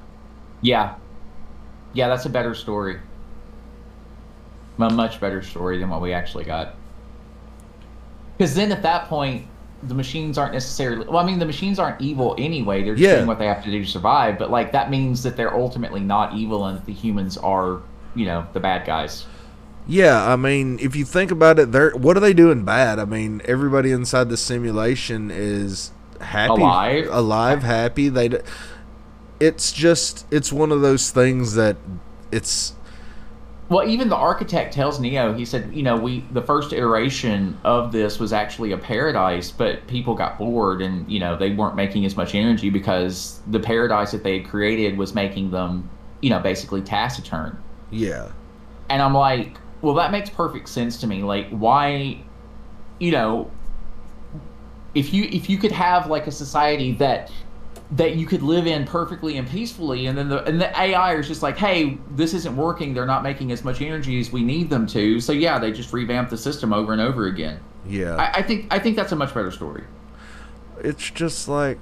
yeah, 0.61 0.97
yeah, 1.93 2.09
that's 2.09 2.27
a 2.27 2.31
better 2.31 2.55
story. 2.55 3.01
A 4.79 4.91
much 4.91 5.21
better 5.21 5.43
story 5.43 5.79
than 5.79 5.91
what 5.91 6.01
we 6.01 6.13
actually 6.13 6.45
got. 6.45 6.75
Because 8.37 8.55
then 8.55 8.73
at 8.73 8.83
that 8.83 9.09
point, 9.09 9.47
the 9.83 9.95
machines 9.95 10.37
aren't 10.39 10.53
necessarily. 10.53 11.07
Well, 11.07 11.19
I 11.19 11.25
mean, 11.27 11.39
the 11.39 11.47
machines 11.47 11.79
aren't 11.79 12.01
evil 12.01 12.35
anyway. 12.39 12.83
They're 12.83 12.95
just 12.95 13.03
Yeah. 13.09 13.17
doing 13.17 13.27
what 13.27 13.39
they 13.39 13.47
have 13.47 13.65
to 13.65 13.71
do 13.71 13.83
to 13.85 13.91
survive. 13.91 14.39
But 14.39 14.51
like 14.51 14.73
that 14.73 14.91
means 14.91 15.23
that 15.23 15.37
they're 15.37 15.55
ultimately 15.55 16.01
not 16.01 16.35
evil, 16.35 16.67
and 16.67 16.77
that 16.79 16.87
the 16.87 16.93
humans 16.93 17.37
are, 17.39 17.79
you 18.15 18.27
know, 18.27 18.45
the 18.53 18.61
bad 18.61 18.87
guys. 18.87 19.25
yeah 19.89 20.31
i 20.31 20.37
mean 20.37 20.79
if 20.79 20.95
you 20.95 21.07
think 21.07 21.31
about 21.31 21.59
it 21.59 21.73
they're 21.73 21.91
what 21.93 22.15
are 22.15 22.21
they 22.21 22.35
doing 22.35 22.65
bad 22.65 22.99
i 22.99 23.05
mean 23.05 23.41
everybody 23.47 23.91
inside 23.91 24.29
the 24.29 24.37
simulation 24.37 25.31
is 25.33 25.91
happy 26.21 26.61
Alive. 26.63 27.09
alive 27.11 27.63
happy 27.63 28.11
they 28.11 28.29
it's 29.41 29.73
just 29.73 30.27
it's 30.31 30.53
one 30.53 30.71
of 30.71 30.83
those 30.83 31.11
things 31.11 31.55
that 31.55 31.77
it's 32.31 32.75
Well, 33.71 33.89
even 33.89 34.09
the 34.09 34.17
architect 34.17 34.75
tells 34.75 34.99
Neo, 34.99 35.33
he 35.33 35.45
said, 35.45 35.73
you 35.73 35.85
know, 35.85 35.97
we 35.97 36.25
the 36.33 36.43
first 36.43 36.73
iteration 36.73 37.57
of 37.63 37.93
this 37.93 38.19
was 38.19 38.33
actually 38.33 38.73
a 38.73 38.77
paradise, 38.77 39.53
but 39.53 39.87
people 39.87 40.13
got 40.15 40.39
bored 40.39 40.83
and, 40.83 41.09
you 41.11 41.21
know, 41.21 41.37
they 41.37 41.53
weren't 41.53 41.77
making 41.77 42.05
as 42.05 42.17
much 42.17 42.35
energy 42.35 42.69
because 42.69 43.39
the 43.47 43.61
paradise 43.61 44.11
that 44.11 44.25
they 44.25 44.41
had 44.41 44.49
created 44.49 44.99
was 44.99 45.15
making 45.15 45.53
them, 45.53 45.89
you 46.21 46.31
know, 46.31 46.41
basically 46.41 46.83
taciturn. 46.83 47.57
yeah 47.93 48.33
And 48.89 49.01
I'm 49.01 49.15
like, 49.15 49.57
well, 49.83 49.95
that 49.95 50.11
makes 50.11 50.29
perfect 50.29 50.69
sense 50.69 51.01
to 51.03 51.07
me. 51.07 51.23
Like, 51.23 51.49
why, 51.51 52.21
you 52.99 53.13
know, 53.13 53.49
if 54.97 55.15
you 55.15 55.29
if 55.31 55.49
you 55.49 55.59
could 55.59 55.73
have 55.73 56.11
like 56.11 56.27
a 56.27 56.33
society 56.33 56.95
that 56.95 57.31
that 57.93 58.15
you 58.15 58.25
could 58.27 58.43
live 58.43 58.67
in 58.69 58.85
perfectly 58.87 59.37
and 59.37 59.49
peacefully, 59.49 60.07
and 60.07 60.17
then 60.17 60.29
the 60.29 60.45
and 60.45 60.61
the 60.61 60.71
AI 60.81 61.15
is 61.17 61.27
just 61.27 61.43
like, 61.43 61.57
hey, 61.57 61.99
this 62.13 62.35
isn't 62.35 62.57
working. 62.57 62.95
They're 62.95 63.07
not 63.07 63.23
making 63.23 63.51
as 63.53 63.65
much 63.65 63.81
energy 63.83 64.21
as 64.21 64.31
we 64.31 64.43
need 64.43 64.71
them 64.71 64.87
to. 64.89 65.21
So 65.21 65.33
yeah, 65.33 65.59
they 65.59 65.73
just 65.73 65.93
revamp 65.93 66.31
the 66.31 66.37
system 66.39 66.73
over 66.73 66.93
and 66.93 67.01
over 67.03 67.27
again. 67.27 67.59
yeah 67.89 68.15
I, 68.17 68.39
I 68.39 68.43
think 68.43 68.67
I 68.71 68.79
think 68.79 68.95
that's 68.97 69.13
a 69.13 69.17
much 69.17 69.35
better 69.35 69.51
story. 69.51 69.85
it's 70.83 71.11
just 71.11 71.49
like 71.49 71.79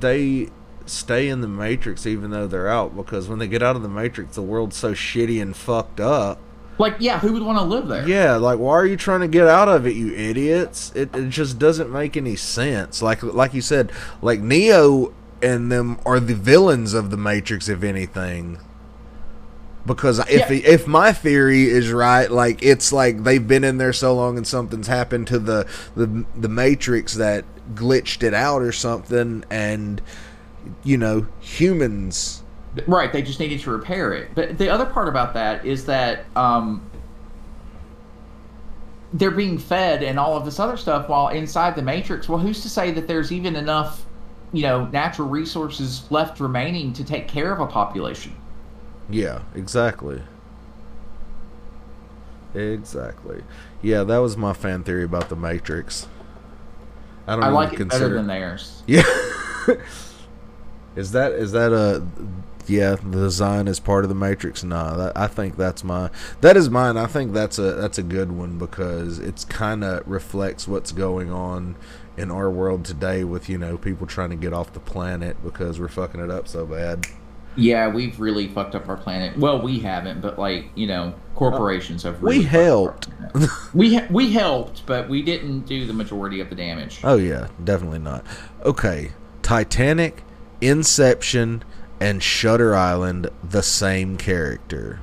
they 0.00 0.48
stay 0.86 1.28
in 1.28 1.40
the 1.42 1.48
matrix 1.48 2.06
even 2.06 2.30
though 2.30 2.46
they're 2.46 2.68
out 2.68 2.96
because 2.96 3.28
when 3.28 3.38
they 3.38 3.46
get 3.46 3.62
out 3.62 3.76
of 3.76 3.82
the 3.82 3.88
matrix 3.88 4.34
the 4.36 4.42
world's 4.42 4.76
so 4.76 4.92
shitty 4.94 5.40
and 5.42 5.54
fucked 5.54 6.00
up 6.00 6.38
Like, 6.78 6.96
yeah, 7.00 7.18
who 7.18 7.32
would 7.32 7.42
want 7.42 7.58
to 7.58 7.64
live 7.64 7.88
there? 7.88 8.06
yeah 8.08 8.36
like 8.36 8.58
why 8.58 8.72
are 8.72 8.86
you 8.86 8.96
trying 8.96 9.20
to 9.20 9.28
get 9.28 9.46
out 9.48 9.68
of 9.68 9.86
it 9.86 9.96
you 9.96 10.14
idiots 10.14 10.92
it, 10.94 11.14
it 11.14 11.28
just 11.28 11.58
doesn't 11.58 11.90
make 11.90 12.16
any 12.16 12.36
sense 12.36 13.02
like 13.02 13.22
like 13.22 13.52
you 13.52 13.60
said 13.62 13.90
like 14.22 14.40
neo 14.40 15.12
and 15.42 15.70
them 15.70 15.98
are 16.04 16.18
the 16.20 16.34
villains 16.34 16.94
of 16.94 17.10
the 17.10 17.16
Matrix, 17.16 17.68
if 17.68 17.84
anything. 17.84 18.58
Because 19.86 20.18
if 20.28 20.50
Yeah. 20.50 20.68
if 20.68 20.86
my 20.86 21.12
theory 21.12 21.64
is 21.70 21.92
right, 21.92 22.30
like 22.30 22.62
it's 22.62 22.92
like 22.92 23.22
they've 23.22 23.46
been 23.46 23.62
in 23.64 23.78
there 23.78 23.92
so 23.92 24.14
long 24.14 24.36
and 24.36 24.46
something's 24.46 24.88
happened 24.88 25.28
to 25.28 25.38
the 25.38 25.64
the 25.96 26.24
the 26.36 26.48
Matrix 26.48 27.14
that 27.14 27.44
glitched 27.74 28.22
it 28.22 28.34
out 28.34 28.62
or 28.62 28.72
something, 28.72 29.44
and 29.48 30.02
you 30.82 30.98
know 30.98 31.26
humans. 31.40 32.42
Right, 32.86 33.12
they 33.12 33.22
just 33.22 33.40
needed 33.40 33.60
to 33.60 33.70
repair 33.70 34.12
it. 34.12 34.30
But 34.34 34.58
the 34.58 34.68
other 34.68 34.86
part 34.86 35.08
about 35.08 35.34
that 35.34 35.64
is 35.64 35.86
that 35.86 36.24
um, 36.36 36.88
they're 39.12 39.30
being 39.30 39.58
fed 39.58 40.02
and 40.02 40.18
all 40.18 40.36
of 40.36 40.44
this 40.44 40.58
other 40.60 40.76
stuff 40.76 41.08
while 41.08 41.28
inside 41.28 41.74
the 41.76 41.82
Matrix. 41.82 42.28
Well, 42.28 42.38
who's 42.38 42.62
to 42.62 42.68
say 42.68 42.90
that 42.92 43.08
there's 43.08 43.32
even 43.32 43.56
enough, 43.56 44.04
you 44.52 44.62
know, 44.62 44.86
natural 44.86 45.28
resources 45.28 46.10
left 46.10 46.40
remaining 46.40 46.92
to 46.94 47.04
take 47.04 47.26
care 47.28 47.52
of 47.52 47.60
a 47.60 47.66
population? 47.66 48.34
Yeah, 49.08 49.40
exactly. 49.54 50.22
Exactly. 52.54 53.42
Yeah, 53.82 54.04
that 54.04 54.18
was 54.18 54.36
my 54.36 54.52
fan 54.52 54.82
theory 54.84 55.04
about 55.04 55.28
the 55.28 55.36
Matrix. 55.36 56.08
I 57.26 57.34
don't 57.34 57.44
I 57.44 57.48
like 57.48 57.68
it 57.68 57.78
better 57.78 57.88
consider- 57.90 58.14
than 58.14 58.26
theirs. 58.26 58.82
Yeah. 58.86 59.02
is 60.96 61.12
that 61.12 61.32
is 61.32 61.52
that 61.52 61.72
a 61.72 62.02
yeah, 62.68 62.96
the 62.96 63.18
design 63.18 63.68
is 63.68 63.80
part 63.80 64.04
of 64.04 64.08
the 64.08 64.14
Matrix? 64.14 64.62
Nah, 64.62 64.96
that, 64.96 65.16
I 65.16 65.26
think 65.26 65.56
that's 65.56 65.82
my 65.84 66.10
that 66.40 66.56
is 66.56 66.68
mine. 66.70 66.96
I 66.96 67.06
think 67.06 67.32
that's 67.32 67.58
a 67.58 67.72
that's 67.74 67.98
a 67.98 68.02
good 68.02 68.32
one 68.32 68.58
because 68.58 69.18
it's 69.18 69.44
kind 69.44 69.82
of 69.84 70.06
reflects 70.06 70.68
what's 70.68 70.92
going 70.92 71.30
on 71.30 71.76
in 72.16 72.30
our 72.30 72.50
world 72.50 72.84
today 72.84 73.22
with, 73.22 73.48
you 73.48 73.56
know, 73.56 73.78
people 73.78 74.06
trying 74.06 74.30
to 74.30 74.36
get 74.36 74.52
off 74.52 74.72
the 74.72 74.80
planet 74.80 75.36
because 75.42 75.78
we're 75.78 75.86
fucking 75.88 76.20
it 76.20 76.30
up 76.30 76.48
so 76.48 76.66
bad. 76.66 77.06
Yeah, 77.54 77.88
we've 77.88 78.18
really 78.20 78.46
fucked 78.48 78.74
up 78.74 78.88
our 78.88 78.96
planet. 78.96 79.36
Well, 79.36 79.60
we 79.60 79.80
haven't, 79.80 80.20
but 80.20 80.38
like 80.38 80.66
you 80.74 80.86
know, 80.86 81.14
corporations 81.34 82.02
have. 82.04 82.22
Really 82.22 82.38
We 82.40 82.44
fucked 82.44 82.54
up 82.54 82.60
our 82.60 82.64
helped. 82.64 83.74
we 83.74 83.94
ha- 83.96 84.06
we 84.10 84.32
helped, 84.32 84.86
but 84.86 85.08
we 85.08 85.22
didn't 85.22 85.60
do 85.60 85.86
the 85.86 85.92
majority 85.92 86.40
of 86.40 86.50
the 86.50 86.54
damage. 86.54 87.00
Oh 87.02 87.16
yeah, 87.16 87.48
definitely 87.64 87.98
not. 87.98 88.24
Okay, 88.64 89.12
Titanic, 89.42 90.22
Inception, 90.60 91.64
and 92.00 92.22
Shutter 92.22 92.74
Island, 92.74 93.28
the 93.42 93.62
same 93.62 94.16
character. 94.16 95.00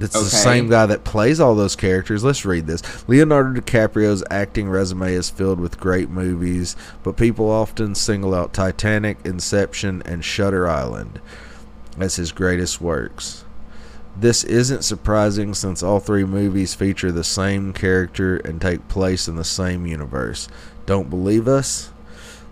It's 0.00 0.14
the 0.14 0.24
same 0.24 0.68
guy 0.68 0.86
that 0.86 1.04
plays 1.04 1.38
all 1.38 1.54
those 1.54 1.76
characters. 1.76 2.24
Let's 2.24 2.44
read 2.44 2.66
this. 2.66 2.82
Leonardo 3.08 3.60
DiCaprio's 3.60 4.24
acting 4.28 4.68
resume 4.68 5.12
is 5.12 5.30
filled 5.30 5.60
with 5.60 5.78
great 5.78 6.10
movies, 6.10 6.74
but 7.04 7.16
people 7.16 7.48
often 7.48 7.94
single 7.94 8.34
out 8.34 8.52
Titanic, 8.52 9.18
Inception, 9.24 10.02
and 10.04 10.24
Shutter 10.24 10.68
Island 10.68 11.20
as 11.96 12.16
his 12.16 12.32
greatest 12.32 12.80
works. 12.80 13.44
This 14.16 14.42
isn't 14.44 14.82
surprising 14.82 15.54
since 15.54 15.82
all 15.82 16.00
three 16.00 16.24
movies 16.24 16.74
feature 16.74 17.12
the 17.12 17.24
same 17.24 17.72
character 17.72 18.36
and 18.38 18.60
take 18.60 18.88
place 18.88 19.28
in 19.28 19.36
the 19.36 19.44
same 19.44 19.86
universe. 19.86 20.48
Don't 20.86 21.10
believe 21.10 21.46
us? 21.46 21.90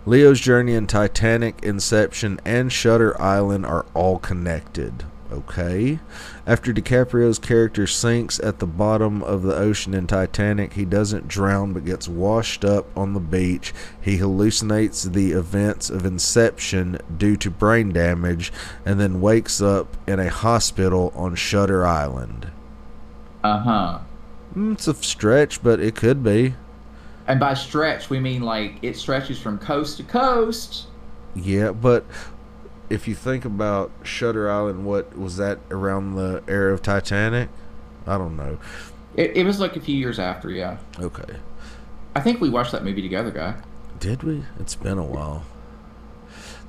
Leo's 0.05 0.39
journey 0.39 0.73
in 0.73 0.85
Titanic, 0.87 1.63
Inception, 1.63 2.39
and 2.43 2.71
Shutter 2.71 3.19
Island 3.21 3.65
are 3.65 3.85
all 3.93 4.19
connected. 4.19 5.05
Okay. 5.31 5.99
After 6.45 6.71
DiCaprio's 6.71 7.39
character 7.39 7.87
sinks 7.87 8.39
at 8.41 8.59
the 8.59 8.67
bottom 8.67 9.23
of 9.23 9.41
the 9.41 9.55
ocean 9.55 9.95
in 9.95 10.05
Titanic, 10.05 10.73
he 10.73 10.85
doesn't 10.85 11.27
drown 11.27 11.73
but 11.73 11.85
gets 11.85 12.07
washed 12.07 12.63
up 12.63 12.85
on 12.95 13.13
the 13.13 13.19
beach. 13.19 13.73
He 13.99 14.19
hallucinates 14.19 15.11
the 15.11 15.31
events 15.31 15.89
of 15.89 16.05
Inception 16.05 16.99
due 17.17 17.35
to 17.37 17.49
brain 17.49 17.91
damage 17.93 18.53
and 18.85 18.99
then 18.99 19.21
wakes 19.21 19.59
up 19.59 19.97
in 20.05 20.19
a 20.19 20.29
hospital 20.29 21.11
on 21.15 21.33
Shutter 21.33 21.83
Island. 21.87 22.51
Uh 23.43 23.59
huh. 23.59 23.99
Mm, 24.55 24.73
It's 24.73 24.87
a 24.87 24.93
stretch, 24.93 25.63
but 25.63 25.79
it 25.79 25.95
could 25.95 26.23
be. 26.23 26.53
And 27.27 27.39
by 27.39 27.53
stretch, 27.53 28.09
we 28.09 28.19
mean 28.19 28.41
like 28.41 28.75
it 28.81 28.97
stretches 28.97 29.39
from 29.39 29.57
coast 29.57 29.97
to 29.97 30.03
coast. 30.03 30.87
Yeah, 31.35 31.71
but 31.71 32.05
if 32.89 33.07
you 33.07 33.15
think 33.15 33.45
about 33.45 33.91
Shutter 34.03 34.51
Island, 34.51 34.85
what 34.85 35.17
was 35.17 35.37
that 35.37 35.59
around 35.71 36.15
the 36.15 36.43
era 36.47 36.73
of 36.73 36.81
Titanic? 36.81 37.49
I 38.05 38.17
don't 38.17 38.35
know. 38.35 38.59
It, 39.15 39.37
it 39.37 39.45
was 39.45 39.59
like 39.59 39.75
a 39.75 39.79
few 39.79 39.95
years 39.95 40.19
after, 40.19 40.49
yeah. 40.49 40.77
Okay. 40.99 41.37
I 42.15 42.19
think 42.19 42.41
we 42.41 42.49
watched 42.49 42.71
that 42.73 42.83
movie 42.83 43.01
together, 43.01 43.31
guy. 43.31 43.55
Did 43.99 44.23
we? 44.23 44.43
It's 44.59 44.75
been 44.75 44.97
a 44.97 45.03
while. 45.03 45.43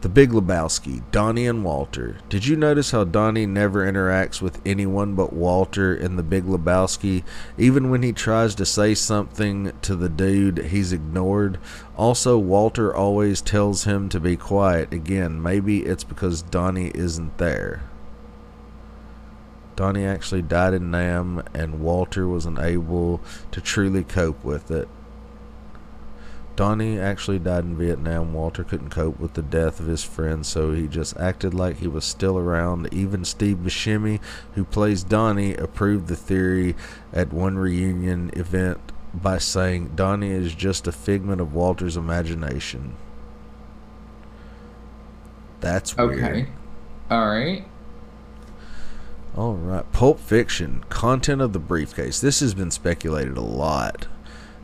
The 0.04 0.10
Big 0.10 0.32
Lebowski, 0.32 1.02
Donnie 1.12 1.46
and 1.46 1.64
Walter. 1.64 2.18
Did 2.28 2.46
you 2.46 2.56
notice 2.56 2.90
how 2.90 3.04
Donnie 3.04 3.46
never 3.46 3.90
interacts 3.90 4.42
with 4.42 4.60
anyone 4.66 5.14
but 5.14 5.32
Walter 5.32 5.94
in 5.94 6.16
The 6.16 6.22
Big 6.22 6.44
Lebowski? 6.44 7.24
Even 7.56 7.88
when 7.88 8.02
he 8.02 8.12
tries 8.12 8.54
to 8.56 8.66
say 8.66 8.94
something 8.94 9.72
to 9.80 9.96
the 9.96 10.10
dude, 10.10 10.58
he's 10.58 10.92
ignored. 10.92 11.56
Also, 11.96 12.36
Walter 12.36 12.94
always 12.94 13.40
tells 13.40 13.84
him 13.84 14.10
to 14.10 14.20
be 14.20 14.36
quiet. 14.36 14.92
Again, 14.92 15.42
maybe 15.42 15.86
it's 15.86 16.04
because 16.04 16.42
Donnie 16.42 16.92
isn't 16.94 17.38
there. 17.38 17.84
Donnie 19.74 20.04
actually 20.04 20.42
died 20.42 20.74
in 20.74 20.90
Nam, 20.90 21.42
and 21.54 21.80
Walter 21.80 22.28
wasn't 22.28 22.58
able 22.58 23.22
to 23.52 23.60
truly 23.62 24.04
cope 24.04 24.44
with 24.44 24.70
it. 24.70 24.86
Donnie 26.56 26.98
actually 26.98 27.40
died 27.40 27.64
in 27.64 27.76
Vietnam. 27.76 28.32
Walter 28.32 28.62
couldn't 28.62 28.90
cope 28.90 29.18
with 29.18 29.34
the 29.34 29.42
death 29.42 29.80
of 29.80 29.86
his 29.86 30.04
friend, 30.04 30.46
so 30.46 30.72
he 30.72 30.86
just 30.86 31.16
acted 31.16 31.52
like 31.52 31.78
he 31.78 31.88
was 31.88 32.04
still 32.04 32.38
around. 32.38 32.92
Even 32.92 33.24
Steve 33.24 33.58
Buscemi, 33.58 34.20
who 34.54 34.64
plays 34.64 35.02
Donnie, 35.02 35.54
approved 35.54 36.06
the 36.06 36.16
theory 36.16 36.76
at 37.12 37.32
one 37.32 37.58
reunion 37.58 38.30
event 38.34 38.78
by 39.12 39.38
saying 39.38 39.92
Donnie 39.94 40.30
is 40.30 40.54
just 40.54 40.86
a 40.86 40.92
figment 40.92 41.40
of 41.40 41.54
Walter's 41.54 41.96
imagination. 41.96 42.96
That's 45.60 45.96
weird. 45.96 46.24
Okay. 46.24 46.46
All 47.10 47.26
right. 47.26 47.64
All 49.36 49.54
right. 49.54 49.90
Pulp 49.92 50.20
Fiction, 50.20 50.84
content 50.88 51.40
of 51.40 51.52
the 51.52 51.58
briefcase. 51.58 52.20
This 52.20 52.40
has 52.40 52.54
been 52.54 52.70
speculated 52.70 53.36
a 53.36 53.42
lot. 53.42 54.06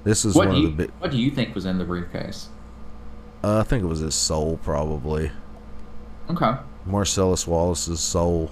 This 0.05 0.25
is 0.25 0.35
What 0.35 0.49
one 0.49 0.57
of 0.57 0.63
you, 0.63 0.69
the 0.69 0.75
big. 0.75 0.91
what 0.99 1.11
do 1.11 1.19
you 1.19 1.31
think 1.31 1.55
was 1.55 1.67
in 1.67 1.79
the 1.79 1.85
briefcase? 1.85 2.49
Uh, 3.43 3.59
I 3.61 3.63
think 3.63 3.83
it 3.83 3.87
was 3.87 4.01
his 4.01 4.15
soul, 4.15 4.59
probably. 4.63 5.31
Okay. 6.31 6.53
Marcellus 6.87 7.47
Wallace's 7.47 8.01
soul 8.01 8.51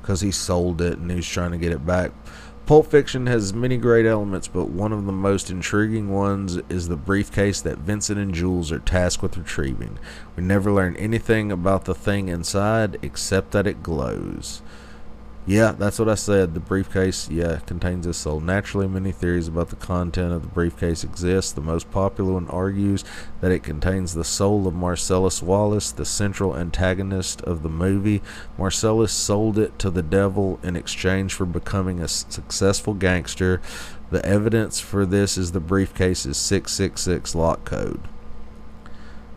because 0.00 0.20
he 0.20 0.30
sold 0.30 0.80
it 0.80 0.98
and 0.98 1.10
he's 1.10 1.26
trying 1.26 1.52
to 1.52 1.58
get 1.58 1.72
it 1.72 1.86
back. 1.86 2.12
Pulp 2.64 2.86
Fiction 2.86 3.26
has 3.26 3.52
many 3.52 3.76
great 3.76 4.06
elements, 4.06 4.46
but 4.46 4.68
one 4.68 4.92
of 4.92 5.04
the 5.04 5.12
most 5.12 5.50
intriguing 5.50 6.10
ones 6.10 6.58
is 6.68 6.88
the 6.88 6.96
briefcase 6.96 7.60
that 7.60 7.78
Vincent 7.78 8.18
and 8.18 8.32
Jules 8.32 8.70
are 8.70 8.78
tasked 8.78 9.22
with 9.22 9.36
retrieving. 9.36 9.98
We 10.36 10.44
never 10.44 10.70
learn 10.72 10.96
anything 10.96 11.50
about 11.50 11.86
the 11.86 11.94
thing 11.94 12.28
inside 12.28 12.98
except 13.02 13.50
that 13.50 13.66
it 13.66 13.82
glows. 13.82 14.62
Yeah, 15.44 15.72
that's 15.72 15.98
what 15.98 16.08
I 16.08 16.14
said. 16.14 16.54
The 16.54 16.60
briefcase, 16.60 17.28
yeah, 17.28 17.58
contains 17.66 18.06
his 18.06 18.16
soul. 18.16 18.38
Naturally, 18.38 18.86
many 18.86 19.10
theories 19.10 19.48
about 19.48 19.70
the 19.70 19.76
content 19.76 20.32
of 20.32 20.42
the 20.42 20.48
briefcase 20.48 21.02
exist. 21.02 21.56
The 21.56 21.60
most 21.60 21.90
popular 21.90 22.34
one 22.34 22.48
argues 22.48 23.04
that 23.40 23.50
it 23.50 23.64
contains 23.64 24.14
the 24.14 24.22
soul 24.22 24.68
of 24.68 24.74
Marcellus 24.74 25.42
Wallace, 25.42 25.90
the 25.90 26.04
central 26.04 26.56
antagonist 26.56 27.42
of 27.42 27.64
the 27.64 27.68
movie. 27.68 28.22
Marcellus 28.56 29.12
sold 29.12 29.58
it 29.58 29.80
to 29.80 29.90
the 29.90 30.02
devil 30.02 30.60
in 30.62 30.76
exchange 30.76 31.34
for 31.34 31.44
becoming 31.44 31.98
a 32.00 32.06
successful 32.06 32.94
gangster. 32.94 33.60
The 34.10 34.24
evidence 34.24 34.78
for 34.78 35.04
this 35.04 35.36
is 35.36 35.50
the 35.50 35.60
briefcase's 35.60 36.36
666 36.36 37.34
lock 37.34 37.64
code. 37.64 38.02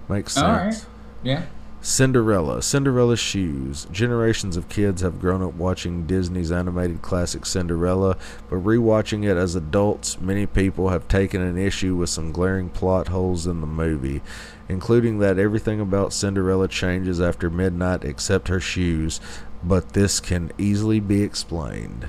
Makes 0.07 0.37
All 0.37 0.49
right. 0.51 0.71
sense. 0.71 0.85
Yeah. 1.23 1.45
Cinderella, 1.86 2.63
Cinderella's 2.63 3.19
shoes. 3.19 3.86
Generations 3.91 4.57
of 4.57 4.69
kids 4.69 5.03
have 5.03 5.19
grown 5.19 5.43
up 5.43 5.53
watching 5.53 6.07
Disney's 6.07 6.51
animated 6.51 7.03
classic 7.03 7.45
Cinderella, 7.45 8.17
but 8.49 8.63
rewatching 8.63 9.23
it 9.23 9.38
as 9.38 9.53
adults, 9.53 10.19
many 10.19 10.47
people 10.47 10.89
have 10.89 11.07
taken 11.07 11.43
an 11.43 11.59
issue 11.59 11.95
with 11.95 12.09
some 12.09 12.31
glaring 12.31 12.69
plot 12.69 13.09
holes 13.09 13.45
in 13.45 13.61
the 13.61 13.67
movie, 13.67 14.23
including 14.67 15.19
that 15.19 15.38
everything 15.38 15.79
about 15.79 16.11
Cinderella 16.11 16.67
changes 16.67 17.21
after 17.21 17.51
midnight 17.51 18.03
except 18.03 18.47
her 18.47 18.59
shoes, 18.59 19.21
but 19.63 19.93
this 19.93 20.19
can 20.19 20.51
easily 20.57 20.99
be 20.99 21.21
explained. 21.21 22.07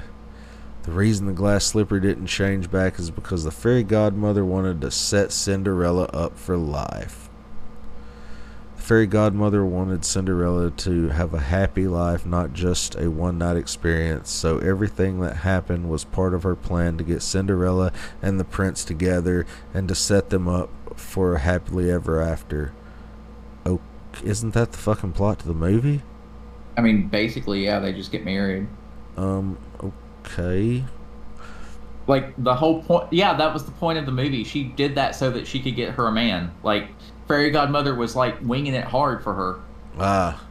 The 0.84 0.92
reason 0.92 1.26
the 1.26 1.34
glass 1.34 1.66
slipper 1.66 2.00
didn't 2.00 2.28
change 2.28 2.70
back 2.70 2.98
is 2.98 3.10
because 3.10 3.44
the 3.44 3.50
fairy 3.50 3.82
godmother 3.82 4.42
wanted 4.42 4.80
to 4.80 4.90
set 4.90 5.32
Cinderella 5.32 6.04
up 6.14 6.38
for 6.38 6.56
life. 6.56 7.25
Fairy 8.86 9.08
godmother 9.08 9.64
wanted 9.64 10.04
Cinderella 10.04 10.70
to 10.70 11.08
have 11.08 11.34
a 11.34 11.40
happy 11.40 11.88
life, 11.88 12.24
not 12.24 12.52
just 12.52 12.94
a 12.94 13.10
one 13.10 13.36
night 13.36 13.56
experience, 13.56 14.30
so 14.30 14.58
everything 14.58 15.18
that 15.18 15.38
happened 15.38 15.90
was 15.90 16.04
part 16.04 16.32
of 16.32 16.44
her 16.44 16.54
plan 16.54 16.96
to 16.96 17.02
get 17.02 17.20
Cinderella 17.20 17.92
and 18.22 18.38
the 18.38 18.44
prince 18.44 18.84
together 18.84 19.44
and 19.74 19.88
to 19.88 19.96
set 19.96 20.30
them 20.30 20.46
up 20.46 20.70
for 20.94 21.34
a 21.34 21.40
happily 21.40 21.90
ever 21.90 22.22
after. 22.22 22.72
Oh, 23.64 23.80
isn't 24.22 24.54
that 24.54 24.70
the 24.70 24.78
fucking 24.78 25.14
plot 25.14 25.40
to 25.40 25.48
the 25.48 25.52
movie? 25.52 26.02
I 26.76 26.80
mean, 26.80 27.08
basically, 27.08 27.64
yeah, 27.64 27.80
they 27.80 27.92
just 27.92 28.12
get 28.12 28.24
married. 28.24 28.68
Um, 29.16 29.58
okay. 30.24 30.84
Like 32.06 32.34
the 32.38 32.54
whole 32.54 32.84
point, 32.84 33.12
yeah, 33.12 33.34
that 33.34 33.52
was 33.52 33.64
the 33.64 33.72
point 33.72 33.98
of 33.98 34.06
the 34.06 34.12
movie. 34.12 34.44
She 34.44 34.62
did 34.62 34.94
that 34.94 35.16
so 35.16 35.28
that 35.32 35.48
she 35.48 35.58
could 35.58 35.74
get 35.74 35.94
her 35.94 36.06
a 36.06 36.12
man. 36.12 36.52
Like 36.62 36.95
fairy 37.28 37.50
godmother 37.50 37.94
was 37.94 38.16
like 38.16 38.36
winging 38.42 38.74
it 38.74 38.84
hard 38.84 39.22
for 39.22 39.34
her. 39.34 39.60
Ah. 39.98 40.42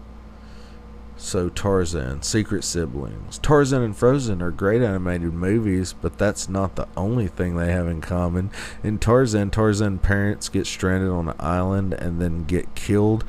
So 1.17 1.49
Tarzan, 1.49 2.23
secret 2.23 2.63
siblings. 2.63 3.39
Tarzan 3.39 3.82
and 3.82 3.95
Frozen 3.95 4.41
are 4.41 4.51
great 4.51 4.82
animated 4.82 5.34
movies, 5.34 5.93
but 5.93 6.17
that's 6.17 6.49
not 6.49 6.76
the 6.76 6.88
only 6.97 7.28
thing 7.28 7.55
they 7.55 7.71
have 7.71 7.88
in 7.88 8.01
common. 8.01 8.51
In 8.84 8.99
Tarzan, 8.99 9.49
Tarzan 9.49 9.99
parents 9.99 10.49
get 10.49 10.67
stranded 10.67 11.09
on 11.09 11.30
an 11.30 11.36
island 11.39 11.93
and 11.93 12.21
then 12.21 12.43
get 12.43 12.76
killed 12.76 13.23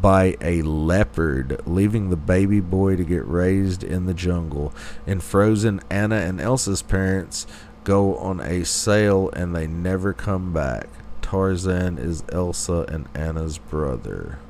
by 0.00 0.36
a 0.40 0.62
leopard, 0.62 1.60
leaving 1.66 2.10
the 2.10 2.16
baby 2.16 2.60
boy 2.60 2.96
to 2.96 3.04
get 3.04 3.26
raised 3.26 3.84
in 3.84 4.06
the 4.06 4.14
jungle. 4.14 4.72
In 5.06 5.20
Frozen, 5.20 5.80
Anna 5.88 6.16
and 6.16 6.40
Elsa's 6.40 6.82
parents 6.82 7.46
go 7.84 8.16
on 8.16 8.40
a 8.40 8.64
sail 8.64 9.30
and 9.30 9.54
they 9.54 9.66
never 9.66 10.12
come 10.12 10.52
back. 10.52 10.88
Tarzan 11.30 11.96
is 11.96 12.24
Elsa 12.32 12.86
and 12.88 13.08
Anna's 13.14 13.56
brother. 13.56 14.40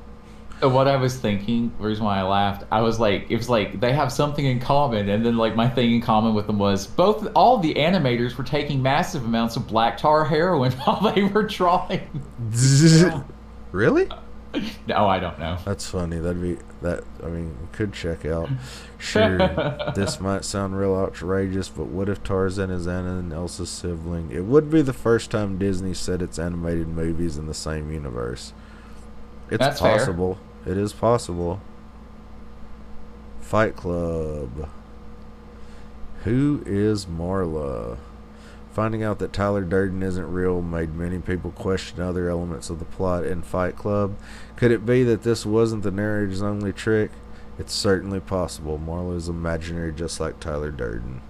What 0.61 0.87
I 0.87 0.95
was 0.95 1.15
thinking, 1.15 1.71
the 1.79 1.85
reason 1.85 2.05
why 2.05 2.17
I 2.17 2.23
laughed, 2.23 2.63
I 2.71 2.81
was 2.81 2.99
like, 2.99 3.29
it 3.29 3.37
was 3.37 3.49
like 3.49 3.79
they 3.79 3.93
have 3.93 4.11
something 4.11 4.43
in 4.43 4.59
common, 4.59 5.07
and 5.07 5.23
then 5.23 5.37
like 5.37 5.55
my 5.55 5.69
thing 5.69 5.91
in 5.93 6.01
common 6.01 6.33
with 6.33 6.47
them 6.47 6.57
was 6.57 6.87
both 6.87 7.27
all 7.35 7.59
the 7.59 7.75
animators 7.75 8.35
were 8.35 8.43
taking 8.43 8.81
massive 8.81 9.23
amounts 9.25 9.55
of 9.57 9.67
black 9.67 9.95
tar 9.95 10.25
heroin 10.25 10.71
while 10.83 11.13
they 11.13 11.21
were 11.21 11.43
drawing. 11.43 12.01
really? 13.71 14.09
No, 14.53 14.95
oh, 14.95 15.07
I 15.07 15.19
don't 15.19 15.39
know. 15.39 15.57
That's 15.65 15.89
funny. 15.89 16.17
That'd 16.19 16.41
be 16.41 16.57
that. 16.81 17.03
I 17.23 17.27
mean, 17.27 17.57
we 17.61 17.67
could 17.71 17.93
check 17.93 18.25
out. 18.25 18.49
Sure, 19.01 19.39
this 19.95 20.19
might 20.19 20.45
sound 20.45 20.77
real 20.77 20.93
outrageous, 20.93 21.69
but 21.69 21.87
what 21.87 22.07
if 22.07 22.23
Tarzan 22.23 22.69
is 22.69 22.85
Anna 22.87 23.17
and 23.17 23.33
Elsa's 23.33 23.71
sibling? 23.71 24.29
It 24.31 24.45
would 24.45 24.69
be 24.69 24.83
the 24.83 24.93
first 24.93 25.31
time 25.31 25.57
Disney 25.57 25.95
said 25.95 26.21
its 26.21 26.37
animated 26.37 26.87
movies 26.87 27.35
in 27.35 27.47
the 27.47 27.53
same 27.55 27.91
universe. 27.91 28.53
It's 29.49 29.57
That's 29.57 29.81
fair. 29.81 29.97
possible. 29.97 30.37
It 30.67 30.77
is 30.77 30.93
possible. 30.93 31.61
Fight 33.39 33.75
Club. 33.75 34.69
Who 36.23 36.61
is 36.67 37.07
Marla? 37.07 37.97
Finding 38.73 39.03
out 39.03 39.19
that 39.19 39.33
Tyler 39.33 39.63
Durden 39.63 40.01
isn't 40.01 40.31
real 40.31 40.61
made 40.61 40.95
many 40.95 41.19
people 41.19 41.51
question 41.51 41.99
other 41.99 42.29
elements 42.29 42.69
of 42.69 42.79
the 42.79 42.85
plot 42.85 43.25
in 43.25 43.41
Fight 43.41 43.75
Club. 43.75 44.15
Could 44.55 44.71
it 44.71 44.85
be 44.85 45.03
that 45.03 45.23
this 45.23 45.45
wasn't 45.45 45.83
the 45.83 45.91
narrator's 45.91 46.41
only 46.41 46.71
trick? 46.71 47.11
It's 47.59 47.73
certainly 47.73 48.21
possible. 48.21 48.79
Marla 48.79 49.17
is 49.17 49.27
imaginary 49.27 49.91
just 49.91 50.21
like 50.21 50.39
Tyler 50.39 50.71
Durden. 50.71 51.21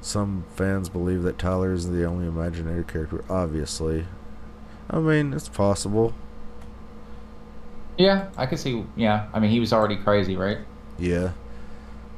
Some 0.00 0.44
fans 0.54 0.88
believe 0.88 1.22
that 1.24 1.38
Tyler 1.38 1.72
is 1.72 1.90
the 1.90 2.04
only 2.04 2.26
imaginary 2.26 2.84
character, 2.84 3.24
obviously. 3.28 4.06
I 4.88 5.00
mean, 5.00 5.32
it's 5.32 5.48
possible. 5.48 6.14
Yeah, 7.98 8.30
I 8.36 8.46
could 8.46 8.58
see. 8.58 8.84
Yeah, 8.96 9.28
I 9.32 9.40
mean, 9.40 9.50
he 9.50 9.60
was 9.60 9.72
already 9.72 9.96
crazy, 9.96 10.36
right? 10.36 10.58
Yeah. 10.98 11.32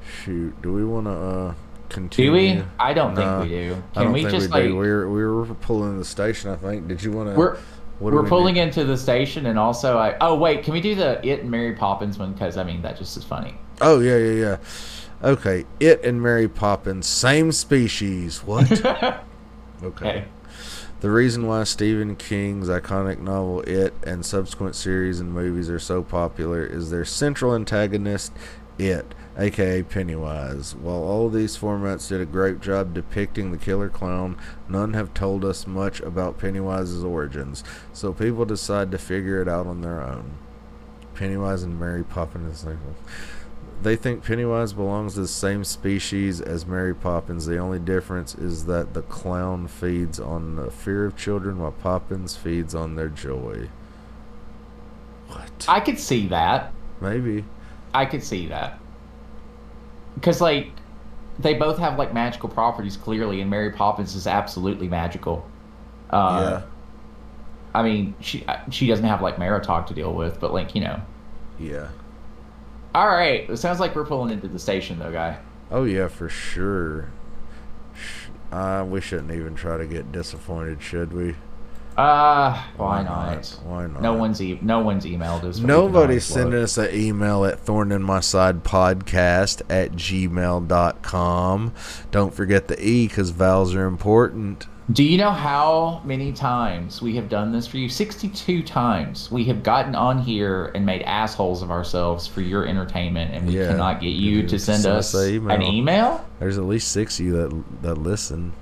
Shoot, 0.06 0.60
do 0.60 0.72
we 0.72 0.84
want 0.84 1.06
to 1.06 1.12
uh 1.12 1.54
continue? 1.88 2.30
Do 2.30 2.58
we? 2.58 2.64
I 2.78 2.92
don't 2.92 3.14
Nah, 3.14 3.40
think 3.40 3.50
we 3.50 3.56
do. 3.56 3.82
Can 3.94 4.12
we 4.12 4.22
just 4.22 4.46
we 4.46 4.48
like 4.48 4.62
do. 4.64 4.76
We 4.76 4.88
were 4.88 5.10
we 5.10 5.24
were 5.24 5.46
pulling 5.54 5.98
the 5.98 6.04
station. 6.04 6.50
I 6.50 6.56
think. 6.56 6.88
Did 6.88 7.02
you 7.02 7.12
want 7.12 7.30
to? 7.30 7.34
we're 7.34 7.56
what 7.98 8.12
we're 8.12 8.22
we 8.22 8.28
pulling 8.28 8.56
into 8.56 8.84
the 8.84 8.96
station, 8.96 9.46
and 9.46 9.58
also 9.58 9.98
I. 9.98 10.16
Oh 10.20 10.34
wait, 10.34 10.64
can 10.64 10.72
we 10.72 10.80
do 10.80 10.94
the 10.94 11.24
it 11.26 11.40
and 11.40 11.50
Mary 11.50 11.74
Poppins 11.74 12.18
one? 12.18 12.32
Because 12.32 12.56
I 12.56 12.64
mean, 12.64 12.82
that 12.82 12.96
just 12.98 13.16
is 13.16 13.24
funny. 13.24 13.54
Oh 13.80 14.00
yeah, 14.00 14.16
yeah, 14.16 14.32
yeah. 14.32 14.56
Okay, 15.22 15.64
it 15.80 16.04
and 16.04 16.20
Mary 16.20 16.48
Poppins, 16.48 17.06
same 17.06 17.52
species. 17.52 18.42
What? 18.44 18.70
okay. 18.84 19.16
Okay. 19.82 20.24
The 21.00 21.10
reason 21.10 21.46
why 21.46 21.64
Stephen 21.64 22.16
King's 22.16 22.68
iconic 22.68 23.18
novel 23.18 23.60
It 23.62 23.92
and 24.04 24.24
subsequent 24.24 24.74
series 24.74 25.20
and 25.20 25.34
movies 25.34 25.68
are 25.68 25.78
so 25.78 26.02
popular 26.02 26.64
is 26.64 26.90
their 26.90 27.04
central 27.04 27.54
antagonist, 27.54 28.32
It, 28.78 29.14
aka 29.38 29.82
Pennywise. 29.82 30.74
While 30.74 31.02
all 31.02 31.28
these 31.28 31.58
formats 31.58 32.08
did 32.08 32.20
a 32.20 32.26
great 32.26 32.60
job 32.60 32.94
depicting 32.94 33.50
the 33.50 33.58
killer 33.58 33.88
clown, 33.88 34.36
none 34.68 34.94
have 34.94 35.14
told 35.14 35.44
us 35.44 35.66
much 35.66 36.00
about 36.00 36.38
Pennywise's 36.38 37.02
origins, 37.02 37.64
so 37.92 38.12
people 38.12 38.44
decide 38.44 38.90
to 38.90 38.98
figure 38.98 39.40
it 39.42 39.48
out 39.48 39.66
on 39.66 39.80
their 39.80 40.00
own. 40.02 40.34
Pennywise 41.14 41.62
and 41.62 41.78
Mary 41.78 42.02
Poppins. 42.02 42.64
They 43.82 43.96
think 43.96 44.24
Pennywise 44.24 44.72
belongs 44.72 45.14
to 45.14 45.20
the 45.20 45.28
same 45.28 45.64
species 45.64 46.40
as 46.40 46.66
Mary 46.66 46.94
Poppins. 46.94 47.46
The 47.46 47.58
only 47.58 47.78
difference 47.78 48.34
is 48.34 48.66
that 48.66 48.94
the 48.94 49.02
clown 49.02 49.68
feeds 49.68 50.18
on 50.18 50.56
the 50.56 50.70
fear 50.70 51.04
of 51.04 51.16
children 51.16 51.58
while 51.58 51.72
Poppins 51.72 52.36
feeds 52.36 52.74
on 52.74 52.94
their 52.94 53.08
joy. 53.08 53.68
What? 55.28 55.66
I 55.68 55.80
could 55.80 55.98
see 55.98 56.28
that. 56.28 56.72
Maybe. 57.00 57.44
I 57.92 58.06
could 58.06 58.22
see 58.22 58.46
that. 58.48 58.78
Because 60.14 60.40
like, 60.40 60.70
they 61.38 61.54
both 61.54 61.78
have 61.78 61.98
like 61.98 62.14
magical 62.14 62.48
properties 62.48 62.96
clearly, 62.96 63.40
and 63.40 63.50
Mary 63.50 63.70
Poppins 63.72 64.14
is 64.14 64.26
absolutely 64.26 64.88
magical. 64.88 65.48
Uh, 66.10 66.62
I 67.74 67.82
mean, 67.82 68.14
she 68.20 68.44
she 68.70 68.86
doesn't 68.86 69.04
have 69.04 69.20
like 69.20 69.36
Maritalk 69.36 69.86
to 69.88 69.94
deal 69.94 70.12
with, 70.14 70.38
but 70.40 70.52
like 70.52 70.74
you 70.74 70.80
know. 70.82 71.00
yeah. 71.58 71.68
Yeah. 71.68 71.88
All 72.94 73.08
right, 73.08 73.50
it 73.50 73.56
sounds 73.56 73.80
like 73.80 73.96
we're 73.96 74.06
pulling 74.06 74.32
into 74.32 74.46
the 74.46 74.58
station 74.58 75.00
though, 75.00 75.10
guy. 75.10 75.38
Oh, 75.70 75.82
yeah, 75.82 76.06
for 76.06 76.28
sure. 76.28 77.08
Uh, 78.52 78.84
we 78.88 79.00
shouldn't 79.00 79.32
even 79.32 79.56
try 79.56 79.76
to 79.76 79.86
get 79.86 80.12
disappointed, 80.12 80.80
should 80.80 81.12
we? 81.12 81.34
Uh, 81.96 82.60
why, 82.76 83.02
not? 83.04 83.46
Why 83.64 83.86
not? 83.86 84.02
No 84.02 84.14
one's 84.14 84.42
e- 84.42 84.58
no 84.62 84.80
one's 84.80 85.04
emailed 85.04 85.44
us. 85.44 85.58
Nobody's 85.60 86.24
sending 86.24 86.60
us 86.60 86.76
an 86.76 86.92
email 86.94 87.44
at 87.44 87.60
thorn 87.60 87.92
in 87.92 88.02
my 88.02 88.18
side 88.20 88.64
podcast 88.64 89.62
at 89.70 89.92
gmail.com. 89.92 91.72
Don't 92.10 92.34
forget 92.34 92.68
the 92.68 92.84
E 92.84 93.06
because 93.06 93.30
vowels 93.30 93.74
are 93.74 93.86
important. 93.86 94.66
Do 94.92 95.02
you 95.02 95.16
know 95.16 95.30
how 95.30 96.02
many 96.04 96.30
times 96.32 97.00
we 97.00 97.16
have 97.16 97.30
done 97.30 97.52
this 97.52 97.66
for 97.66 97.78
you? 97.78 97.88
62 97.88 98.62
times 98.64 99.30
we 99.30 99.44
have 99.44 99.62
gotten 99.62 99.94
on 99.94 100.18
here 100.18 100.72
and 100.74 100.84
made 100.84 101.00
assholes 101.04 101.62
of 101.62 101.70
ourselves 101.70 102.26
for 102.26 102.42
your 102.42 102.66
entertainment, 102.66 103.32
and 103.32 103.46
we 103.46 103.56
Yeah. 103.58 103.68
cannot 103.68 104.00
get 104.02 104.08
you 104.10 104.42
to 104.46 104.58
send 104.58 104.82
send 104.82 104.94
us 104.96 105.14
us 105.14 105.22
an 105.22 105.34
email. 105.36 105.54
an 105.56 105.62
email. 105.62 106.24
There's 106.38 106.58
at 106.58 106.64
least 106.64 106.88
six 106.88 107.18
of 107.18 107.24
you 107.24 107.32
that 107.36 107.64
that 107.82 107.94
listen. 107.98 108.52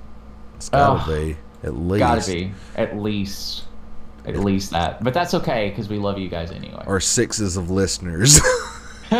It's 0.55 0.69
gotta 0.69 1.01
Ugh. 1.01 1.07
be 1.07 1.37
at 1.63 1.75
least. 1.75 1.99
Gotta 1.99 2.31
be 2.31 2.51
at 2.75 2.97
least, 2.97 3.63
at 4.25 4.37
least 4.37 4.71
that. 4.71 5.03
But 5.03 5.13
that's 5.13 5.33
okay 5.33 5.69
because 5.69 5.89
we 5.89 5.97
love 5.97 6.17
you 6.17 6.29
guys 6.29 6.51
anyway. 6.51 6.83
Or 6.85 6.99
sixes 6.99 7.57
of 7.57 7.69
listeners. 7.69 8.39
we 9.11 9.17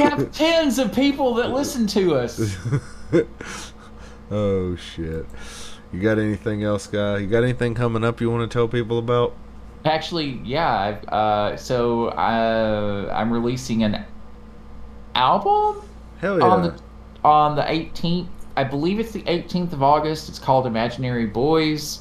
have 0.00 0.30
tens 0.32 0.78
of 0.78 0.92
people 0.94 1.34
that 1.34 1.50
listen 1.50 1.86
to 1.88 2.14
us. 2.14 2.56
oh 4.30 4.76
shit! 4.76 5.26
You 5.92 6.00
got 6.00 6.18
anything 6.18 6.62
else, 6.62 6.86
guy? 6.86 7.18
You 7.18 7.26
got 7.26 7.42
anything 7.42 7.74
coming 7.74 8.04
up 8.04 8.20
you 8.20 8.30
want 8.30 8.50
to 8.50 8.54
tell 8.54 8.68
people 8.68 8.98
about? 8.98 9.34
Actually, 9.84 10.40
yeah. 10.44 11.00
Uh, 11.08 11.56
so 11.56 12.08
uh, 12.08 13.12
I'm 13.14 13.32
releasing 13.32 13.82
an 13.82 14.04
album 15.14 15.82
Hell 16.22 16.38
yeah! 16.38 16.44
on 16.46 16.62
the 16.62 16.80
on 17.24 17.56
the 17.56 17.62
18th. 17.62 18.28
I 18.56 18.64
believe 18.64 18.98
it's 19.00 19.12
the 19.12 19.22
18th 19.22 19.72
of 19.74 19.82
August. 19.82 20.28
It's 20.30 20.38
called 20.38 20.66
Imaginary 20.66 21.26
Boys. 21.26 22.00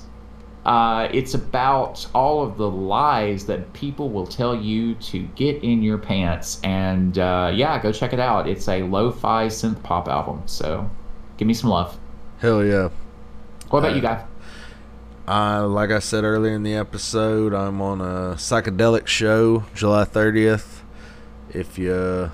Uh, 0.65 1.07
it's 1.11 1.33
about 1.33 2.05
all 2.13 2.43
of 2.43 2.55
the 2.57 2.69
lies 2.69 3.45
that 3.47 3.73
people 3.73 4.09
will 4.09 4.27
tell 4.27 4.55
you 4.55 4.93
to 4.95 5.19
get 5.35 5.63
in 5.63 5.81
your 5.81 5.97
pants. 5.97 6.59
And 6.63 7.17
uh, 7.17 7.51
yeah, 7.53 7.81
go 7.81 7.91
check 7.91 8.13
it 8.13 8.19
out. 8.19 8.47
It's 8.47 8.67
a 8.67 8.83
lo-fi 8.83 9.47
synth 9.47 9.81
pop 9.81 10.07
album. 10.07 10.43
So 10.45 10.89
give 11.37 11.47
me 11.47 11.53
some 11.55 11.69
love. 11.71 11.97
Hell 12.39 12.63
yeah! 12.63 12.89
What 13.69 13.79
about 13.79 13.93
Uh, 13.93 13.95
you 13.95 14.01
guys? 14.01 14.23
Uh, 15.27 15.67
like 15.67 15.91
I 15.91 15.99
said 15.99 16.23
earlier 16.23 16.53
in 16.53 16.63
the 16.63 16.73
episode, 16.75 17.53
I'm 17.53 17.81
on 17.81 18.01
a 18.01 18.35
psychedelic 18.35 19.07
show 19.07 19.63
July 19.73 20.03
30th. 20.03 20.79
If 21.49 21.77
you 21.77 22.31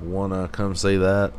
want 0.00 0.32
to 0.32 0.48
come 0.48 0.74
see 0.74 0.96
that, 0.96 1.32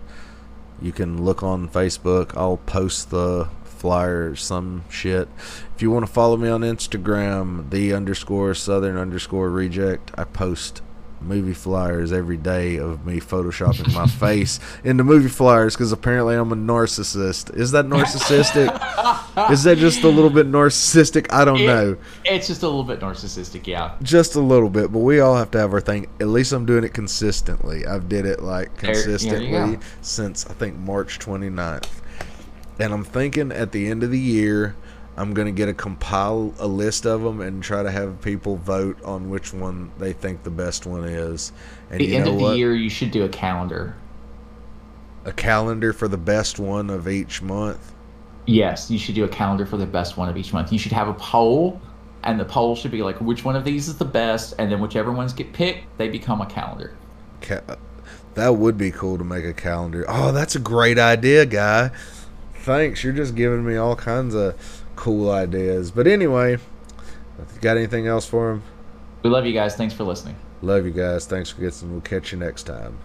you 0.81 0.91
can 0.91 1.23
look 1.23 1.43
on 1.43 1.69
Facebook. 1.69 2.35
I'll 2.35 2.57
post 2.57 3.09
the 3.09 3.49
flyer 3.63 4.35
some 4.35 4.83
shit. 4.89 5.27
If 5.75 5.81
you 5.81 5.91
want 5.91 6.05
to 6.05 6.11
follow 6.11 6.37
me 6.37 6.49
on 6.49 6.61
Instagram, 6.61 7.69
the 7.69 7.93
underscore 7.93 8.53
southern 8.53 8.97
underscore 8.97 9.49
reject, 9.49 10.11
I 10.17 10.23
post 10.23 10.81
movie 11.21 11.53
flyers 11.53 12.11
every 12.11 12.37
day 12.37 12.77
of 12.77 13.05
me 13.05 13.19
photoshopping 13.19 13.93
my 13.93 14.05
face 14.19 14.59
into 14.83 15.03
movie 15.03 15.29
flyers 15.29 15.75
because 15.75 15.91
apparently 15.91 16.35
I'm 16.35 16.51
a 16.51 16.55
narcissist. 16.55 17.55
Is 17.55 17.71
that 17.71 17.85
narcissistic? 17.85 18.67
Is 19.51 19.63
that 19.63 19.77
just 19.77 20.03
a 20.03 20.07
little 20.09 20.29
bit 20.29 20.47
narcissistic? 20.47 21.27
I 21.31 21.45
don't 21.45 21.59
It- 21.59 21.65
know. 21.67 21.97
It's 22.25 22.47
just 22.47 22.63
a 22.63 22.67
little 22.67 22.83
bit 22.83 22.99
narcissistic, 22.99 23.67
yeah. 23.67 23.95
Just 24.01 24.35
a 24.35 24.39
little 24.41 24.69
bit, 24.69 24.91
but 24.91 24.99
we 24.99 25.19
all 25.19 25.35
have 25.35 25.51
to 25.51 25.57
have 25.59 25.73
our 25.73 25.81
thing. 25.81 26.07
At 26.19 26.27
least 26.27 26.51
I'm 26.51 26.65
doing 26.65 26.83
it 26.83 26.93
consistently. 26.93 27.85
I've 27.85 28.07
did 28.09 28.25
it 28.25 28.41
like 28.41 28.75
There- 28.81 28.93
there 28.93 29.03
consistently 29.03 29.79
since 30.01 30.45
I 30.47 30.53
think 30.53 30.77
March 30.77 31.19
29th. 31.19 31.87
And 32.79 32.93
I'm 32.93 33.03
thinking 33.03 33.51
at 33.51 33.71
the 33.71 33.87
end 33.89 34.03
of 34.03 34.11
the 34.11 34.19
year, 34.19 34.75
I'm 35.17 35.33
going 35.33 35.47
to 35.47 35.51
get 35.51 35.67
a 35.67 35.73
compile 35.73 36.53
a 36.59 36.67
list 36.67 37.07
of 37.07 37.23
them 37.23 37.41
and 37.41 37.63
try 37.63 37.81
to 37.81 37.89
have 37.89 38.21
people 38.21 38.55
vote 38.55 39.01
on 39.03 39.29
which 39.29 39.51
one 39.51 39.91
they 39.97 40.13
think 40.13 40.43
the 40.43 40.51
best 40.51 40.85
one 40.85 41.05
is. 41.05 41.51
And 41.89 41.99
the 41.99 42.05
you 42.05 42.15
end 42.15 42.27
of 42.27 42.37
the 42.37 42.43
what? 42.43 42.57
year, 42.57 42.75
you 42.75 42.89
should 42.89 43.09
do 43.09 43.23
a 43.25 43.29
calendar. 43.29 43.95
A 45.25 45.33
calendar 45.33 45.91
for 45.91 46.07
the 46.07 46.17
best 46.17 46.59
one 46.59 46.91
of 46.91 47.07
each 47.07 47.41
month. 47.41 47.93
Yes, 48.45 48.91
you 48.91 48.99
should 48.99 49.15
do 49.15 49.23
a 49.23 49.27
calendar 49.27 49.65
for 49.65 49.77
the 49.77 49.87
best 49.87 50.17
one 50.17 50.29
of 50.29 50.37
each 50.37 50.53
month. 50.53 50.71
You 50.71 50.79
should 50.79 50.93
have 50.93 51.07
a 51.07 51.13
poll, 51.15 51.81
and 52.23 52.39
the 52.39 52.45
poll 52.45 52.75
should 52.75 52.91
be 52.91 53.01
like 53.01 53.19
which 53.19 53.43
one 53.43 53.55
of 53.55 53.65
these 53.65 53.87
is 53.87 53.97
the 53.97 54.05
best, 54.05 54.53
and 54.59 54.71
then 54.71 54.79
whichever 54.79 55.11
ones 55.11 55.33
get 55.33 55.51
picked, 55.51 55.97
they 55.97 56.07
become 56.09 56.41
a 56.41 56.45
calendar. 56.45 56.95
Ca- 57.41 57.77
that 58.35 58.49
would 58.55 58.77
be 58.77 58.91
cool 58.91 59.17
to 59.17 59.23
make 59.23 59.45
a 59.45 59.53
calendar. 59.53 60.05
Oh, 60.07 60.31
that's 60.31 60.55
a 60.55 60.59
great 60.59 60.99
idea, 60.99 61.45
guy. 61.45 61.89
Thanks. 62.53 63.03
You're 63.03 63.13
just 63.13 63.33
giving 63.35 63.65
me 63.65 63.77
all 63.77 63.95
kinds 63.95 64.35
of 64.35 64.76
cool 64.97 65.31
ideas. 65.31 65.91
But 65.91 66.07
anyway, 66.07 66.57
got 67.61 67.77
anything 67.77 68.07
else 68.07 68.25
for 68.25 68.51
him? 68.51 68.63
We 69.23 69.29
love 69.29 69.45
you 69.45 69.53
guys. 69.53 69.75
Thanks 69.75 69.93
for 69.93 70.03
listening. 70.03 70.35
Love 70.61 70.85
you 70.85 70.91
guys. 70.91 71.25
Thanks 71.25 71.49
for 71.49 71.61
getting. 71.61 71.91
We'll 71.91 72.01
catch 72.01 72.33
you 72.33 72.37
next 72.37 72.63
time. 72.63 72.97